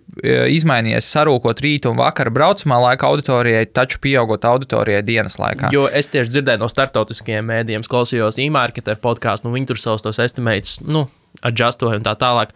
izmainījies, 0.55 1.09
sarūkot 1.11 1.61
rītu 1.63 1.91
un 1.91 1.99
vakaru 1.99 2.33
braucamā 2.35 2.79
laika 2.85 3.09
auditorijai, 3.09 3.65
taču 3.75 3.99
pieaugot 4.03 4.47
auditorijai 4.47 5.03
dienas 5.07 5.35
laikā. 5.41 5.73
Jo 5.75 5.87
es 5.91 6.11
tieši 6.13 6.37
dzirdēju 6.37 6.63
no 6.63 6.71
startautiskajiem 6.71 7.51
mēdījiem, 7.51 7.87
klausījos 7.91 8.39
e-marketer 8.41 8.99
podkāstu, 9.01 9.49
nu 9.49 9.55
viņi 9.57 9.73
tur 9.73 9.81
savus 9.81 10.05
tos 10.05 10.21
estimates, 10.23 10.79
nu, 10.87 11.07
adjustoja 11.43 11.99
un 11.99 12.07
tā 12.07 12.15
tālāk. 12.19 12.55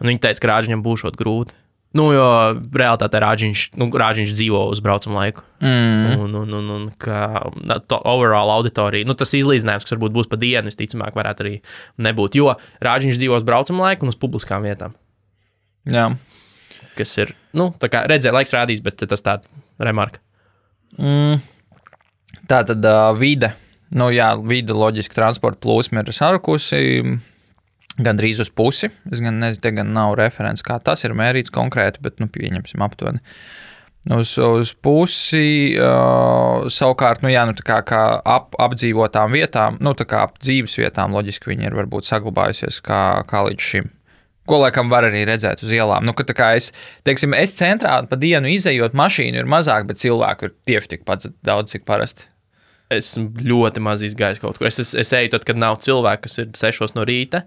Un 0.00 0.08
viņi 0.08 0.22
teica, 0.24 0.40
ka 0.40 0.54
rāģiņam 0.54 0.84
būšot 0.84 1.18
grūti. 1.20 1.52
Nu, 1.96 2.04
jo 2.14 2.24
realitātē 2.70 3.18
rāģiņš, 3.24 3.62
nu, 3.80 3.88
rāģiņš 3.98 4.34
dzīvo 4.38 4.60
uz 4.70 4.78
braucamā 4.84 5.24
laiku. 5.24 5.42
Mm. 5.58 6.20
Un, 6.22 6.36
un, 6.38 6.52
un, 6.60 6.68
un 6.76 6.84
kā 7.02 7.24
tā 7.90 7.98
overall 8.06 8.52
auditorija, 8.54 9.08
nu, 9.08 9.16
tas 9.18 9.34
izlīdzinājums, 9.34 9.88
kas 9.88 9.96
varbūt 9.96 10.14
būs 10.14 10.30
pa 10.30 10.38
dienu, 10.38 10.70
visticamāk, 10.70 11.16
varētu 11.18 11.42
arī 11.42 11.54
nebūt. 12.06 12.38
Jo 12.38 12.54
rāģiņš 12.86 13.18
dzīvo 13.18 13.40
uz 13.40 13.46
braucamā 13.48 13.88
laiku 13.88 14.06
un 14.06 14.14
uz 14.14 14.18
publiskām 14.22 14.68
vietām. 14.68 14.94
Jā. 15.90 16.12
Kas 16.94 17.16
ir, 17.18 17.34
nu, 17.58 17.72
tā 17.82 17.90
kā 17.90 18.04
redzēja, 18.10 18.36
laiks 18.38 18.54
rādīs, 18.54 18.84
bet 18.86 19.02
tas 19.10 19.26
tāds 19.26 19.50
remarka. 19.82 20.22
Mm. 20.94 21.42
Tā 22.50 22.62
tad 22.70 22.86
uh, 22.86 23.10
vide. 23.18 23.50
Nu, 23.98 24.12
jā, 24.14 24.30
vide, 24.46 24.76
loģiski 24.78 25.16
transporta 25.16 25.58
plūsma 25.66 26.04
ir 26.04 26.14
sarukusi 26.14 26.78
gandrīz 28.04 28.42
uz 28.42 28.50
pusi. 28.52 28.90
Es 29.12 29.22
gan 29.22 29.40
nezinu, 29.42 29.62
te 29.64 29.72
gan 29.76 29.92
nav 29.96 30.16
referents, 30.20 30.64
kā 30.66 30.78
tas 30.84 31.04
ir 31.06 31.16
mērīts 31.18 31.52
konkrēti, 31.54 32.02
bet 32.04 32.22
nu, 32.22 32.28
pieņemsim 32.32 32.82
aptuveni. 32.86 33.22
Uz, 34.16 34.32
uz 34.40 34.70
pusi 34.80 35.76
uh, 35.76 36.64
savukārt, 36.72 37.20
nu, 37.20 37.28
jā, 37.28 37.42
nu, 37.44 37.52
kā, 37.60 37.82
kā 37.84 38.04
ap, 38.24 38.56
apdzīvotām 38.56 39.36
vietām, 39.36 39.76
nu, 39.84 39.92
tā 39.92 40.06
kā 40.08 40.22
ap 40.24 40.38
dzīves 40.40 40.78
vietām, 40.80 41.12
loģiski 41.12 41.52
viņi 41.52 41.68
ir 41.68 41.76
varbūt 41.76 42.08
saglabājusies 42.08 42.80
kā, 42.86 43.00
kā 43.28 43.44
līdz 43.50 43.66
šim. 43.72 43.90
Ko 44.48 44.62
laikam 44.62 44.88
var 44.90 45.04
arī 45.06 45.26
redzēt 45.28 45.60
uz 45.62 45.70
ielām. 45.76 46.06
Nu, 46.08 46.16
ka, 46.16 46.48
es, 46.56 46.70
teiksim, 47.06 47.36
es 47.36 47.52
centrā 47.58 48.00
pa 48.08 48.16
dienu 48.18 48.48
izējot, 48.50 48.96
mašīnu 48.96 49.42
ir 49.42 49.50
mazāk, 49.50 49.84
bet 49.90 50.00
cilvēku 50.00 50.48
ir 50.48 50.56
tieši 50.66 50.94
tikpat 50.96 51.28
daudz, 51.46 51.76
cik 51.76 51.84
parasti. 51.86 52.24
Es 52.90 53.12
esmu 53.12 53.44
ļoti 53.46 53.84
maz 53.84 54.02
izgājis 54.02 54.40
kaut 54.42 54.58
kur. 54.58 54.66
Es, 54.66 54.80
es, 54.82 54.96
es 54.98 55.12
eju 55.14 55.30
tad, 55.36 55.44
kad 55.46 55.60
nav 55.60 55.76
cilvēku, 55.84 56.24
kas 56.24 56.40
ir 56.42 56.48
sešos 56.58 56.96
no 56.96 57.04
rīta. 57.06 57.44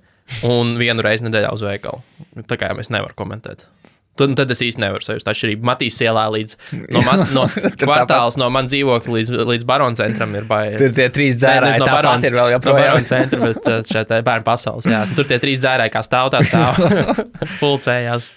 Un 0.47 0.76
vienu 0.80 1.03
reizi 1.05 1.28
nedēļā 1.28 1.53
uz 1.53 1.63
veikalu. 1.65 2.03
Tā 2.49 2.57
kā 2.59 2.71
mēs 2.78 2.91
nevaram 2.93 3.17
komentēt. 3.19 3.67
Tad, 4.13 4.36
tad 4.38 4.51
es 4.53 4.59
īsti 4.61 4.82
nevaru 4.84 5.01
sajust 5.01 5.30
atšķirību. 5.32 5.65
Matīs 5.65 5.95
ielā 6.05 6.28
līdz 6.36 6.57
no, 6.93 7.01
man, 7.01 7.24
no 7.38 7.47
kvartāls, 7.82 8.38
no 8.38 8.49
man 8.53 8.69
dzīvokļa 8.69 9.15
līdz, 9.15 9.32
līdz 9.49 9.65
baronu 9.69 9.97
centram 9.97 10.36
ir 10.38 10.45
baigi. 10.49 10.78
Tur 10.82 10.93
tie 10.93 11.07
trīs 11.13 11.39
dzērāji 11.41 11.82
no 11.82 11.88
baronu 11.89 12.30
ir 12.30 12.38
vēl 12.38 12.51
no 12.51 12.53
joprojām. 12.53 12.91
baronu 12.91 13.09
centra, 13.09 13.39
bet 13.47 13.69
uh, 13.71 13.80
šeit 13.89 14.13
ir 14.13 14.28
bērnu 14.28 14.45
pasaules. 14.45 14.89
Jā. 14.89 15.01
Tur 15.17 15.30
tie 15.30 15.41
trīs 15.41 15.61
dzērāji 15.63 15.95
kā 15.95 16.05
stāv 16.05 16.30
tā 16.36 16.43
stāv. 16.45 16.78
Pulcējās. 17.61 18.30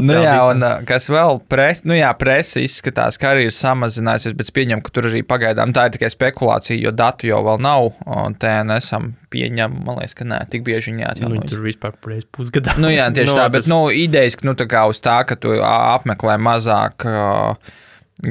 Nu 0.00 0.14
jā, 0.16 0.36
un 0.48 0.62
uh, 0.64 0.78
kas 0.88 1.08
vēl 1.12 1.40
presa, 1.52 1.82
nu 1.84 1.94
jā, 1.98 2.08
presa 2.16 2.62
izskatās, 2.64 3.18
ka 3.20 3.34
arī 3.34 3.48
ir 3.50 3.52
samazinājusies, 3.52 4.32
bet 4.38 4.48
es 4.48 4.54
pieņemu, 4.56 4.80
ka 4.86 4.90
tur 4.96 5.10
arī 5.10 5.20
pagaidām 5.28 5.74
tā 5.76 5.84
ir 5.90 5.94
tikai 5.98 6.08
spekulācija, 6.14 6.78
jo 6.80 6.90
datu 6.96 7.28
jau 7.28 7.42
vēl 7.44 7.60
nav, 7.60 7.90
un 8.06 8.34
TNSam 8.40 9.10
pieņem, 9.34 9.76
man 9.84 10.00
liekas, 10.00 10.14
ka 10.16 10.24
nē, 10.24 10.40
tik 10.52 10.64
bieži 10.64 10.92
viņi 10.92 11.02
Nu, 11.02 11.04
jāatjauno. 11.08 11.34
viņi 11.36 11.50
tur 11.52 11.60
vispār 11.66 11.92
reiz 12.08 12.24
pusgadā. 12.24 12.78
Nu, 12.80 12.88
jā, 12.88 13.10
tieši 13.16 13.28
Nu, 13.32 13.36
tā, 13.36 13.46
bet 13.52 13.66
tas- 13.66 13.70
nu, 13.72 13.82
idejas, 13.92 14.36
ka 14.40 14.48
nu, 14.48 14.54
tā 14.56 14.66
kā 14.70 14.86
uz 14.88 15.00
tā, 15.04 15.18
ka 15.28 15.36
tu 15.36 15.52
apmeklē 15.60 16.38
mazāk 16.40 17.04
ā, 17.04 17.56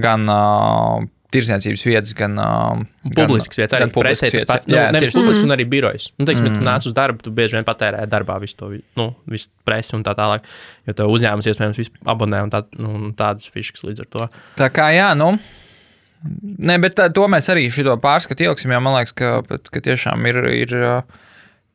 gan 0.02 0.30
uh, 0.30 1.06
tirsniecības 1.32 1.84
vietas, 1.88 2.12
gan 2.18 2.36
uh, 2.42 2.82
Publisks 3.16 3.60
vietas, 3.60 3.76
arī 3.78 3.88
presē 3.94 4.30
tas 4.34 4.46
pats. 4.50 4.68
Nu, 4.70 4.76
Jā, 4.76 4.90
nevis 4.92 5.10
tieši 5.10 5.18
publisks, 5.18 5.46
un 5.48 5.56
arī 5.56 5.66
birojas. 5.70 6.10
Nu, 6.20 6.28
teiksim, 6.28 6.50
mm. 6.50 6.60
Tu 6.60 6.68
nāc 6.68 6.88
uz 6.90 6.96
darbu, 6.98 7.24
tu 7.26 7.34
bieži 7.36 7.58
vien 7.58 7.68
patērē 7.68 8.04
darbā 8.12 8.36
visu 8.44 8.58
to 8.60 8.72
nu, 9.00 9.08
visu 9.32 9.48
presi 9.68 9.96
un 9.98 10.04
tā 10.08 10.14
tālāk. 10.18 10.46
Jo 10.90 10.96
tev 10.98 11.14
uzņēmums 11.16 11.50
iespējams 11.52 11.92
abonē 12.12 12.44
un, 12.46 12.54
tā, 12.54 12.64
nu, 12.80 12.94
un 12.98 13.14
tādas 13.18 13.48
fiškas 13.52 13.86
līdz 13.88 14.04
ar 14.04 14.10
to. 14.16 14.30
Tā 14.60 14.70
kā 14.76 14.92
jā, 14.96 15.12
nu. 15.18 15.34
Nē, 16.22 16.78
bet 16.84 17.00
tā, 17.00 17.08
to 17.16 17.26
mēs 17.32 17.48
arī 17.50 17.66
šo 17.74 17.96
pārskatu 18.02 18.46
ieliksim. 18.46 18.74
Jo 18.76 18.82
man 18.84 19.00
liekas, 19.00 19.16
ka, 19.18 19.62
ka 19.72 19.84
tiešām 19.88 20.28
ir, 20.30 20.42
ir 20.54 20.76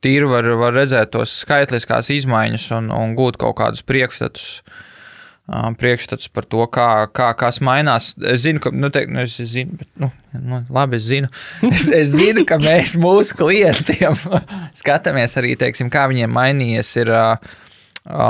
tīri 0.04 0.28
var, 0.30 0.46
var 0.60 0.76
redzēt 0.76 1.16
tos 1.16 1.32
skaitliskās 1.42 2.12
izmaiņas 2.14 2.68
un, 2.76 2.92
un 2.94 3.16
gūt 3.18 3.40
kaut 3.40 3.56
kādus 3.58 3.82
priekšstatus. 3.88 4.60
ā, 4.60 4.84
Priekšstats 5.46 6.26
par 6.34 6.42
to, 6.50 6.64
kā, 6.74 7.06
kā 7.14 7.28
kas 7.38 7.60
mainās. 7.62 8.08
Es 8.26 8.42
zinu, 8.42 8.58
ka, 8.64 8.72
nu, 8.74 8.90
te, 8.90 9.04
nu, 9.06 9.22
es 9.22 9.36
zinu, 9.38 9.76
bet, 9.78 9.86
nu, 10.02 10.08
nu, 10.34 10.58
labi, 10.74 10.98
es 10.98 11.06
zinu. 11.06 11.30
Es, 11.70 11.84
es 11.86 12.10
zinu, 12.10 12.42
ka 12.48 12.58
mēs 12.58 12.96
mūsu 12.98 13.36
klientiem 13.38 14.18
skatāmies 14.80 15.38
arī, 15.38 15.54
teiksim, 15.60 15.92
kā 15.92 16.08
viņiem 16.10 16.34
mainījies 16.34 16.90
ir 17.04 17.12
ā, 17.14 17.28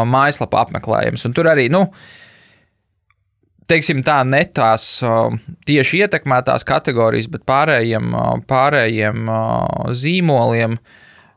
mājaslapa 0.05 0.67
apmeklējums. 0.67 1.25
Un 1.25 1.37
tur 1.37 1.49
arī, 1.49 1.71
nu, 1.73 1.87
teiksim, 3.73 4.05
tā 4.05 4.19
ne 4.29 4.43
tās 4.53 4.85
uh, 5.01 5.33
tieši 5.69 6.05
ietekmētās 6.05 6.69
kategorijas, 6.69 7.31
bet 7.33 7.47
pārējiem, 7.49 8.13
uh, 8.13 8.29
pārējiem 8.45 9.25
uh, 9.25 9.89
zīmoliem. 9.97 10.77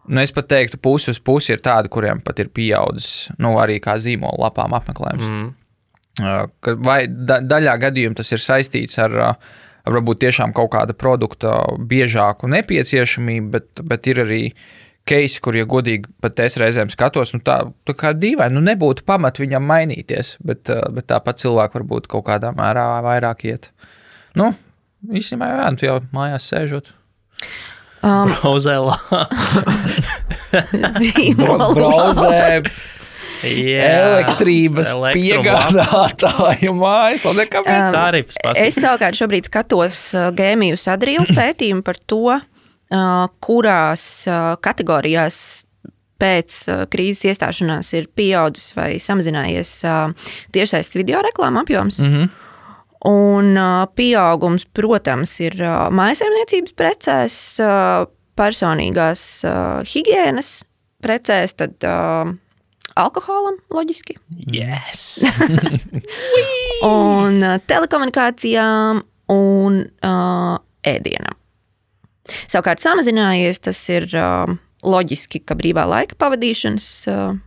Nu, 0.09 0.19
es 0.25 0.35
pat 0.35 0.51
teiktu, 0.51 0.81
pusi 0.81 1.13
uz 1.13 1.23
pusi 1.23 1.53
ir 1.55 1.63
tādi, 1.63 1.87
kuriem 1.93 2.19
pat 2.25 2.43
ir 2.43 2.51
pieaudzis 2.51 3.29
nu, 3.39 3.55
arī 3.61 3.77
kā 3.83 3.95
zīmola 4.01 4.49
lapām 4.49 4.75
apmeklējums. 4.75 5.31
Mm. 5.31 5.49
Ka 6.19 6.75
Vai 6.83 7.01
da, 7.07 7.39
daļā 7.45 7.77
gadījumā 7.85 8.19
tas 8.19 8.31
ir 8.35 8.43
saistīts 8.43 8.99
ar, 9.01 9.15
uh, 9.15 9.55
ar 9.85 9.97
varbūt 9.97 10.21
tiešām 10.25 10.53
kaut 10.57 10.73
kāda 10.75 10.95
produkta 10.97 11.55
biežāku 11.89 12.49
nepieciešamību, 12.51 13.49
bet, 13.55 13.83
bet 13.87 14.11
ir 14.11 14.23
arī 14.25 14.43
keisi, 15.09 15.41
kur, 15.41 15.57
ja 15.57 15.65
godīgi 15.65 16.11
pat 16.21 16.41
es 16.45 16.59
reizēm 16.61 16.91
skatos, 16.93 17.33
nu 17.33 17.41
tā, 17.45 17.61
tā 17.87 17.95
kā 17.97 18.13
dīvaini, 18.13 18.53
nu 18.57 18.61
nebūtu 18.65 19.07
pamat 19.07 19.41
viņam 19.41 19.65
mainīties, 19.71 20.35
bet, 20.45 20.69
uh, 20.73 20.85
bet 20.93 21.09
tāpat 21.09 21.41
cilvēki 21.41 21.79
varbūt 21.79 22.11
kaut 22.11 22.27
kādā 22.29 22.53
mērā 22.55 22.85
vairāk 23.05 23.47
iet. 23.49 23.71
Nu, 24.37 24.51
īstenībā, 25.09 25.49
jā, 25.55 25.73
tu 25.79 25.89
jau 25.89 25.99
mājās 26.13 26.45
sēžot. 26.51 26.93
Um, 28.05 28.31
Ozelā. 28.47 28.95
zīmola. 30.99 31.67
Brauzē, 31.75 32.61
Jā. 33.43 33.87
elektrības 34.09 34.91
piegādātāju 35.15 36.73
mājas, 36.75 37.25
un 37.29 37.39
nekāpēc. 37.39 37.85
Um, 37.87 37.95
Tarifs 37.95 38.35
Es 38.35 38.43
pastāv. 38.43 38.83
savukārt 38.83 39.19
šobrīd 39.19 39.47
skatos 39.49 39.99
uh, 40.17 40.27
Gēmiju 40.35 40.79
sadrīju 40.79 41.25
pētījumu 41.39 41.85
par 41.87 41.99
to, 42.09 42.35
uh, 42.35 43.23
kurās 43.43 44.03
uh, 44.27 44.53
kategorijās 44.63 45.39
pēc 46.19 46.55
krīzes 46.91 47.29
iestāšanās 47.31 47.93
ir 47.95 48.09
pieaudzis 48.11 48.73
vai 48.75 48.89
samazinājies 48.99 49.69
tiešsaistes 50.51 50.97
video 50.99 51.21
reklāmas 51.23 51.63
apjoms. 51.63 52.01
Mhm. 52.03 52.25
Un 53.07 53.53
uh, 53.55 53.85
pieaugums, 53.95 54.65
protams, 54.75 55.31
ir 55.39 55.55
mājsaimniecības 55.95 56.75
precēs, 56.75 57.37
personīgās 58.35 59.21
higiēnas 59.87 60.49
precēs, 61.03 61.55
tad 61.55 61.87
uh, 61.87 62.33
alkoholam 62.99 63.59
loģiski. 63.73 64.17
Yes. 64.53 65.21
un 66.87 67.43
uh, 67.43 67.57
telekomunikācijām 67.69 69.03
un 69.33 69.83
uh, 69.85 70.55
ēdienam. 70.87 71.37
Savukārt 72.49 72.83
samazinājies 72.83 73.61
tas 73.65 73.79
ir 73.89 74.09
uh, 74.13 74.49
loģiski, 74.85 75.41
ka 75.41 75.57
brīvā 75.59 75.85
laika 75.89 76.17
pavadīšanas 76.19 76.89
uh, 77.09 77.37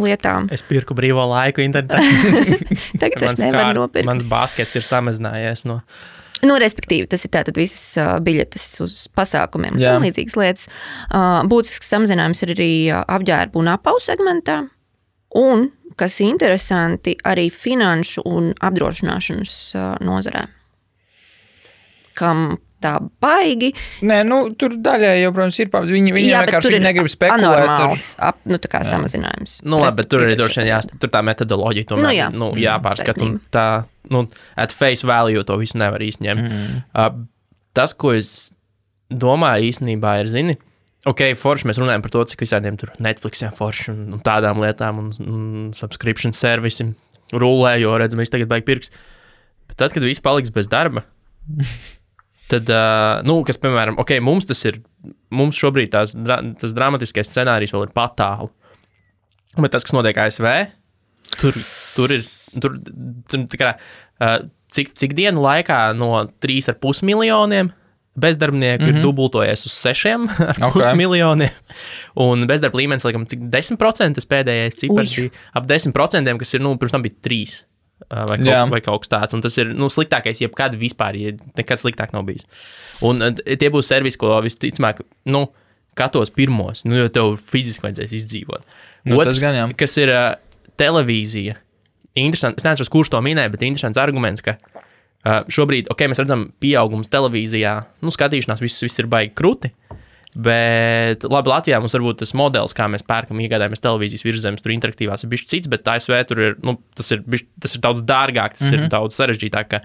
lietām 0.00 0.50
Es 0.52 0.64
pirku 0.66 0.96
brīvo 0.96 1.24
laiku 1.30 1.64
internetā. 1.64 2.02
tagad 3.00 3.24
vairs 3.24 3.40
nevar 3.40 3.72
nopirkt. 3.76 4.08
mans 4.08 4.26
baskets 4.28 4.76
ir 4.76 4.86
samazinājies. 4.86 5.64
No... 5.68 5.80
Nu, 6.44 6.58
respektīvi, 6.60 7.08
tas 7.08 7.24
ir 7.24 7.32
tātad 7.32 7.56
visas 7.56 7.96
uh, 7.96 8.16
biļetes 8.22 8.64
uz 8.84 8.96
pasākumiem 9.16 9.78
un 9.78 9.84
tam 9.84 10.04
līdzīgas 10.04 10.36
lietas. 10.36 10.66
Uh, 11.08 11.40
būtisks 11.48 11.88
samazinājums 11.88 12.44
ir 12.44 12.52
arī 12.56 12.72
uh, 12.90 13.04
apģērbu 13.16 13.62
un 13.62 13.72
apavu 13.72 14.02
segmentā. 14.04 14.66
Un, 15.36 15.68
kas 15.96 16.18
interesanti, 16.24 17.16
arī 17.26 17.48
finanšu 17.52 18.24
un 18.28 18.52
apdrošināšanas 18.64 19.56
uh, 19.76 19.88
nozarē. 20.04 20.46
Kam 22.16 22.56
tā 22.82 22.96
baigi. 23.22 23.70
Nē, 24.06 24.20
nu, 24.28 24.38
tur 24.58 24.76
daļai 24.82 25.14
jau, 25.22 25.32
protams, 25.36 25.58
ir 25.62 25.70
pamats. 25.72 25.92
Viņi, 25.94 26.14
viņi 26.16 26.30
Jā, 26.30 26.42
vienkārši 26.44 26.74
ir 26.76 26.84
negrib 26.84 27.08
spekulēt. 27.12 27.46
Ar... 27.48 27.62
Anormāls, 27.64 28.04
ap, 28.28 28.40
nu, 28.48 28.58
tā 28.62 28.70
kā 28.72 28.82
samazinājums. 28.86 29.58
Nu, 29.64 29.80
labi, 29.82 30.02
bet 30.02 30.10
tur 30.12 30.26
arī 30.26 30.36
droši 30.38 30.62
vien 30.62 30.70
jā, 30.74 30.80
tur 31.00 31.12
tā 31.12 31.22
metodoloģija 31.26 31.90
tomēr 31.92 32.06
Nu, 32.06 32.12
jā. 32.14 32.28
nu, 32.34 32.50
jāpārskata. 32.60 33.16
un 33.16 33.38
taisnība. 33.38 33.52
Tā, 33.56 33.66
nu, 34.12 34.26
at 34.66 34.76
face 34.76 35.08
value 35.08 35.44
to 35.48 35.58
visu 35.60 35.80
nevar 35.80 36.04
ņemt. 36.04 36.46
Mm. 36.46 36.84
Uh, 36.92 37.08
tas, 37.76 37.96
ko 37.96 38.12
es 38.16 38.34
domāju 39.12 39.70
īstenībā, 39.70 40.18
ir, 40.22 40.30
zini, 40.32 40.58
ok, 41.10 41.22
forši 41.38 41.68
mēs 41.70 41.80
runājam 41.80 42.04
par 42.04 42.12
to, 42.14 42.22
cik 42.30 42.44
visādiem 42.44 42.78
tur 42.80 42.92
Netflixiem 43.02 43.54
forši 43.56 43.90
un, 43.92 44.00
un 44.16 44.22
tādām 44.24 44.60
lietām 44.62 45.02
un, 45.02 45.10
un 45.22 45.44
subscription 45.76 46.34
servisi 46.36 46.88
rulē, 47.34 47.76
jo 47.82 47.94
redzam, 47.98 48.22
viss 48.22 48.32
tagad 48.32 48.50
beigas 48.50 48.66
pirks. 48.68 48.92
Bet 49.66 49.78
tad, 49.80 49.94
kad 49.94 50.06
viss 50.06 50.22
paliks 50.22 50.52
bez 50.54 50.70
darba, 50.70 51.04
tad, 52.52 52.70
uh, 52.70 53.22
nu, 53.26 53.40
kas, 53.46 53.58
piemēram, 53.62 53.98
ok, 54.02 54.16
mums 54.24 54.48
tas 54.48 54.62
ir, 54.68 54.80
mums 55.34 55.58
šobrīd 55.58 55.92
tās, 55.94 56.14
dra 56.18 56.38
tas 56.60 56.74
dramatiskais 56.76 57.30
scenārijs 57.32 57.74
vēl 57.74 57.88
ir 57.88 57.94
patālu. 57.96 58.52
Bet 59.56 59.72
tas, 59.72 59.86
kas 59.86 59.94
notiek 59.96 60.18
ASV, 60.20 60.46
tur, 61.40 61.56
tur 61.96 62.12
ir, 62.12 62.26
tur, 62.60 62.76
tur 63.30 63.46
tā 63.50 63.60
kā, 63.62 63.72
uh, 64.20 64.38
cik, 64.74 64.92
cik 64.98 65.16
dienu 65.16 65.42
laikā 65.44 65.80
no 65.96 66.12
3,5 66.44 67.06
miljoniem 67.08 67.72
bezdarbnieku 68.16 68.84
mm 68.84 68.90
-hmm. 68.90 68.96
ir 68.96 69.02
dubultojies 69.02 69.66
uz 69.66 69.74
6,5 69.84 70.66
Ok. 70.68 70.76
okay. 70.76 70.96
miljoniem. 70.96 71.50
Un 72.16 72.46
bezdarba 72.46 72.78
līmenis, 72.78 73.04
laikam, 73.04 73.26
cik 73.28 73.40
10% 73.52 74.14
tas 74.14 74.26
pēdējais 74.26 74.78
cipars 74.80 75.16
bija 75.16 75.30
ap 75.52 75.66
10%, 75.66 76.38
kas 76.38 76.54
ir, 76.54 76.60
nu, 76.60 76.76
pirms 76.76 76.92
tam 76.92 77.02
bija 77.02 77.14
3. 77.28 77.64
uh, 78.10 78.28
Vai 78.28 78.38
Jā. 78.38 78.62
kaut, 78.62 78.70
vai 78.70 78.80
kaut 78.80 79.00
kas 79.04 79.12
tāds. 79.12 79.34
Un 79.34 79.40
tas 79.40 79.56
ir 79.58 79.74
nu, 79.74 79.88
sliktākais, 79.88 80.40
jebkad 80.40 80.74
vispār. 80.74 81.16
Ja 81.16 81.32
nekad 81.56 81.78
sliktāk 81.78 82.12
nav 82.12 82.24
bijis. 82.24 82.44
Un 83.02 83.22
tie 83.44 83.70
būs 83.70 83.88
servisi, 83.88 84.18
ko 84.18 84.40
visticamāk, 84.42 85.00
nu, 85.24 85.48
katos 85.96 86.30
pirmos, 86.30 86.84
nu, 86.84 86.96
jo 86.96 87.08
tev 87.08 87.36
fiziski 87.36 87.86
vajadzēs 87.86 88.12
izdzīvot. 88.12 88.64
Nu, 89.04 89.24
tas 89.24 89.40
gan 89.40 89.54
jā. 89.54 89.68
kas 89.76 89.96
ir 89.96 90.12
uh, 90.12 90.34
televīzija. 90.76 91.56
Interesants, 92.16 92.62
es 92.62 92.64
nezinu, 92.64 92.88
kurš 92.88 93.10
to 93.12 93.20
minēja, 93.20 93.52
bet 93.52 93.62
interesants 93.62 94.00
arguments, 94.00 94.40
ka 94.44 94.56
šobrīd, 95.26 95.90
ok, 95.92 96.06
mēs 96.10 96.20
redzam, 96.22 96.48
pieaugums 96.62 97.10
televīzijā, 97.12 97.76
nu, 98.04 98.12
skatīšanās, 98.14 98.62
viss, 98.62 98.84
viss 98.84 99.02
ir 99.02 99.08
baigi 99.10 99.34
krūti. 99.38 99.72
Bet, 100.36 101.24
labi, 101.24 101.48
Latvijā 101.48 101.78
mums 101.80 101.94
varbūt 101.96 102.18
tas 102.20 102.34
modelis, 102.36 102.74
kā 102.76 102.84
mēs 102.92 103.06
pērkam, 103.08 103.38
iegādājamies 103.40 103.80
televīzijas 103.80 104.24
virsmas, 104.26 104.60
tur 104.60 104.74
interaktīvās 104.74 105.24
ir 105.24 105.30
bijis 105.32 105.46
cits, 105.48 105.70
bet 105.72 105.88
ASV 105.88 106.18
tur 106.28 106.42
ir, 106.44 106.56
nu, 106.66 106.76
tas 106.98 107.08
ir, 107.14 107.22
bišķi, 107.24 107.48
tas 107.64 107.76
ir 107.76 107.82
daudz 107.86 108.04
dārgāk, 108.04 108.58
tas 108.58 108.66
mm 108.66 108.74
-hmm. 108.74 108.84
ir 108.84 108.92
daudz 108.92 109.16
sarežģītāk. 109.16 109.78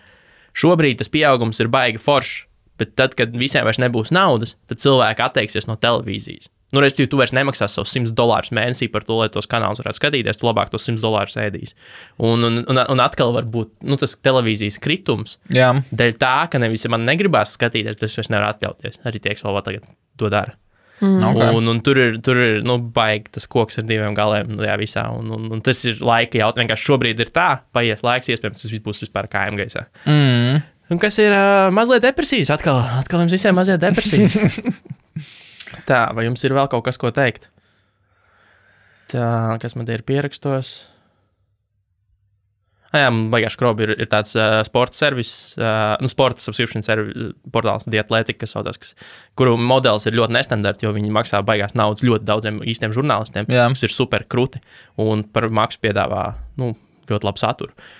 Šobrīd 0.52 1.00
tas 1.00 1.10
pieaugums 1.10 1.64
ir 1.64 1.72
baigi 1.72 2.04
foršs, 2.04 2.44
bet 2.78 2.96
tad, 3.00 3.16
kad 3.16 3.32
visiem 3.32 3.64
vairs 3.64 3.80
nebūs 3.80 4.12
naudas, 4.12 4.58
tad 4.68 4.84
cilvēki 4.84 5.24
atteiksies 5.24 5.70
no 5.72 5.78
televīzijas. 5.80 6.52
Nu, 6.72 6.80
respektīvi, 6.80 7.10
tu 7.12 7.20
vairs 7.20 7.34
nemaksās 7.36 7.76
savus 7.76 7.92
100 7.92 8.14
dolārus 8.16 8.54
mēnesī 8.56 8.88
par 8.92 9.04
to, 9.08 9.18
lai 9.20 9.28
tos 9.34 9.50
kanālus 9.52 9.82
varētu 9.84 10.00
skatīties. 10.00 10.40
Tu 10.40 10.48
labāk 10.48 10.72
tos 10.72 10.88
100 10.88 11.04
dolārus 11.04 11.36
ēdīs. 11.42 11.76
Un, 12.16 12.48
un, 12.48 12.62
un, 12.64 12.82
un 12.96 13.04
atkal 13.04 13.36
var 13.36 13.50
būt 13.52 13.74
nu, 13.84 14.00
tas 14.00 14.16
televīzijas 14.24 14.80
kritums. 14.84 15.38
Jā, 15.52 15.74
Dēļ 15.92 16.16
tā, 16.22 16.36
ka 16.52 16.62
nevis 16.64 16.88
man 16.92 17.04
negribās 17.08 17.58
skatīties, 17.58 18.00
tas 18.00 18.16
es 18.24 18.32
nevaru 18.32 18.54
atļauties. 18.54 19.02
Arī 19.04 19.20
tie, 19.20 19.36
kas 19.36 19.44
vēl 19.48 19.64
tagad 19.68 19.88
to 20.22 20.32
dara. 20.32 20.56
Mm. 21.02 21.24
Ok. 21.26 21.44
Un, 21.58 21.68
un 21.68 21.80
tur 21.82 21.98
ir, 21.98 22.18
tur 22.24 22.38
ir 22.38 22.60
nu, 22.64 22.78
baigi 22.96 23.34
tas 23.36 23.48
koks 23.50 23.82
ar 23.82 23.88
diviem 23.90 24.16
galiem 24.16 24.54
tajā 24.60 24.76
visā. 24.80 25.08
Un, 25.18 25.32
un, 25.34 25.48
un 25.58 25.64
tas 25.66 25.82
ir 25.90 26.00
laika 26.00 26.40
jautājums. 26.40 26.62
Vienkārši 26.62 26.88
šobrīd 26.92 27.24
ir 27.26 27.34
tā, 27.34 27.50
paies 27.74 28.06
laiks, 28.06 28.30
iespējams, 28.32 28.62
tas 28.62 28.72
viss 28.72 28.86
būs 28.86 29.04
vispār 29.04 29.28
kājām 29.32 29.58
gaisā. 29.60 29.88
Mm. 30.06 30.62
Un 30.92 31.00
kas 31.00 31.18
ir 31.24 31.32
uh, 31.32 31.70
mazliet 31.74 32.04
depresijas? 32.04 32.52
Atkal, 32.54 32.82
atkal 33.00 33.24
jums 33.24 33.34
visiem 33.34 33.56
mazliet 33.58 33.82
depresijas. 33.82 34.38
tā, 35.88 36.04
vai 36.16 36.28
jums 36.28 36.44
ir 36.46 36.56
vēl 36.58 36.70
kaut 36.72 36.86
kas, 36.88 37.00
ko 37.02 37.12
teikt? 37.16 37.50
Tā, 39.12 39.58
kas 39.62 39.76
man 39.76 39.88
te 39.88 39.98
ir 39.98 40.06
pierakstos? 40.08 40.72
Ah, 42.92 43.06
jā, 43.06 43.12
man 43.16 43.30
baigās 43.32 43.56
skrobi 43.56 43.86
ir, 43.86 43.94
ir 44.04 44.08
tāds 44.12 44.34
uh, 44.36 44.58
sporta 44.68 44.98
servis, 44.98 45.30
uh, 45.56 45.94
nu, 46.04 46.10
sporta 46.12 46.44
subscription 46.44 46.84
servis, 46.84 47.32
portāls, 47.56 47.88
Dietletika, 47.88 48.42
kas 48.44 48.52
saucās, 48.52 48.80
kas, 48.82 48.92
kuru 49.40 49.54
modelis 49.56 50.10
ir 50.10 50.18
ļoti 50.20 50.36
nestandarts, 50.36 50.84
jo 50.84 50.92
viņi 50.98 51.14
maksā 51.16 51.40
baigās 51.48 51.72
naudas 51.80 52.04
ļoti 52.04 52.28
daudziem 52.28 52.60
īstiem 52.68 52.92
žurnālistiem, 52.96 53.48
Jā. 53.48 53.70
kas 53.72 53.88
ir 53.88 53.96
super 53.96 54.28
krūti 54.28 54.60
un 55.00 55.24
par 55.24 55.48
maksu 55.48 55.80
piedāvā 55.88 56.26
nu, 56.60 56.74
ļoti 57.08 57.30
labu 57.30 57.40
saturu. 57.40 57.92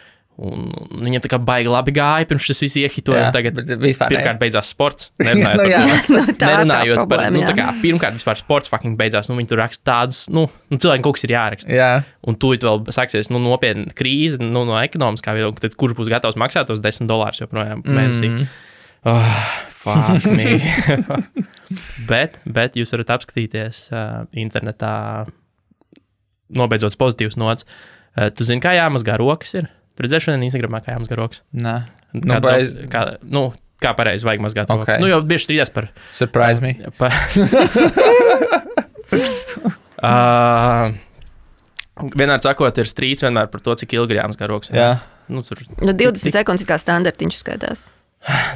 Un 0.42 0.72
un 1.02 1.08
viņam 1.08 1.24
tā 1.24 1.32
kā 1.32 1.40
baigi 1.42 1.72
labi 1.72 1.94
gāja, 1.96 2.28
pirms 2.30 2.46
tas 2.50 2.62
viss 2.62 2.78
iehitoja. 2.80 3.24
Jā, 3.26 3.30
Tagad 3.34 3.60
pirmkārt 3.64 4.40
beidzās 4.42 4.72
sports. 4.74 5.10
Nerunājot 5.22 5.60
Nu, 5.62 5.68
jā. 5.72 5.82
par. 5.82 6.10
Nu, 6.12 6.22
tā 6.28 6.36
tā 6.38 6.50
Nerunājot 6.52 7.00
par, 7.00 7.08
problēma, 7.08 7.34
nu, 7.36 7.44
tā 7.48 7.56
kā, 7.58 7.68
pirmkārt, 7.82 8.18
vispār 8.20 8.40
sports 8.40 8.72
fucking 8.72 8.98
beidzās. 9.00 9.30
Nu, 9.32 9.38
viņi 9.40 9.52
tur 9.52 9.62
raksta 9.64 9.86
tādus, 9.92 10.24
nu, 10.34 10.46
nu 10.72 10.82
cilvēkiem 10.82 11.06
kaut 11.08 11.18
kas 11.18 11.28
ir 11.28 11.36
jāraksta. 11.36 11.74
Jā, 11.76 11.92
Un 12.28 12.38
tūlīt 12.38 12.66
vēl 12.68 12.84
sāksies 12.94 13.32
nu, 13.34 13.42
nopietna 13.42 13.96
krīze 13.98 14.42
nu, 14.44 14.66
no 14.68 14.78
ekonomiskā 14.82 15.34
viedokļa. 15.38 15.66
Tad 15.66 15.78
kurš 15.80 15.98
būs 15.98 16.12
gatavs 16.12 16.38
maksāt 16.40 16.70
tos 16.70 16.84
10 16.84 17.10
dolārus 17.10 17.42
joprojām 17.42 17.82
mēnesī? 17.88 18.30
Mm. 18.30 18.50
Oh, 19.10 19.44
fuck 19.74 20.28
me. 20.30 20.60
bet, 22.12 22.38
bet 22.46 22.78
jūs 22.78 22.94
varat 22.94 23.16
apskatīties 23.18 23.88
uh, 23.90 24.28
internetā, 24.38 24.94
nobeidzot 26.54 27.00
pozitīvas 27.02 27.40
nots. 27.42 27.66
Uh, 28.12 28.30
tu 28.36 28.46
zini, 28.46 28.62
kā 28.62 28.76
jāmazgā 28.78 29.18
rokas? 29.18 29.56
Ir? 29.58 29.72
Redzēju, 30.02 30.22
šodien 30.28 30.44
Instagramā, 30.48 30.82
kā 30.86 30.96
jāmazgā 30.96 31.16
rokas. 31.20 31.42
nē. 31.54 31.76
Kā, 31.86 32.14
Nu, 32.14 32.34
nu, 32.34 32.40
bez- 32.42 32.74
kā, 32.92 33.02
nu, 33.24 33.54
kā 33.82 33.94
pareizi 33.96 34.26
vajag 34.28 34.42
mazgāt 34.44 34.70
Ok. 34.70 34.80
rokas. 34.80 35.00
Nu, 35.00 35.08
jau 35.08 35.22
bieži 35.24 35.46
strīdās 35.48 35.72
par. 35.74 35.88
Surprise 36.12 36.62
me. 36.62 36.76
Pa... 37.00 37.10
uh, 40.04 40.92
vienmēr 42.18 42.42
sakot, 42.44 42.78
ir 42.82 42.90
strīds 42.90 43.24
vienmēr 43.26 43.50
par 43.52 43.62
to, 43.66 43.76
cik 43.82 43.94
ilgi 43.98 44.16
ir 44.16 44.22
jāmazgā 44.24 44.48
rokas. 44.52 44.72
Jā. 44.76 44.92
Nu, 45.32 45.44
tur, 45.48 45.62
Nu, 45.80 45.94
20 45.96 46.34
sekundes 46.34 46.66
ir 46.66 46.70
kā 46.72 46.78
standartiņš 46.82 47.38
skaitās. 47.44 47.86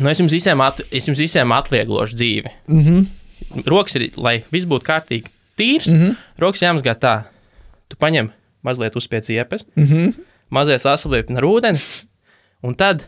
nu, 0.01 0.09
es, 0.11 0.19
jums 0.21 0.33
visiem 0.35 0.61
at, 0.61 0.81
es 0.91 1.07
jums 1.07 1.19
visiem 1.21 1.51
atvieglošu 1.55 2.15
dzīvi. 2.19 2.51
Mm 2.67 2.81
-hmm. 2.85 3.63
Rokas 3.65 3.95
ir, 3.95 4.09
lai 4.17 4.43
viss 4.51 4.65
būtu 4.65 4.83
kārtīgi, 4.85 5.27
tīrs. 5.57 5.87
Mm 5.91 5.95
Mm. 5.95 6.01
-hmm. 6.09 6.15
Rokas 6.39 6.61
jāmazgā 6.61 6.95
tā. 6.99 7.23
Tu 7.89 7.95
paņem 7.97 8.29
mazliet 8.63 8.95
uzspiedz 8.95 9.29
iepes, 9.29 9.65
Mm 9.75 9.85
-hmm. 9.87 10.13
Mazliet 10.53 10.83
sasabliepini 10.83 11.41
ar 11.41 11.47
ūdeni, 11.47 11.81
un 12.65 12.75
tad 12.77 13.07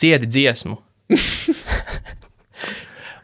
dziedi 0.00 0.28
dziesmu. 0.30 0.78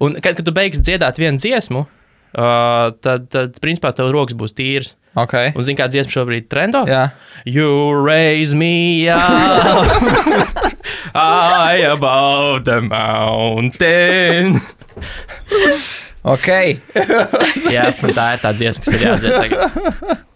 un, 0.04 0.16
kad, 0.20 0.36
kad 0.36 0.44
tu 0.46 0.54
beigsi 0.54 0.82
dziedāt 0.84 1.20
vienu 1.20 1.40
dziesmu, 1.40 1.84
uh, 1.86 2.90
tad, 3.02 3.28
tad, 3.32 3.60
principā, 3.62 3.94
tev 3.96 4.12
rokas 4.14 4.38
būs 4.38 4.56
tīras. 4.56 4.94
Ok. 5.18 5.34
Un, 5.56 5.64
zini, 5.66 5.74
kāda 5.78 5.96
dziesma 5.96 6.12
šobrīd 6.14 6.46
trendo? 6.52 6.84
Jā. 6.86 7.08
You 7.48 7.90
raise 7.98 8.54
me 8.54 9.08
up 9.10 9.90
high 11.16 11.82
above 11.82 12.62
the 12.68 12.78
mountain. 12.80 14.60
Ok. 16.22 16.48
Jā, 17.74 17.90
tā 17.96 18.26
ir 18.36 18.42
tā 18.42 18.52
dziesma, 18.54 18.84
kas 18.84 18.94
ir 18.94 19.06
jādzied 19.06 19.34
tagad. 19.34 20.26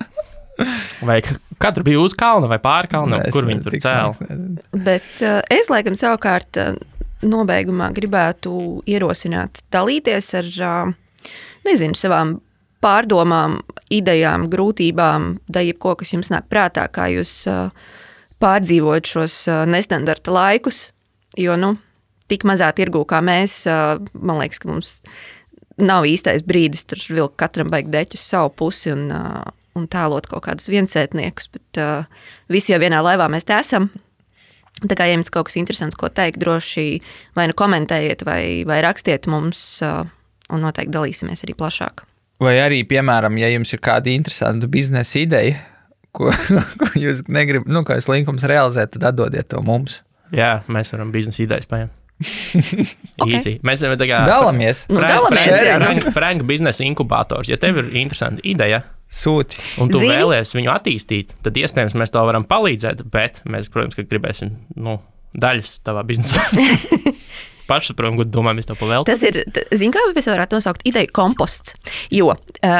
Vai 1.08 1.20
katru 1.58 1.84
bija 1.86 2.00
uz 2.02 2.14
kalna 2.18 2.48
vai 2.50 2.60
pāri 2.62 2.90
kalnam, 2.92 3.22
Es 3.26 3.34
kur 3.34 3.46
viņi 3.48 3.64
tur 3.64 3.74
nezinu. 3.74 4.64
Bet 4.86 5.06
uh, 5.22 5.40
es 5.50 5.70
laikam 5.72 5.96
savukārt 5.98 6.60
uh, 6.60 6.74
nobeigumā 7.26 7.90
gribētu 7.96 8.82
ierosināt, 8.90 9.62
dalīties 9.74 10.30
ar, 10.38 10.50
uh, 10.62 11.30
nezinu, 11.66 11.98
savām 11.98 12.36
pārdomām, 12.84 13.62
idejām, 13.94 14.48
grūtībām, 14.52 15.30
da 15.48 15.62
jebko, 15.64 15.94
kas 16.00 16.12
jums 16.12 16.30
nāk 16.32 16.50
prātā, 16.52 16.84
kā 16.92 17.08
jūs 17.14 17.32
uh, 17.50 17.72
pārdzīvojat 18.44 19.10
šos 19.14 19.38
uh, 19.48 19.62
nestandarta 19.70 20.34
laikus. 20.34 20.90
Jo, 21.40 21.56
nu, 21.58 21.74
tik 22.30 22.44
mazā 22.46 22.68
tirgū 22.76 23.06
kā 23.08 23.22
mēs, 23.24 23.62
uh, 23.70 23.96
man 24.14 24.42
liekas, 24.42 24.60
ka 24.60 24.70
mums 24.70 24.92
nav 25.80 26.06
īstais 26.06 26.44
brīdis 26.46 26.84
tur 26.86 27.00
vilkt 27.16 27.38
katram 27.40 27.72
baigt 27.72 27.90
deķus 27.90 28.28
savu 28.34 28.52
pusi 28.60 28.92
un, 28.92 29.08
uh, 29.10 29.63
un 29.78 29.86
tēlot 29.90 30.28
kaut 30.30 30.46
kādus 30.46 30.70
viensētniekus, 30.72 31.50
bet 31.54 31.80
uh, 31.82 32.26
visi 32.52 32.72
jau 32.74 32.80
vienā 32.82 33.02
laivā 33.04 33.28
mēs 33.32 33.46
te 33.48 33.56
esam. 33.58 33.90
Tā 34.84 34.96
kā 34.98 35.06
ja 35.08 35.14
jums 35.14 35.30
kaut 35.32 35.48
kas 35.48 35.58
interesants, 35.60 35.96
ko 35.98 36.10
teikt, 36.10 36.40
droši 36.42 36.86
vai 37.38 37.46
nu 37.50 37.56
komentējiet, 37.56 38.24
vai, 38.26 38.42
vai 38.68 38.80
rakstiet 38.84 39.28
mums, 39.30 39.60
uh, 39.86 40.02
un 40.52 40.64
noteikti 40.66 40.94
dalīsimies 40.94 41.46
arī 41.46 41.56
plašāk. 41.58 42.04
Vai 42.42 42.56
arī, 42.60 42.82
piemēram, 42.88 43.38
ja 43.40 43.48
jums 43.52 43.70
ir 43.72 43.82
kāda 43.84 44.10
interesanta 44.12 44.68
biznesa 44.70 45.20
ideja, 45.22 45.60
ko, 46.14 46.30
ko 46.80 46.90
jūs 46.98 47.24
negribat, 47.32 47.70
nu, 47.70 47.84
kā 47.86 47.98
jūs 47.98 48.10
linkums 48.10 48.46
realizēt, 48.50 48.94
tad 48.96 49.12
atdodiet 49.12 49.50
to 49.52 49.62
mums. 49.64 50.00
Jā, 50.34 50.58
mēs 50.72 50.90
varam 50.94 51.12
biznesa 51.14 51.44
idejas 51.46 51.70
paņemt. 51.70 51.94
Ok. 53.14 53.30
Easy. 53.30 53.52
Mēs 53.62 53.78
esam 53.78 53.94
tā 53.98 54.08
kā 54.10 54.24
Dalamies, 54.26 54.84
Nu, 54.90 54.98
dalamies, 55.02 55.46
jā, 55.46 55.76
nu. 55.78 55.86
Frank, 55.86 56.06
Frank 56.16 56.44
biznesa 56.48 56.82
inkubators. 56.82 57.46
Ja 57.46 57.58
tev 57.62 57.78
ir 57.78 57.92
interesanta 58.00 58.42
ideja, 58.42 58.80
sūti. 59.14 59.58
un 59.82 59.92
tu 59.92 60.02
Zini? 60.02 60.12
Vēlēsies 60.12 60.56
viņu 60.58 60.72
attīstīt, 60.74 61.34
tad 61.46 61.58
iespējams 61.60 61.96
mēs 62.00 62.14
to 62.14 62.22
varam 62.26 62.46
palīdzēt. 62.50 63.04
Bet 63.14 63.42
mēs, 63.48 63.70
protams, 63.72 63.98
gribēsim 63.98 64.54
nu, 64.76 64.98
daļas 65.34 65.78
tavā 65.86 66.04
biznesā. 66.06 66.44
Pašsaprotam, 67.64 68.18
ko 68.18 68.26
domājam, 68.28 68.58
mēs 68.60 68.68
to 68.68 68.76
pavēltam. 68.76 69.08
Tas 69.08 69.22
ir, 69.24 69.38
zināmā 69.72 70.02
mērā, 70.02 70.16
mēs 70.18 70.28
varētu 70.28 70.58
nosaukt 70.58 70.82
ideju 70.88 71.08
komposts. 71.16 71.76
Jo 72.12 72.34
uh, 72.34 72.74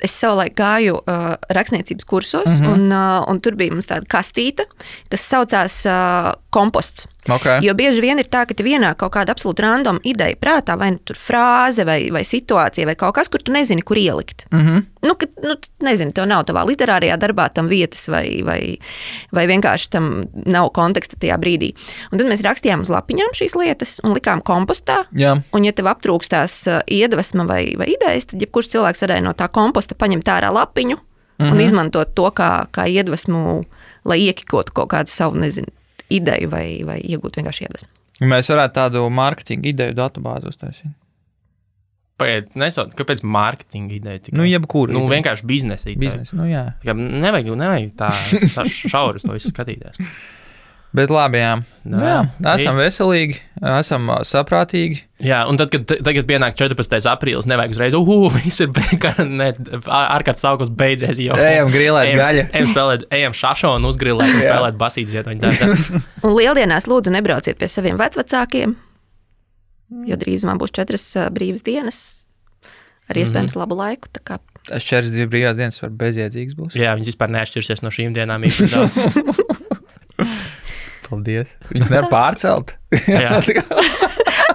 es 0.00 0.14
savulaik 0.16 0.54
gāju 0.56 0.96
uh, 1.02 1.34
rakstniecības 1.52 2.08
kursos, 2.08 2.48
mm 2.48 2.62
-hmm. 2.62 2.72
un, 2.72 2.86
uh, 2.88 3.28
un 3.28 3.40
tur 3.44 3.58
bija 3.60 3.74
mums 3.74 3.90
tāda 3.90 4.08
kastīte, 4.08 4.64
kas 5.12 5.28
saucās 5.28 5.82
uh, 5.84 6.32
komposts. 6.50 7.06
Okay. 7.28 7.60
Jo 7.64 7.74
bieži 7.76 8.00
vien 8.00 8.18
ir 8.18 8.28
tā, 8.32 8.46
ka 8.48 8.56
tev 8.56 8.68
ienāk 8.70 8.96
kaut 9.02 9.12
kāda 9.12 9.34
absolūti 9.34 9.64
random 9.64 9.98
ideja 10.08 10.38
prātā, 10.40 10.76
vai 10.80 10.92
nu 10.94 11.02
tur 11.04 11.18
frāze, 11.20 11.84
vai, 11.84 11.98
vai 12.14 12.22
situācija, 12.24 12.86
vai 12.88 12.96
kaut 12.96 13.18
kas, 13.18 13.28
kur 13.28 13.42
tu 13.44 13.52
nezini, 13.52 13.84
kur 13.84 14.00
ielikt. 14.00 14.46
Mm 14.50 14.60
-hmm. 14.60 14.86
Nu, 15.06 15.14
ka, 15.14 15.26
nu, 15.42 15.54
nezinu, 15.80 16.12
tev 16.12 16.26
nav 16.26 16.44
tavā 16.44 16.64
literārajā 16.68 17.16
darbā 17.16 17.48
tam 17.52 17.68
vietas, 17.68 18.08
vai, 18.08 18.42
vai, 18.44 18.78
vai 19.32 19.46
vienkārši 19.46 19.90
tam 19.90 20.24
nav 20.46 20.70
konteksta 20.70 21.16
tajā 21.16 21.38
brīdī. 21.38 21.74
Un 22.12 22.18
tad 22.18 22.26
mēs 22.26 22.44
rakstījām 22.44 22.80
uz 22.80 22.88
lapiņām 22.88 23.32
šīs 23.34 23.56
lietas 23.56 24.00
un 24.04 24.14
likām 24.14 24.42
kompostā. 24.42 25.04
Jā, 25.12 25.42
Un, 25.52 25.64
ja 25.64 25.72
tev 25.72 25.86
aptrūkstās 25.86 26.66
uh, 26.66 26.80
iedvesma 26.86 27.44
vai, 27.46 27.74
vai 27.78 27.86
idejas, 27.86 28.24
tad 28.24 28.40
jebkurš 28.40 28.68
cilvēks 28.68 29.02
varēja 29.02 29.20
no 29.20 29.32
tā 29.32 29.48
komposta 29.48 29.94
paņemt 29.94 30.28
ārā 30.28 30.52
lapiņu 30.52 30.96
mm 30.96 31.00
-hmm. 31.00 31.10
Mhm. 31.40 31.52
un 31.52 31.60
izmantot 31.60 32.14
to 32.14 32.28
kā, 32.30 32.66
kā 32.72 32.84
iedvesmu, 32.88 33.64
lai 34.04 34.18
iekikotu 34.28 34.72
kaut 34.72 34.90
kādu 34.92 35.08
savu 35.08 35.38
nezinu, 35.40 35.72
ideju 36.10 36.50
vai, 36.52 36.64
vai 36.86 36.98
iegūtu 37.00 37.40
vienkārši 37.40 37.66
iedvesmu. 37.66 37.90
mēs 38.30 38.50
varētu 38.52 38.76
tādu 38.76 39.04
mārketinga 39.16 39.70
ideju 39.72 39.96
datubāzi 39.96 40.50
uztaisīt. 40.50 40.92
Pagaidiet, 42.20 42.52
nesot, 42.60 42.92
kāpēc 42.98 43.22
mārketinga 43.24 43.96
ideja? 43.96 44.20
Tikai? 44.26 44.36
Nu, 44.36 44.44
jebkuru. 44.44 44.92
nu, 44.92 45.06
vienkārši 45.08 45.46
biznesa 45.48 45.88
ideja. 45.88 46.00
biznesa. 46.02 46.36
Nu, 46.36 46.44
jā. 46.50 46.66
Nevajag, 46.84 47.48
nevajag 47.56 47.94
tā 47.96 48.10
uz 49.16 49.24
to 49.24 49.38
visu 49.38 49.52
skatīties. 49.54 50.02
Bet 50.90 51.10
labi, 51.14 51.38
jā. 51.38 51.52
Nu, 51.86 52.00
jā. 52.02 52.16
jā. 52.42 52.52
Esam 52.56 52.74
veselīgi, 52.80 53.36
esam 53.78 54.08
saprātīgi. 54.26 55.04
Jā, 55.22 55.44
un 55.46 55.58
tad, 55.60 55.70
kad 55.70 55.86
tagad 56.02 56.26
pienāk 56.26 56.56
14. 56.58 56.96
aprīlis, 57.12 57.46
nevajag 57.46 57.76
uzreiz, 57.76 57.94
uh, 57.94 58.26
viss 58.40 58.58
ir 58.64 58.72
ārkārtas 60.16 60.46
augsts 60.50 60.74
beidzies 60.74 61.20
jau. 61.22 61.38
Ejam 61.38 61.70
grilēt 61.70 62.10
ejam, 62.10 62.22
gaļu. 62.24 62.44
ejam 62.50 62.70
spēlēt, 62.72 63.06
ejam 63.20 63.36
šašo 63.38 63.76
un 63.78 63.86
uzgrilēt, 63.86 64.34
un 64.34 64.42
spēlēt 64.42 64.80
basītas 64.80 65.14
ziedonļu 65.14 65.44
dārza. 65.44 65.70
Un 66.26 66.34
lieldienās 66.36 66.90
lūdzu 66.90 67.14
nebrauciet 67.14 67.60
pie 67.60 67.70
saviem 67.70 68.00
vecvecākiem, 68.00 68.74
jo 70.10 70.18
drīzumā 70.20 70.58
būs 70.60 70.74
četras 70.74 71.06
brīvas 71.32 71.62
dienas 71.66 72.00
ar 73.10 73.18
iespējams 73.22 73.56
labu 73.58 73.78
laiku. 73.78 74.10
tā 74.10 74.22
kā 74.26 74.42
Tas 74.68 74.84
četras 74.84 75.14
brīvās 75.30 75.56
dienas 75.56 75.80
var 75.80 75.94
bezjēdzīgs 76.02 76.58
būs. 76.58 76.76
Jā, 76.76 76.92
viņas 76.98 77.14
vispār 77.14 77.32
neatšķirsies 77.32 77.80
no 77.86 77.94
šīm 77.94 78.12
dienām 78.18 78.44
īpaši 78.44 78.74
daudz. 78.74 79.70
Paldies. 81.10 81.50
Viņas 81.74 81.90
nevar 81.90 82.08
pārcelt. 82.12 82.74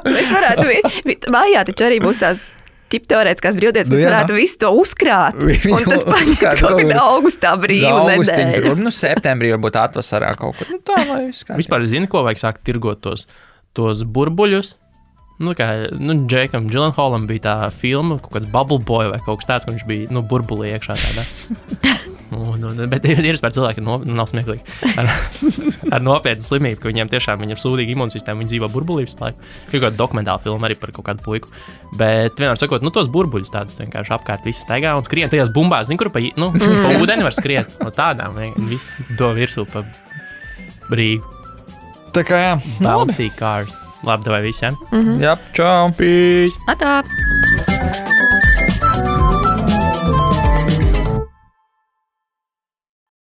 Mēs 0.06 0.30
varētu, 0.36 0.68
mājā 1.34 1.64
taču 1.68 1.88
arī 1.88 1.97
būs 2.03 2.20
tās 2.22 2.39
ķip 2.93 3.08
teorētiskās 3.10 3.56
brīvdienas, 3.58 3.89
Nu 3.91 3.97
jā. 3.99 4.08
varētu 4.12 4.36
visu 4.38 4.60
to 4.62 4.70
uzkrāt. 4.78 5.39
Viņu 5.41 5.80
Un 5.82 5.89
tad 5.89 6.06
paņemt 6.06 6.39
kaut 6.43 6.62
kādā 6.62 6.86
kur. 6.86 7.01
augustā 7.01 7.56
brīvu 7.60 8.03
nedēļu. 8.12 8.76
Nu, 8.80 8.93
septembrī 8.93 9.51
varbūt 9.56 9.80
atvasarā 9.82 10.32
kaut 10.39 10.60
kur. 10.60 10.70
Nu, 10.76 10.80
tā 10.86 10.99
lai 11.10 11.22
viss 11.32 11.43
kā. 11.47 11.58
Vispār 11.60 11.88
zini, 11.91 12.08
ko 12.12 12.22
vajag 12.28 12.43
sākt 12.43 12.64
tirgot 12.68 13.01
tos, 13.03 13.26
tos 13.76 14.06
burbuļus. 14.06 14.76
Nu, 15.43 15.51
kā 15.58 15.89
nu, 15.99 16.14
Džekam 16.32 16.70
Džilanholam 16.72 17.26
bija 17.28 17.43
tā 17.49 17.56
filma, 17.74 18.16
kaut 18.24 18.38
kāds 18.38 18.53
bubble 18.53 18.80
boy 18.88 19.10
vai 19.12 19.20
kaut 19.26 19.41
kas 19.41 19.49
tāds, 19.49 19.66
ka 19.68 19.74
viņš 19.74 19.88
bija 19.89 20.14
nu, 20.16 20.22
burbulī 20.24 20.72
iekšā. 20.78 20.95
Tādā. 21.01 21.26
Un, 22.36 22.63
un, 22.67 22.81
bet 22.91 23.05
ir 23.07 23.21
ir 23.23 23.38
spēcīgi 23.39 23.59
cilvēki, 23.59 23.81
kas 23.81 23.86
no, 23.86 23.97
nav 24.17 24.29
smieklīgi. 24.31 24.63
Ar, 24.99 25.11
ar 25.95 26.03
nopietnu 26.03 26.45
slimību, 26.45 26.79
ka 26.81 26.91
viņiem 26.91 27.11
tiešām 27.11 27.45
ir 27.47 27.61
sūdīga 27.61 27.95
imūnsistēma, 27.95 28.41
viņi 28.41 28.51
dzīvo 28.53 28.69
burbulī 28.73 29.05
visu 29.05 29.19
laiku. 29.21 29.39
Ir 29.67 29.77
kaut 29.77 29.86
kāda 29.88 29.99
dokumentāla 29.99 30.43
filma 30.43 30.69
arī 30.69 30.77
par 30.81 30.93
kaut 30.95 31.07
kādu 31.09 31.23
puiku. 31.25 31.53
Bet 31.99 32.41
vienmēr 32.41 32.59
sakot, 32.59 32.83
nu, 32.86 32.93
tos 32.95 33.09
burbuļus 33.13 33.53
tādus 33.53 33.79
vienkārši 33.79 34.15
apkārt 34.17 34.47
viss 34.47 34.65
staigā 34.65 34.95
un 34.97 35.07
skrien 35.07 35.31
tajās 35.31 35.53
bumbās. 35.55 35.88
Zini, 35.89 36.01
kur 36.01 36.11
pa, 36.13 36.23
nu, 36.39 36.51
pa 36.83 36.97
ūdeni 36.99 37.27
var 37.27 37.38
skriet 37.38 37.79
no 37.83 37.93
tādām. 37.95 38.38
un 38.43 38.69
Viss 38.71 38.91
do 39.19 39.31
virsū 39.38 39.67
pa 39.71 39.86
Rīgu. 40.91 41.33
Tā 42.15 42.23
kā 42.27 42.43
jā. 42.43 42.53
Bouncy 42.79 43.31
cars. 43.39 43.73
Labi, 44.05 44.29
vai 44.29 44.43
visiem? 44.45 44.75
Jā, 45.17 45.33
čau! 45.57 45.89
Peace! 45.97 46.59
Atā! 46.69 46.99